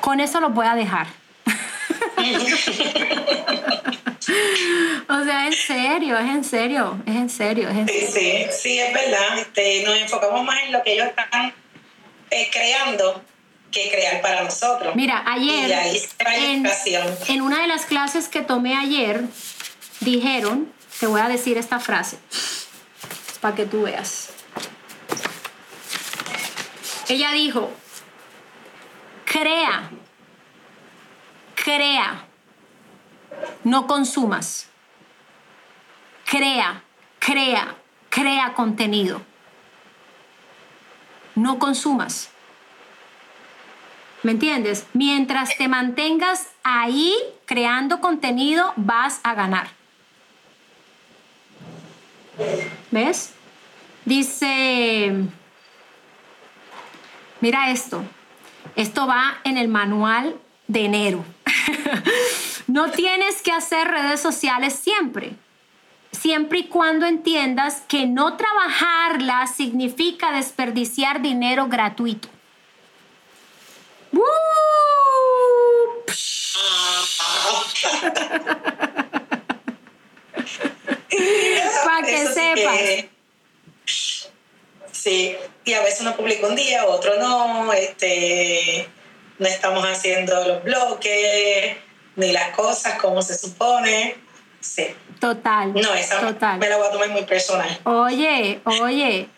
Con 0.00 0.20
eso 0.20 0.40
los 0.40 0.54
voy 0.54 0.66
a 0.66 0.74
dejar. 0.74 1.06
o 5.08 5.24
sea, 5.24 5.46
en 5.46 5.52
serio, 5.52 6.18
es 6.18 6.26
en 6.26 6.44
serio, 6.44 6.98
es 7.06 7.14
en 7.14 7.30
serio, 7.30 7.68
es 7.68 7.76
en 7.76 7.88
serio. 7.88 8.08
sí, 8.12 8.46
sí, 8.50 8.80
es 8.80 8.92
verdad. 8.92 9.38
Este, 9.38 9.84
nos 9.84 9.96
enfocamos 9.96 10.44
más 10.44 10.60
en 10.62 10.72
lo 10.72 10.82
que 10.82 10.94
ellos 10.94 11.06
están 11.08 11.52
eh, 12.30 12.50
creando 12.52 13.22
que 13.70 13.90
crear 13.90 14.22
para 14.22 14.44
nosotros. 14.44 14.94
Mira, 14.94 15.22
ayer 15.26 15.68
Y 15.68 15.72
ahí 15.72 15.98
se 15.98 16.24
va 16.24 16.30
la 16.30 16.36
en, 16.36 16.66
en 17.28 17.42
una 17.42 17.60
de 17.60 17.66
las 17.66 17.86
clases 17.86 18.28
que 18.28 18.40
tomé 18.40 18.76
ayer, 18.76 19.24
dijeron, 20.00 20.72
te 20.98 21.06
voy 21.06 21.20
a 21.20 21.28
decir 21.28 21.58
esta 21.58 21.80
frase, 21.80 22.18
para 23.40 23.54
que 23.54 23.66
tú 23.66 23.82
veas. 23.82 24.30
Ella 27.08 27.32
dijo, 27.32 27.70
crea, 29.24 29.90
crea, 31.54 32.24
no 33.64 33.86
consumas. 33.86 34.68
Crea, 36.24 36.82
crea, 37.18 37.76
crea 38.08 38.54
contenido. 38.54 39.20
No 41.34 41.58
consumas. 41.58 42.30
¿Me 44.22 44.32
entiendes? 44.32 44.86
Mientras 44.94 45.56
te 45.58 45.68
mantengas 45.68 46.48
ahí 46.62 47.14
creando 47.44 48.00
contenido, 48.00 48.72
vas 48.76 49.20
a 49.22 49.34
ganar. 49.34 49.68
¿Ves? 52.90 53.30
Dice, 54.04 55.12
mira 57.40 57.70
esto, 57.70 58.04
esto 58.76 59.06
va 59.06 59.38
en 59.44 59.56
el 59.56 59.68
manual 59.68 60.36
de 60.66 60.84
enero. 60.84 61.24
no 62.66 62.90
tienes 62.90 63.40
que 63.40 63.52
hacer 63.52 63.88
redes 63.88 64.20
sociales 64.20 64.74
siempre, 64.74 65.32
siempre 66.12 66.58
y 66.60 66.68
cuando 66.68 67.06
entiendas 67.06 67.82
que 67.88 68.06
no 68.06 68.36
trabajarlas 68.36 69.54
significa 69.54 70.32
desperdiciar 70.32 71.22
dinero 71.22 71.68
gratuito. 71.68 72.28
¡Woo! 74.12 74.24
Para 81.84 82.06
que 82.06 82.14
Eso 82.22 82.32
sí 82.32 82.40
sepas. 82.56 82.76
que- 82.78 83.08
sí, 84.92 85.36
y 85.64 85.72
a 85.74 85.82
veces 85.82 86.00
uno 86.02 86.16
publica 86.16 86.46
un 86.46 86.56
día, 86.56 86.84
otro 86.86 87.18
no, 87.20 87.72
este, 87.72 88.88
no 89.38 89.46
estamos 89.46 89.84
haciendo 89.84 90.46
los 90.46 90.62
bloques, 90.64 91.76
ni 92.16 92.32
las 92.32 92.50
cosas 92.56 92.98
como 93.00 93.22
se 93.22 93.36
supone. 93.36 94.16
Sí, 94.60 94.86
Total. 95.20 95.74
no, 95.74 95.92
esa 95.94 96.20
total. 96.20 96.58
me 96.58 96.68
la 96.68 96.76
voy 96.78 96.86
a 96.88 96.90
tomar 96.90 97.08
muy 97.10 97.24
personal. 97.24 97.78
Oye, 97.84 98.60
oye. 98.64 99.28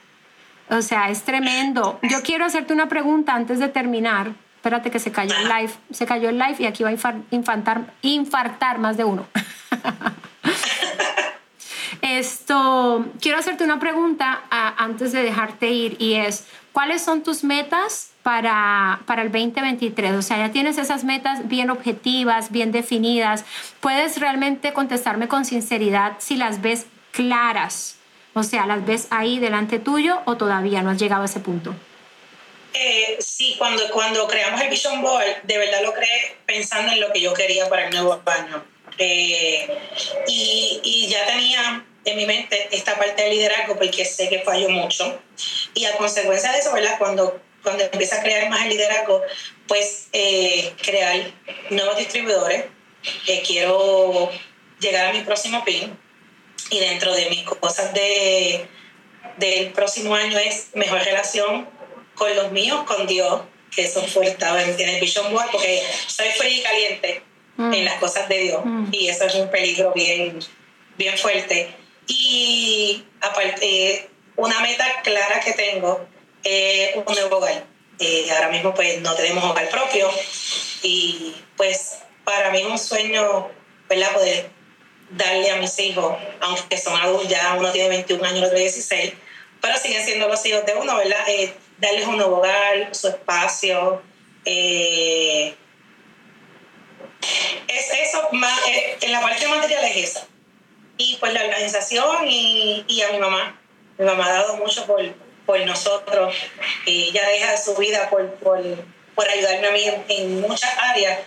O 0.69 0.83
sea, 0.83 1.11
es 1.11 1.23
tremendo. 1.23 1.99
Yo 2.03 2.23
quiero 2.23 2.45
hacerte 2.45 2.73
una 2.73 2.89
pregunta 2.89 3.35
antes 3.35 3.59
de 3.61 3.69
terminar. 3.69 4.33
Espérate 4.57 4.91
que 4.91 4.99
se 4.99 5.13
cayó 5.13 5.33
el 5.37 5.49
live. 5.49 5.73
Se 5.93 6.07
cayó 6.07 6.29
el 6.29 6.39
live 6.39 6.57
y 6.59 6.67
aquí 6.67 6.83
va 6.83 6.91
a 6.91 6.93
infar- 6.93 7.23
infartar, 7.31 7.93
infartar 8.03 8.79
más 8.79 8.97
de 8.97 9.05
uno. 9.05 9.27
Esto, 12.03 13.07
quiero 13.21 13.39
hacerte 13.39 13.65
una 13.65 13.79
pregunta 13.79 14.43
antes 14.51 15.13
de 15.13 15.23
dejarte 15.23 15.71
ir 15.71 15.97
y 15.99 16.15
es, 16.15 16.45
¿cuáles 16.73 17.03
son 17.03 17.23
tus 17.23 17.45
metas 17.45 18.11
para, 18.23 19.01
para 19.07 19.23
el 19.23 19.33
2023? 19.33 20.15
O 20.15 20.23
sea, 20.23 20.39
ya 20.39 20.53
tienes 20.53 20.79
esas 20.79 21.05
metas 21.05 21.49
bien 21.49 21.71
objetivas, 21.71 22.51
bien 22.51 22.73
definidas. 22.73 23.45
¿Puedes 23.81 24.21
realmente 24.21 24.73
contestarme 24.73 25.29
con 25.29 25.45
sinceridad 25.45 26.15
si 26.19 26.37
las 26.37 26.61
ves 26.61 26.87
claras? 27.13 27.97
O 28.35 28.43
sea, 28.43 28.67
¿las 28.67 28.85
ves 28.85 29.07
ahí 29.11 29.39
delante 29.39 29.79
tuyo 29.79 30.21
o 30.27 30.37
todavía 30.37 30.83
no 30.83 30.91
has 30.91 30.99
llegado 30.99 31.23
a 31.23 31.27
ese 31.27 31.41
punto? 31.41 31.75
Eh, 32.75 33.17
sí, 33.21 33.55
cuando, 33.57 33.83
cuando 33.91 34.29
creamos 34.29 34.61
el 34.61 34.69
Vision 34.69 35.01
Board, 35.01 35.43
de 35.45 35.57
verdad 35.57 35.83
lo 35.83 35.95
creé 35.95 36.37
pensando 36.45 36.93
en 36.93 37.01
lo 37.01 37.11
que 37.11 37.23
yo 37.23 37.33
quería 37.33 37.67
para 37.71 37.87
el 37.87 37.91
nuevo 37.95 38.21
año. 38.27 38.63
Eh, 38.99 39.69
y, 40.27 40.81
y 40.83 41.07
ya 41.09 41.27
tenía 41.27 41.85
en 42.07 42.17
mi 42.17 42.25
mente 42.25 42.69
esta 42.71 42.97
parte 42.97 43.23
de 43.23 43.31
liderazgo 43.31 43.77
porque 43.77 44.05
sé 44.05 44.29
que 44.29 44.39
fallo 44.41 44.71
mucho. 44.71 45.21
Y 45.75 45.85
a 45.85 45.97
consecuencia 45.97 46.53
de 46.53 46.59
eso, 46.59 46.73
¿verdad? 46.73 46.97
Cuando, 46.99 47.41
cuando 47.63 47.85
empieza 47.85 48.17
a 48.21 48.23
crear 48.23 48.49
más 48.49 48.63
el 48.63 48.71
liderazgo, 48.71 49.23
pues 49.67 50.07
eh, 50.13 50.73
crear 50.83 51.33
nuevos 51.71 51.99
distribuidores. 51.99 52.65
Eh, 53.27 53.43
quiero 53.47 54.31
llegar 54.81 55.07
a 55.07 55.13
mi 55.13 55.21
próximo 55.23 55.65
PIN. 55.65 55.99
Y 56.71 56.81
dentro 56.81 57.13
de 57.13 57.29
mis 57.29 57.45
cosas 57.45 57.93
de, 57.93 58.67
del 59.37 59.73
próximo 59.73 60.15
año 60.15 60.39
es 60.39 60.69
mejor 60.75 61.01
relación 61.03 61.69
con 62.15 62.35
los 62.35 62.51
míos, 62.51 62.83
con 62.87 63.07
Dios, 63.07 63.43
que 63.75 63.83
eso 63.83 64.03
fue 64.03 64.27
estaba 64.27 64.63
en, 64.63 64.71
en 64.81 64.89
el 64.89 65.01
Vision 65.01 65.33
Board, 65.33 65.51
porque 65.53 65.83
soy 66.07 66.29
fría 66.31 66.57
y 66.57 66.63
caliente 66.63 67.23
Mm. 67.57 67.73
en 67.73 67.85
las 67.85 67.95
cosas 67.95 68.29
de 68.29 68.39
Dios, 68.39 68.61
Mm. 68.65 68.89
y 68.93 69.09
eso 69.09 69.25
es 69.25 69.35
un 69.35 69.51
peligro 69.51 69.93
bien, 69.95 70.39
bien 70.99 71.17
fuerte. 71.19 71.71
Y 72.07 73.03
aparte, 73.21 74.09
una 74.37 74.61
meta 74.61 74.85
clara 75.03 75.41
que 75.41 75.53
tengo 75.53 76.07
es 76.45 76.95
un 76.97 77.05
nuevo 77.15 77.37
hogar. 77.39 77.65
Eh, 77.99 78.29
ahora 78.31 78.49
mismo 78.51 78.75
pues 78.75 79.01
no 79.01 79.15
tenemos 79.15 79.43
hogar 79.45 79.71
propio 79.71 80.11
y 80.83 81.35
pues 81.57 81.99
para 82.25 82.51
mí 82.51 82.59
es 82.61 82.67
un 82.67 82.79
sueño, 82.79 83.49
¿verdad? 83.89 84.13
Poder 84.13 84.51
darle 85.11 85.51
a 85.51 85.57
mis 85.57 85.79
hijos, 85.79 86.15
aunque 86.41 86.77
son 86.77 87.01
adultos, 87.01 87.29
ya 87.29 87.55
uno 87.59 87.73
tiene 87.73 87.89
21 87.89 88.23
años, 88.25 88.39
el 88.41 88.45
otro 88.47 88.59
16, 88.59 89.15
pero 89.63 89.79
siguen 89.79 90.05
siendo 90.05 90.29
los 90.29 90.45
hijos 90.45 90.67
de 90.67 90.75
uno, 90.75 90.97
¿verdad? 90.97 91.27
Eh, 91.29 91.55
darles 91.79 92.07
un 92.07 92.17
nuevo 92.19 92.37
hogar, 92.39 92.95
su 92.95 93.09
espacio. 93.09 94.03
eh, 94.45 95.55
es 97.69 97.91
eso, 98.09 98.29
más, 98.33 98.59
en 99.01 99.13
la 99.13 99.21
parte 99.21 99.47
material 99.47 99.85
es 99.85 100.11
eso. 100.11 100.27
Y 100.99 101.17
pues 101.21 101.33
la 101.33 101.45
organización 101.45 102.27
y, 102.27 102.85
y 102.89 103.03
a 103.03 103.11
mi 103.11 103.19
mamá. 103.19 103.61
Mi 103.99 104.05
mamá 104.05 104.27
ha 104.27 104.33
dado 104.33 104.57
mucho 104.57 104.87
por, 104.87 105.03
por 105.45 105.61
nosotros. 105.61 106.35
Ella 106.87 107.29
deja 107.29 107.57
su 107.57 107.75
vida 107.77 108.09
por, 108.11 108.35
por, 108.35 108.63
por 109.15 109.29
ayudarme 109.29 109.67
a 109.67 109.71
mí 109.73 109.85
en, 109.85 110.05
en 110.09 110.41
muchas 110.41 110.71
áreas. 110.79 111.21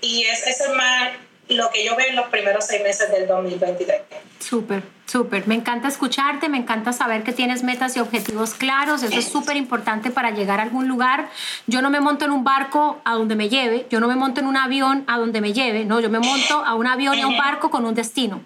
Y 0.00 0.24
es, 0.24 0.46
eso 0.46 0.64
es 0.64 0.70
más 0.70 1.10
lo 1.54 1.70
que 1.70 1.84
yo 1.84 1.96
veo 1.96 2.08
en 2.08 2.16
los 2.16 2.26
primeros 2.28 2.66
seis 2.66 2.82
meses 2.82 3.10
del 3.10 3.26
2023. 3.26 4.02
Súper, 4.38 4.82
súper. 5.06 5.46
Me 5.46 5.54
encanta 5.54 5.88
escucharte, 5.88 6.48
me 6.48 6.58
encanta 6.58 6.92
saber 6.92 7.22
que 7.22 7.32
tienes 7.32 7.62
metas 7.62 7.96
y 7.96 8.00
objetivos 8.00 8.54
claros. 8.54 9.02
Eso 9.02 9.18
es 9.18 9.28
súper 9.28 9.56
importante 9.56 10.10
para 10.10 10.30
llegar 10.30 10.60
a 10.60 10.64
algún 10.64 10.88
lugar. 10.88 11.28
Yo 11.66 11.82
no 11.82 11.90
me 11.90 12.00
monto 12.00 12.24
en 12.24 12.32
un 12.32 12.44
barco 12.44 13.00
a 13.04 13.14
donde 13.14 13.36
me 13.36 13.48
lleve, 13.48 13.86
yo 13.90 14.00
no 14.00 14.08
me 14.08 14.16
monto 14.16 14.40
en 14.40 14.46
un 14.46 14.56
avión 14.56 15.04
a 15.06 15.18
donde 15.18 15.40
me 15.40 15.52
lleve, 15.52 15.84
no, 15.84 16.00
yo 16.00 16.10
me 16.10 16.18
monto 16.18 16.64
a 16.64 16.74
un 16.74 16.86
avión 16.86 17.16
y 17.16 17.22
a 17.22 17.28
un 17.28 17.36
barco 17.36 17.70
con 17.70 17.84
un 17.84 17.94
destino. 17.94 18.40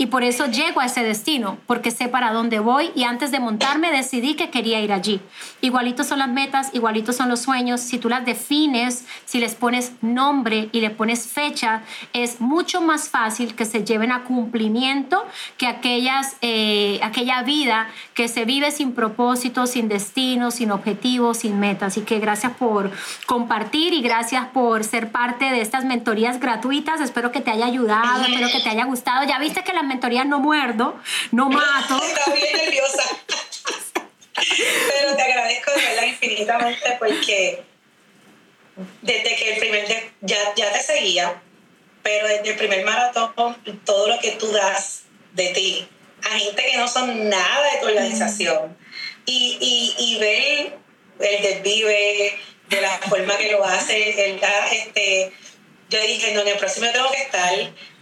Y 0.00 0.06
por 0.06 0.24
eso 0.24 0.46
llego 0.46 0.80
a 0.80 0.86
ese 0.86 1.04
destino, 1.04 1.58
porque 1.66 1.90
sé 1.90 2.08
para 2.08 2.32
dónde 2.32 2.58
voy 2.58 2.90
y 2.94 3.04
antes 3.04 3.30
de 3.30 3.38
montarme 3.38 3.92
decidí 3.92 4.32
que 4.32 4.48
quería 4.48 4.80
ir 4.80 4.94
allí. 4.94 5.20
Igualitos 5.60 6.06
son 6.06 6.20
las 6.20 6.30
metas, 6.30 6.70
igualitos 6.72 7.16
son 7.16 7.28
los 7.28 7.40
sueños, 7.40 7.82
si 7.82 7.98
tú 7.98 8.08
las 8.08 8.24
defines, 8.24 9.04
si 9.26 9.40
les 9.40 9.54
pones 9.54 9.92
nombre 10.00 10.70
y 10.72 10.80
le 10.80 10.88
pones 10.88 11.26
fecha, 11.26 11.82
es 12.14 12.40
mucho 12.40 12.80
más 12.80 13.10
fácil 13.10 13.54
que 13.54 13.66
se 13.66 13.84
lleven 13.84 14.10
a 14.10 14.24
cumplimiento 14.24 15.26
que 15.58 15.66
aquellas, 15.66 16.34
eh, 16.40 16.98
aquella 17.02 17.42
vida 17.42 17.86
que 18.14 18.28
se 18.28 18.46
vive 18.46 18.70
sin 18.70 18.92
propósito, 18.92 19.66
sin 19.66 19.88
destino, 19.88 20.50
sin 20.50 20.70
objetivos, 20.70 21.40
sin 21.40 21.60
metas. 21.60 21.88
Así 21.92 22.06
que 22.06 22.20
gracias 22.20 22.52
por 22.52 22.90
compartir 23.26 23.92
y 23.92 24.00
gracias 24.00 24.46
por 24.46 24.82
ser 24.82 25.12
parte 25.12 25.50
de 25.50 25.60
estas 25.60 25.84
mentorías 25.84 26.40
gratuitas. 26.40 27.02
Espero 27.02 27.32
que 27.32 27.42
te 27.42 27.50
haya 27.50 27.66
ayudado, 27.66 28.24
espero 28.24 28.48
que 28.50 28.60
te 28.60 28.70
haya 28.70 28.86
gustado. 28.86 29.26
Ya 29.28 29.38
viste 29.38 29.62
que 29.62 29.74
las 29.74 29.89
mentorías 29.90 30.26
no 30.26 30.38
muerdo, 30.38 30.98
no 31.32 31.48
mato. 31.50 32.00
Está 32.08 32.32
bien 32.32 32.56
nerviosa. 32.56 33.02
Pero 34.34 35.16
te 35.16 35.22
agradezco 35.22 35.72
de 35.72 35.82
verdad 35.82 36.04
infinitamente 36.04 36.96
porque 36.98 37.62
desde 39.02 39.36
que 39.36 39.52
el 39.52 39.58
primer, 39.58 40.12
ya, 40.22 40.54
ya 40.56 40.72
te 40.72 40.80
seguía, 40.80 41.42
pero 42.02 42.26
desde 42.28 42.50
el 42.50 42.56
primer 42.56 42.84
maratón, 42.84 43.56
todo 43.84 44.08
lo 44.08 44.18
que 44.18 44.32
tú 44.32 44.50
das 44.52 45.02
de 45.32 45.48
ti 45.48 45.88
a 46.22 46.38
gente 46.38 46.62
que 46.70 46.76
no 46.76 46.88
son 46.88 47.28
nada 47.28 47.72
de 47.72 47.80
tu 47.80 47.86
organización 47.86 48.76
y, 49.26 49.56
y, 49.60 49.94
y 49.98 50.18
ver 50.18 50.78
el 51.20 51.42
desvive 51.42 52.38
de 52.68 52.80
la 52.80 52.98
forma 52.98 53.36
que 53.36 53.50
lo 53.50 53.64
hace, 53.64 54.30
el, 54.30 54.40
este, 54.72 55.32
yo 55.88 56.00
dije, 56.02 56.32
no, 56.34 56.42
en 56.42 56.48
el 56.48 56.58
próximo 56.58 56.86
tengo 56.92 57.10
que 57.10 57.22
estar, 57.22 57.52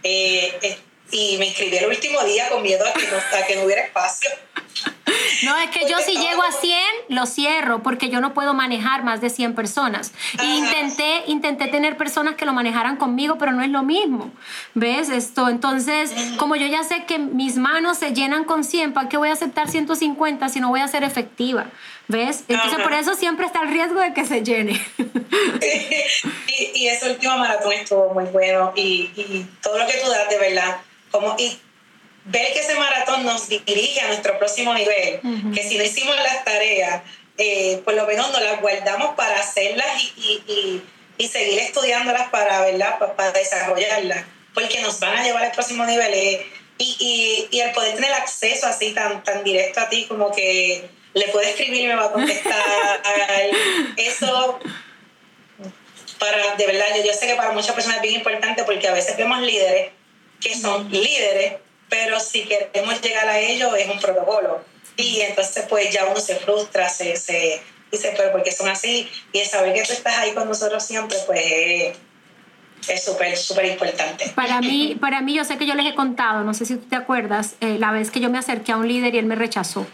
eh, 0.03 0.77
y 1.11 1.37
me 1.37 1.47
inscribí 1.47 1.77
el 1.77 1.87
último 1.87 2.23
día 2.23 2.49
con 2.49 2.61
miedo 2.61 2.85
a 2.85 2.93
que 2.93 3.07
no, 3.07 3.17
a 3.17 3.45
que 3.45 3.55
no 3.55 3.63
hubiera 3.63 3.83
espacio. 3.83 4.29
No, 5.43 5.57
es 5.57 5.69
que 5.69 5.89
yo 5.89 5.97
si 5.99 6.17
llego 6.17 6.43
a 6.43 6.51
100, 6.51 6.81
lo 7.09 7.25
cierro, 7.25 7.81
porque 7.81 8.09
yo 8.09 8.19
no 8.21 8.33
puedo 8.33 8.53
manejar 8.53 9.03
más 9.03 9.21
de 9.21 9.29
100 9.29 9.55
personas. 9.55 10.11
intenté, 10.43 11.23
intenté 11.27 11.67
tener 11.67 11.97
personas 11.97 12.35
que 12.35 12.45
lo 12.45 12.53
manejaran 12.53 12.97
conmigo, 12.97 13.37
pero 13.37 13.51
no 13.51 13.61
es 13.61 13.69
lo 13.69 13.83
mismo. 13.83 14.31
¿Ves 14.73 15.09
esto? 15.09 15.49
Entonces, 15.49 16.11
como 16.37 16.55
yo 16.55 16.67
ya 16.67 16.83
sé 16.83 17.05
que 17.05 17.19
mis 17.19 17.57
manos 17.57 17.97
se 17.97 18.13
llenan 18.13 18.43
con 18.43 18.63
100, 18.63 18.93
¿para 18.93 19.09
qué 19.09 19.17
voy 19.17 19.29
a 19.29 19.33
aceptar 19.33 19.69
150 19.69 20.49
si 20.49 20.59
no 20.59 20.69
voy 20.69 20.81
a 20.81 20.87
ser 20.87 21.03
efectiva? 21.03 21.67
¿Ves? 22.07 22.43
Entonces, 22.47 22.79
por 22.81 22.93
eso 22.93 23.13
siempre 23.13 23.45
está 23.45 23.61
el 23.61 23.69
riesgo 23.69 23.99
de 23.99 24.13
que 24.13 24.25
se 24.25 24.41
llene. 24.41 24.81
y, 24.97 26.71
y, 26.73 26.87
ese 26.87 27.11
último 27.11 27.37
maratón 27.37 27.71
estuvo 27.73 28.13
muy 28.15 28.25
bueno 28.25 28.73
y, 28.75 29.11
y 29.15 29.45
todo 29.61 29.77
lo 29.77 29.85
que 29.85 29.93
tú 30.03 30.09
das, 30.09 30.27
de 30.27 30.39
verdad, 30.39 30.77
como, 31.11 31.35
y 31.37 31.59
ver 32.25 32.53
que 32.53 32.59
ese 32.59 32.75
maratón 32.75 33.25
nos 33.25 33.47
dirige 33.49 34.01
a 34.01 34.07
nuestro 34.07 34.37
próximo 34.37 34.73
nivel, 34.73 35.19
que 35.53 35.63
si 35.63 35.77
no 35.77 35.83
hicimos 35.83 36.15
las 36.15 36.43
tareas, 36.43 37.01
eh, 37.37 37.81
por 37.85 37.93
lo 37.93 38.05
menos 38.05 38.31
nos 38.31 38.41
las 38.41 38.59
guardamos 38.61 39.15
para 39.15 39.39
hacerlas 39.39 39.87
y, 40.17 40.43
y, 40.47 40.83
y, 41.17 41.27
seguir 41.27 41.59
estudiándolas 41.59 42.29
para, 42.29 42.61
¿verdad? 42.61 42.99
para, 43.15 43.31
desarrollarlas, 43.31 44.25
porque 44.53 44.81
nos 44.81 44.99
van 44.99 45.17
a 45.17 45.23
llevar 45.23 45.45
al 45.45 45.51
próximo 45.51 45.85
nivel. 45.85 46.13
Eh, 46.13 46.45
y, 46.77 47.47
y, 47.51 47.59
el 47.59 47.71
poder 47.71 47.95
tener 47.95 48.13
acceso 48.13 48.67
así 48.67 48.91
tan, 48.91 49.23
tan 49.23 49.43
directo 49.43 49.81
a 49.81 49.89
ti, 49.89 50.05
como 50.05 50.31
que 50.31 50.89
le 51.13 51.27
puedo 51.29 51.47
escribir 51.47 51.81
y 51.81 51.87
me 51.87 51.95
va 51.95 52.05
a 52.05 52.11
contestar, 52.11 53.01
eso 53.97 54.59
para, 56.19 56.55
de 56.55 56.67
verdad, 56.67 56.85
yo, 56.97 57.05
yo 57.05 57.13
sé 57.13 57.27
que 57.27 57.35
para 57.35 57.51
muchas 57.51 57.73
personas 57.73 57.97
es 57.97 58.03
bien 58.03 58.15
importante 58.15 58.63
porque 58.63 58.87
a 58.87 58.93
veces 58.93 59.17
vemos 59.17 59.41
líderes 59.41 59.91
que 60.41 60.55
son 60.55 60.89
líderes, 60.91 61.55
pero 61.89 62.19
si 62.19 62.43
queremos 62.43 63.01
llegar 63.01 63.27
a 63.27 63.39
ellos 63.39 63.73
es 63.77 63.89
un 63.89 63.99
protocolo. 63.99 64.63
Y 64.95 65.21
entonces 65.21 65.65
pues 65.69 65.91
ya 65.93 66.05
uno 66.05 66.19
se 66.19 66.35
frustra, 66.35 66.89
se, 66.89 67.15
se 67.15 67.61
dice, 67.91 68.13
pero 68.17 68.31
porque 68.31 68.51
son 68.51 68.69
así? 68.69 69.09
Y 69.31 69.39
el 69.39 69.47
saber 69.47 69.73
que 69.73 69.83
tú 69.83 69.93
estás 69.93 70.17
ahí 70.17 70.33
con 70.33 70.47
nosotros 70.47 70.83
siempre, 70.83 71.17
pues 71.25 71.97
es 72.87 73.03
súper, 73.03 73.35
súper 73.37 73.65
importante. 73.65 74.31
Para 74.35 74.61
mí, 74.61 74.97
para 74.99 75.21
mí, 75.21 75.33
yo 75.33 75.43
sé 75.43 75.57
que 75.57 75.65
yo 75.65 75.75
les 75.75 75.85
he 75.85 75.95
contado, 75.95 76.43
no 76.43 76.53
sé 76.53 76.65
si 76.65 76.75
tú 76.75 76.85
te 76.87 76.95
acuerdas, 76.95 77.55
eh, 77.61 77.77
la 77.79 77.91
vez 77.91 78.11
que 78.11 78.19
yo 78.19 78.29
me 78.29 78.37
acerqué 78.37 78.71
a 78.71 78.77
un 78.77 78.87
líder 78.87 79.15
y 79.15 79.17
él 79.17 79.25
me 79.25 79.35
rechazó. 79.35 79.85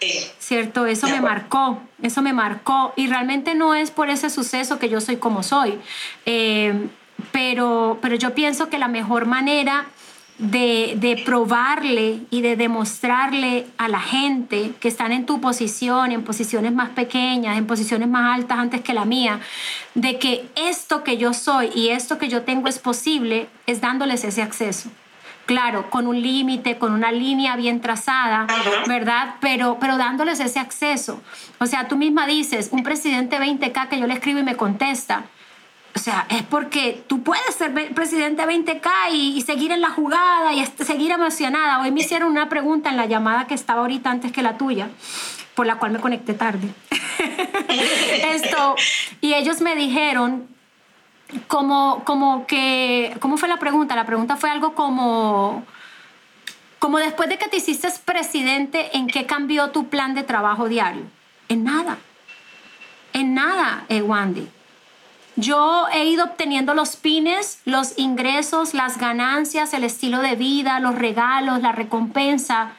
Sí. 0.00 0.26
¿Cierto? 0.38 0.86
Eso 0.86 1.08
me 1.08 1.20
marcó, 1.20 1.82
eso 2.02 2.22
me 2.22 2.32
marcó. 2.32 2.94
Y 2.96 3.06
realmente 3.08 3.54
no 3.54 3.74
es 3.74 3.90
por 3.90 4.08
ese 4.08 4.30
suceso 4.30 4.78
que 4.78 4.88
yo 4.88 5.00
soy 5.00 5.16
como 5.16 5.42
soy. 5.42 5.78
Eh, 6.24 6.72
pero, 7.32 7.98
pero 8.00 8.16
yo 8.16 8.34
pienso 8.34 8.68
que 8.68 8.78
la 8.78 8.88
mejor 8.88 9.26
manera 9.26 9.86
de, 10.40 10.94
de, 10.96 11.22
probarle 11.22 12.20
y 12.30 12.40
de 12.40 12.56
demostrarle 12.56 13.66
a 13.76 13.88
la 13.88 14.00
gente 14.00 14.72
que 14.80 14.88
están 14.88 15.12
en 15.12 15.26
tu 15.26 15.40
posición, 15.40 16.12
en 16.12 16.24
posiciones 16.24 16.72
más 16.72 16.88
pequeñas, 16.90 17.58
en 17.58 17.66
posiciones 17.66 18.08
más 18.08 18.36
altas 18.36 18.58
antes 18.58 18.80
que 18.80 18.94
la 18.94 19.04
mía, 19.04 19.40
de 19.94 20.18
que 20.18 20.48
esto 20.56 21.04
que 21.04 21.18
yo 21.18 21.34
soy 21.34 21.70
y 21.74 21.88
esto 21.88 22.16
que 22.16 22.28
yo 22.28 22.42
tengo 22.42 22.68
es 22.68 22.78
posible, 22.78 23.48
es 23.66 23.82
dándoles 23.82 24.24
ese 24.24 24.40
acceso. 24.40 24.90
Claro, 25.44 25.90
con 25.90 26.06
un 26.06 26.22
límite, 26.22 26.78
con 26.78 26.92
una 26.92 27.12
línea 27.12 27.56
bien 27.56 27.80
trazada, 27.80 28.46
¿verdad? 28.86 29.34
Pero, 29.40 29.78
pero 29.80 29.98
dándoles 29.98 30.38
ese 30.40 30.60
acceso. 30.60 31.20
O 31.58 31.66
sea, 31.66 31.88
tú 31.88 31.96
misma 31.96 32.26
dices, 32.26 32.68
un 32.70 32.82
presidente 32.82 33.36
20K 33.38 33.88
que 33.88 33.98
yo 33.98 34.06
le 34.06 34.14
escribo 34.14 34.38
y 34.38 34.44
me 34.44 34.56
contesta, 34.56 35.24
o 35.94 35.98
sea, 35.98 36.26
es 36.30 36.42
porque 36.44 37.02
tú 37.08 37.22
puedes 37.22 37.54
ser 37.54 37.72
presidente 37.94 38.42
20K 38.44 38.90
y, 39.12 39.40
seguir 39.42 39.72
en 39.72 39.80
la 39.80 39.90
jugada 39.90 40.52
y 40.52 40.64
seguir 40.84 41.10
emocionada. 41.10 41.80
Hoy 41.80 41.90
me 41.90 42.00
hicieron 42.00 42.30
una 42.30 42.48
pregunta 42.48 42.90
en 42.90 42.96
la 42.96 43.06
llamada 43.06 43.46
que 43.46 43.54
estaba 43.54 43.80
ahorita 43.80 44.10
antes 44.10 44.32
que 44.32 44.42
la 44.42 44.56
tuya, 44.56 44.88
por 45.54 45.66
la 45.66 45.76
cual 45.76 45.92
me 45.92 45.98
conecté 45.98 46.34
tarde. 46.34 46.68
Esto, 48.32 48.76
y 49.20 49.34
ellos 49.34 49.60
me 49.60 49.74
dijeron 49.74 50.48
como, 51.48 52.04
como 52.04 52.46
que, 52.46 53.16
¿cómo 53.20 53.36
fue 53.36 53.48
la 53.48 53.58
pregunta? 53.58 53.96
La 53.96 54.06
pregunta 54.06 54.36
fue 54.36 54.50
algo 54.50 54.74
como, 54.74 55.64
como 56.78 56.98
después 56.98 57.28
de 57.28 57.36
que 57.36 57.48
te 57.48 57.56
hiciste 57.56 57.88
presidente, 58.04 58.96
¿en 58.96 59.08
qué 59.08 59.26
cambió 59.26 59.70
tu 59.70 59.88
plan 59.88 60.14
de 60.14 60.22
trabajo 60.22 60.68
diario? 60.68 61.02
En 61.48 61.64
nada. 61.64 61.98
En 63.12 63.34
nada, 63.34 63.84
eh, 63.88 64.02
Wandy. 64.02 64.48
Yo 65.40 65.86
he 65.90 66.04
ido 66.04 66.24
obteniendo 66.24 66.74
los 66.74 66.96
pines, 66.96 67.60
los 67.64 67.98
ingresos, 67.98 68.74
las 68.74 68.98
ganancias, 68.98 69.72
el 69.72 69.84
estilo 69.84 70.20
de 70.20 70.36
vida, 70.36 70.80
los 70.80 70.96
regalos, 70.96 71.62
la 71.62 71.72
recompensa, 71.72 72.72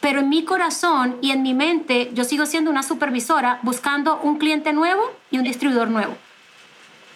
pero 0.00 0.20
en 0.20 0.28
mi 0.28 0.44
corazón 0.44 1.16
y 1.22 1.30
en 1.30 1.42
mi 1.42 1.54
mente 1.54 2.10
yo 2.12 2.24
sigo 2.24 2.44
siendo 2.44 2.70
una 2.70 2.82
supervisora 2.82 3.58
buscando 3.62 4.20
un 4.20 4.36
cliente 4.36 4.74
nuevo 4.74 5.00
y 5.30 5.38
un 5.38 5.44
distribuidor 5.44 5.88
nuevo. 5.88 6.14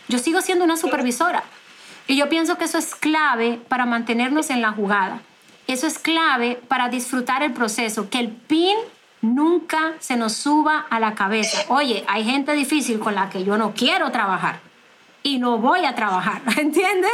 Yo 0.09 0.18
sigo 0.18 0.41
siendo 0.41 0.64
una 0.64 0.78
supervisora 0.78 1.45
y 2.07 2.16
yo 2.16 2.30
pienso 2.30 2.57
que 2.57 2.64
eso 2.64 2.78
es 2.78 2.95
clave 2.95 3.61
para 3.68 3.84
mantenernos 3.84 4.49
en 4.49 4.62
la 4.62 4.72
jugada. 4.72 5.20
Eso 5.66 5.86
es 5.86 5.99
clave 5.99 6.62
para 6.66 6.89
disfrutar 6.89 7.43
el 7.43 7.53
proceso, 7.53 8.09
que 8.09 8.20
el 8.20 8.28
pin 8.30 8.78
nunca 9.20 9.93
se 9.99 10.16
nos 10.16 10.32
suba 10.32 10.86
a 10.89 10.99
la 10.99 11.14
cabeza. 11.14 11.59
Oye, 11.68 12.07
hay 12.09 12.24
gente 12.24 12.55
difícil 12.55 12.99
con 12.99 13.14
la 13.14 13.28
que 13.28 13.45
yo 13.45 13.59
no 13.59 13.74
quiero 13.74 14.11
trabajar 14.12 14.66
y 15.22 15.38
no 15.38 15.58
voy 15.58 15.84
a 15.84 15.94
trabajar, 15.94 16.42
¿entienden? 16.56 17.10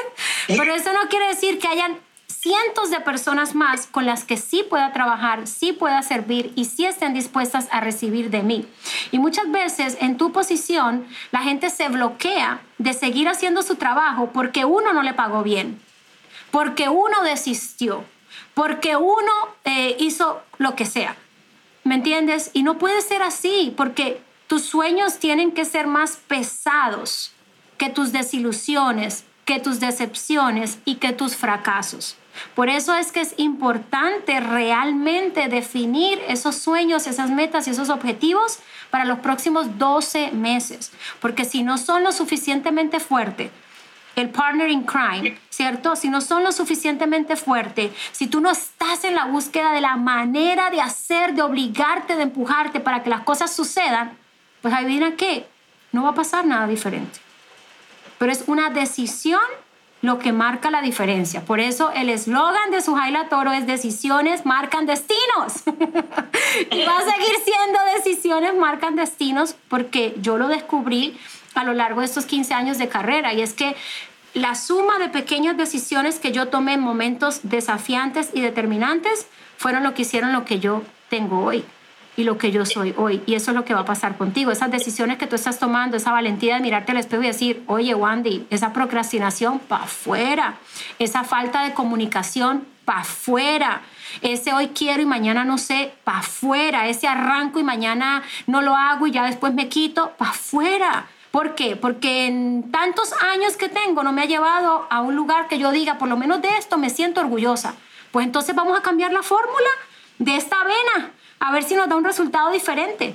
Pero 0.47 0.75
eso 0.75 0.93
no 0.93 1.09
quiere 1.09 1.29
decir 1.29 1.59
que 1.59 1.69
hayan 1.69 1.99
cientos 2.45 2.91
de 2.91 3.01
personas 3.01 3.55
más 3.55 3.87
con 3.87 4.05
las 4.05 4.25
que 4.25 4.37
sí 4.37 4.65
pueda 4.69 4.93
trabajar, 4.93 5.47
sí 5.47 5.73
pueda 5.73 6.03
servir 6.03 6.53
y 6.57 6.67
sí 6.67 6.85
estén 6.85 7.15
dispuestas 7.15 7.69
a 7.71 7.81
recibir 7.81 8.31
de 8.31 8.43
mí. 8.43 8.67
Y 9.13 9.19
muchas 9.19 9.51
veces 9.51 9.97
en 10.01 10.19
tu 10.19 10.33
posición 10.33 11.07
la 11.31 11.41
gente 11.41 11.71
se 11.71 11.89
bloquea 11.89 12.61
de 12.79 12.93
seguir 12.93 13.29
haciendo 13.29 13.63
su 13.63 13.77
trabajo 13.77 14.31
porque 14.33 14.65
uno 14.65 14.93
no 14.93 15.03
le 15.03 15.15
pagó 15.15 15.43
bien, 15.43 15.81
porque 16.51 16.89
uno 16.89 17.23
desistió, 17.23 18.05
porque 18.53 18.97
uno 18.97 19.33
eh, 19.65 19.97
hizo 19.99 20.43
lo 20.59 20.77
que 20.77 20.85
sea. 20.85 21.17
¿Me 21.83 21.95
entiendes? 21.95 22.51
Y 22.53 22.63
no 22.63 22.79
puede 22.79 23.01
ser 23.03 23.23
así 23.23 23.73
porque 23.77 24.21
tus 24.47 24.65
sueños 24.65 25.19
tienen 25.19 25.53
que 25.53 25.65
ser 25.65 25.87
más 25.87 26.17
pesados 26.17 27.34
que 27.79 27.91
tus 27.91 28.13
desilusiones, 28.13 29.25
que 29.45 29.61
tus 29.61 29.81
decepciones 29.81 30.79
y 30.85 30.97
que 30.97 31.13
tus 31.13 31.37
fracasos. 31.37 32.17
Por 32.55 32.69
eso 32.69 32.95
es 32.95 33.13
que 33.13 33.21
es 33.21 33.35
importante 33.37 34.41
realmente 34.41 35.49
definir 35.49 36.21
esos 36.29 36.57
sueños, 36.57 37.07
esas 37.07 37.31
metas 37.31 37.67
y 37.67 37.71
esos 37.71 37.91
objetivos 37.91 38.59
para 38.91 39.05
los 39.05 39.21
próximos 39.21 39.79
12 39.79 40.33
meses, 40.33 40.93
porque 41.21 41.45
si 41.45 41.63
no 41.63 41.79
son 41.79 42.03
lo 42.03 42.13
suficientemente 42.13 42.99
fuertes, 42.99 43.51
el 44.17 44.31
partner 44.31 44.71
in 44.71 44.85
crime, 44.85 45.37
¿cierto? 45.51 45.97
Si 45.97 46.09
no 46.09 46.21
son 46.21 46.45
lo 46.45 46.53
suficientemente 46.53 47.35
fuerte, 47.37 47.93
si 48.13 48.29
tú 48.29 48.41
no 48.41 48.51
estás 48.51 49.03
en 49.03 49.17
la 49.17 49.27
búsqueda 49.27 49.73
de 49.73 49.81
la 49.81 49.97
manera 49.97 50.71
de 50.71 50.81
hacer, 50.81 51.35
de 51.35 51.43
obligarte, 51.43 52.15
de 52.15 52.23
empujarte 52.23 52.79
para 52.79 53.03
que 53.03 53.11
las 53.11 53.23
cosas 53.23 53.53
sucedan, 53.53 54.17
pues 54.63 54.73
adivina 54.73 55.17
qué, 55.17 55.47
no 55.91 56.05
va 56.05 56.11
a 56.11 56.15
pasar 56.15 56.47
nada 56.47 56.67
diferente 56.69 57.25
pero 58.25 58.33
es 58.33 58.45
una 58.47 58.71
decisión 58.71 59.43
lo 60.01 60.19
que 60.19 60.33
marca 60.33 60.71
la 60.71 60.81
diferencia. 60.81 61.45
Por 61.45 61.61
eso 61.61 61.91
el 61.91 62.09
eslogan 62.09 62.71
de 62.71 62.81
Sujaila 62.81 63.29
Toro 63.29 63.53
es 63.53 63.67
decisiones 63.67 64.47
marcan 64.47 64.87
destinos. 64.87 65.63
y 66.71 66.85
va 66.87 66.97
a 66.97 67.05
seguir 67.05 67.37
siendo 67.45 67.79
decisiones 67.95 68.55
marcan 68.55 68.97
destinos 68.97 69.57
porque 69.69 70.15
yo 70.23 70.39
lo 70.39 70.49
descubrí 70.49 71.21
a 71.55 71.65
lo 71.65 71.75
largo 71.75 72.01
de 72.01 72.07
estos 72.07 72.25
15 72.25 72.55
años 72.55 72.79
de 72.79 72.89
carrera 72.89 73.35
y 73.35 73.43
es 73.43 73.53
que 73.53 73.77
la 74.33 74.55
suma 74.55 74.99
de 74.99 75.11
pequeñas 75.11 75.59
decisiones 75.59 76.19
que 76.19 76.33
yo 76.33 76.49
tomé 76.49 76.73
en 76.73 76.81
momentos 76.81 77.41
desafiantes 77.43 78.31
y 78.33 78.41
determinantes 78.41 79.27
fueron 79.59 79.83
lo 79.83 79.93
que 79.93 80.01
hicieron 80.01 80.33
lo 80.33 80.47
que 80.47 80.61
yo 80.61 80.81
tengo 81.11 81.45
hoy 81.45 81.63
y 82.17 82.25
lo 82.25 82.39
que 82.39 82.51
yo 82.51 82.65
soy 82.65 82.95
hoy. 82.97 83.23
Y 83.27 83.35
eso 83.35 83.51
es 83.51 83.57
lo 83.57 83.65
que 83.65 83.75
va 83.75 83.81
a 83.81 83.85
pasar 83.85 84.17
contigo. 84.17 84.51
Esas 84.51 84.71
decisiones 84.71 85.19
que 85.19 85.27
tú 85.27 85.37
estás 85.37 85.59
tomando, 85.59 85.97
esa 85.97 86.13
valentía 86.13 86.57
de 86.57 86.61
mirarte 86.61 86.93
al 86.93 86.99
espejo 86.99 87.23
y 87.23 87.27
decir, 87.27 87.63
oye, 87.67 87.95
Wandy, 87.95 88.47
esa 88.51 88.73
procrastinación 88.73 89.59
para 89.59 89.85
afuera, 89.85 90.57
esa 90.99 91.25
falta 91.25 91.63
de 91.65 91.75
comunicación 91.75 92.67
para 92.85 93.01
afuera, 93.01 93.83
ese 94.21 94.53
hoy 94.53 94.69
quiero 94.69 95.03
y 95.03 95.07
mañana 95.07 95.45
no 95.45 95.59
sé, 95.59 95.95
para 96.05 96.19
afuera, 96.19 96.87
ese 96.89 97.09
arranco 97.09 97.59
y 97.59 97.65
mañana 97.65 98.23
no 98.47 98.61
lo 98.61 98.77
hago 98.77 99.07
y 99.07 99.11
ya 99.11 99.25
después 99.25 99.55
me 99.55 99.69
quito, 99.69 100.13
para 100.19 100.33
afuera. 100.33 101.07
¿Por 101.31 101.57
qué? 101.57 101.75
Porque 101.75 102.27
en 102.27 102.71
tantos 102.71 103.13
años 103.15 103.57
que 103.57 103.69
tengo 103.69 104.05
no 104.05 104.13
me 104.13 104.23
ha 104.23 104.27
llevado 104.27 104.87
a 104.89 105.01
un 105.01 105.17
lugar 105.17 105.49
que 105.49 105.59
yo 105.59 105.73
diga, 105.73 105.99
por 105.99 106.09
lo 106.09 106.17
menos 106.17 106.41
de 106.43 106.49
esto 106.59 106.79
me 106.79 106.91
siento 106.91 107.21
orgullosa. 107.21 107.75
Pues 108.13 108.27
entonces 108.27 108.55
vamos 108.55 108.79
a 108.79 108.83
cambiar 108.83 109.13
la 109.13 109.23
fórmula 109.23 109.71
de 110.19 110.37
esta 110.37 110.61
avena 110.61 111.14
a 111.41 111.53
ver 111.53 111.65
si 111.65 111.75
nos 111.75 111.89
da 111.89 111.97
un 111.97 112.05
resultado 112.05 112.53
diferente. 112.53 113.15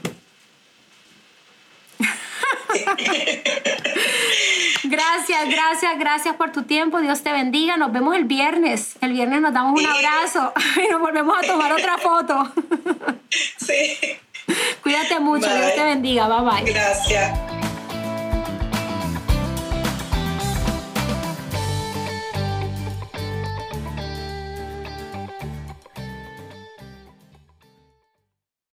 gracias, 4.84 5.50
gracias, 5.50 6.00
gracias 6.00 6.36
por 6.36 6.52
tu 6.52 6.64
tiempo. 6.64 7.02
Dios 7.02 7.24
te 7.24 7.32
bendiga. 7.32 7.78
Nos 7.78 7.92
vemos 7.92 8.16
el 8.16 8.26
viernes. 8.26 8.96
El 9.02 9.14
viernes 9.14 9.42
nos 9.42 9.54
damos 9.54 9.80
un 9.80 9.86
abrazo 9.86 10.54
y 10.88 10.92
nos 10.92 11.00
volvemos 11.00 11.38
a 11.38 11.42
tomar 11.42 11.72
otra 11.72 11.98
foto. 11.98 12.52
Sí. 13.58 13.98
Cuídate 14.84 15.20
mucho. 15.20 15.48
Dios 15.48 15.76
te 15.76 15.84
bendiga. 15.84 16.28
Bye 16.28 16.50
bye. 16.50 16.74
Gracias. 16.74 17.69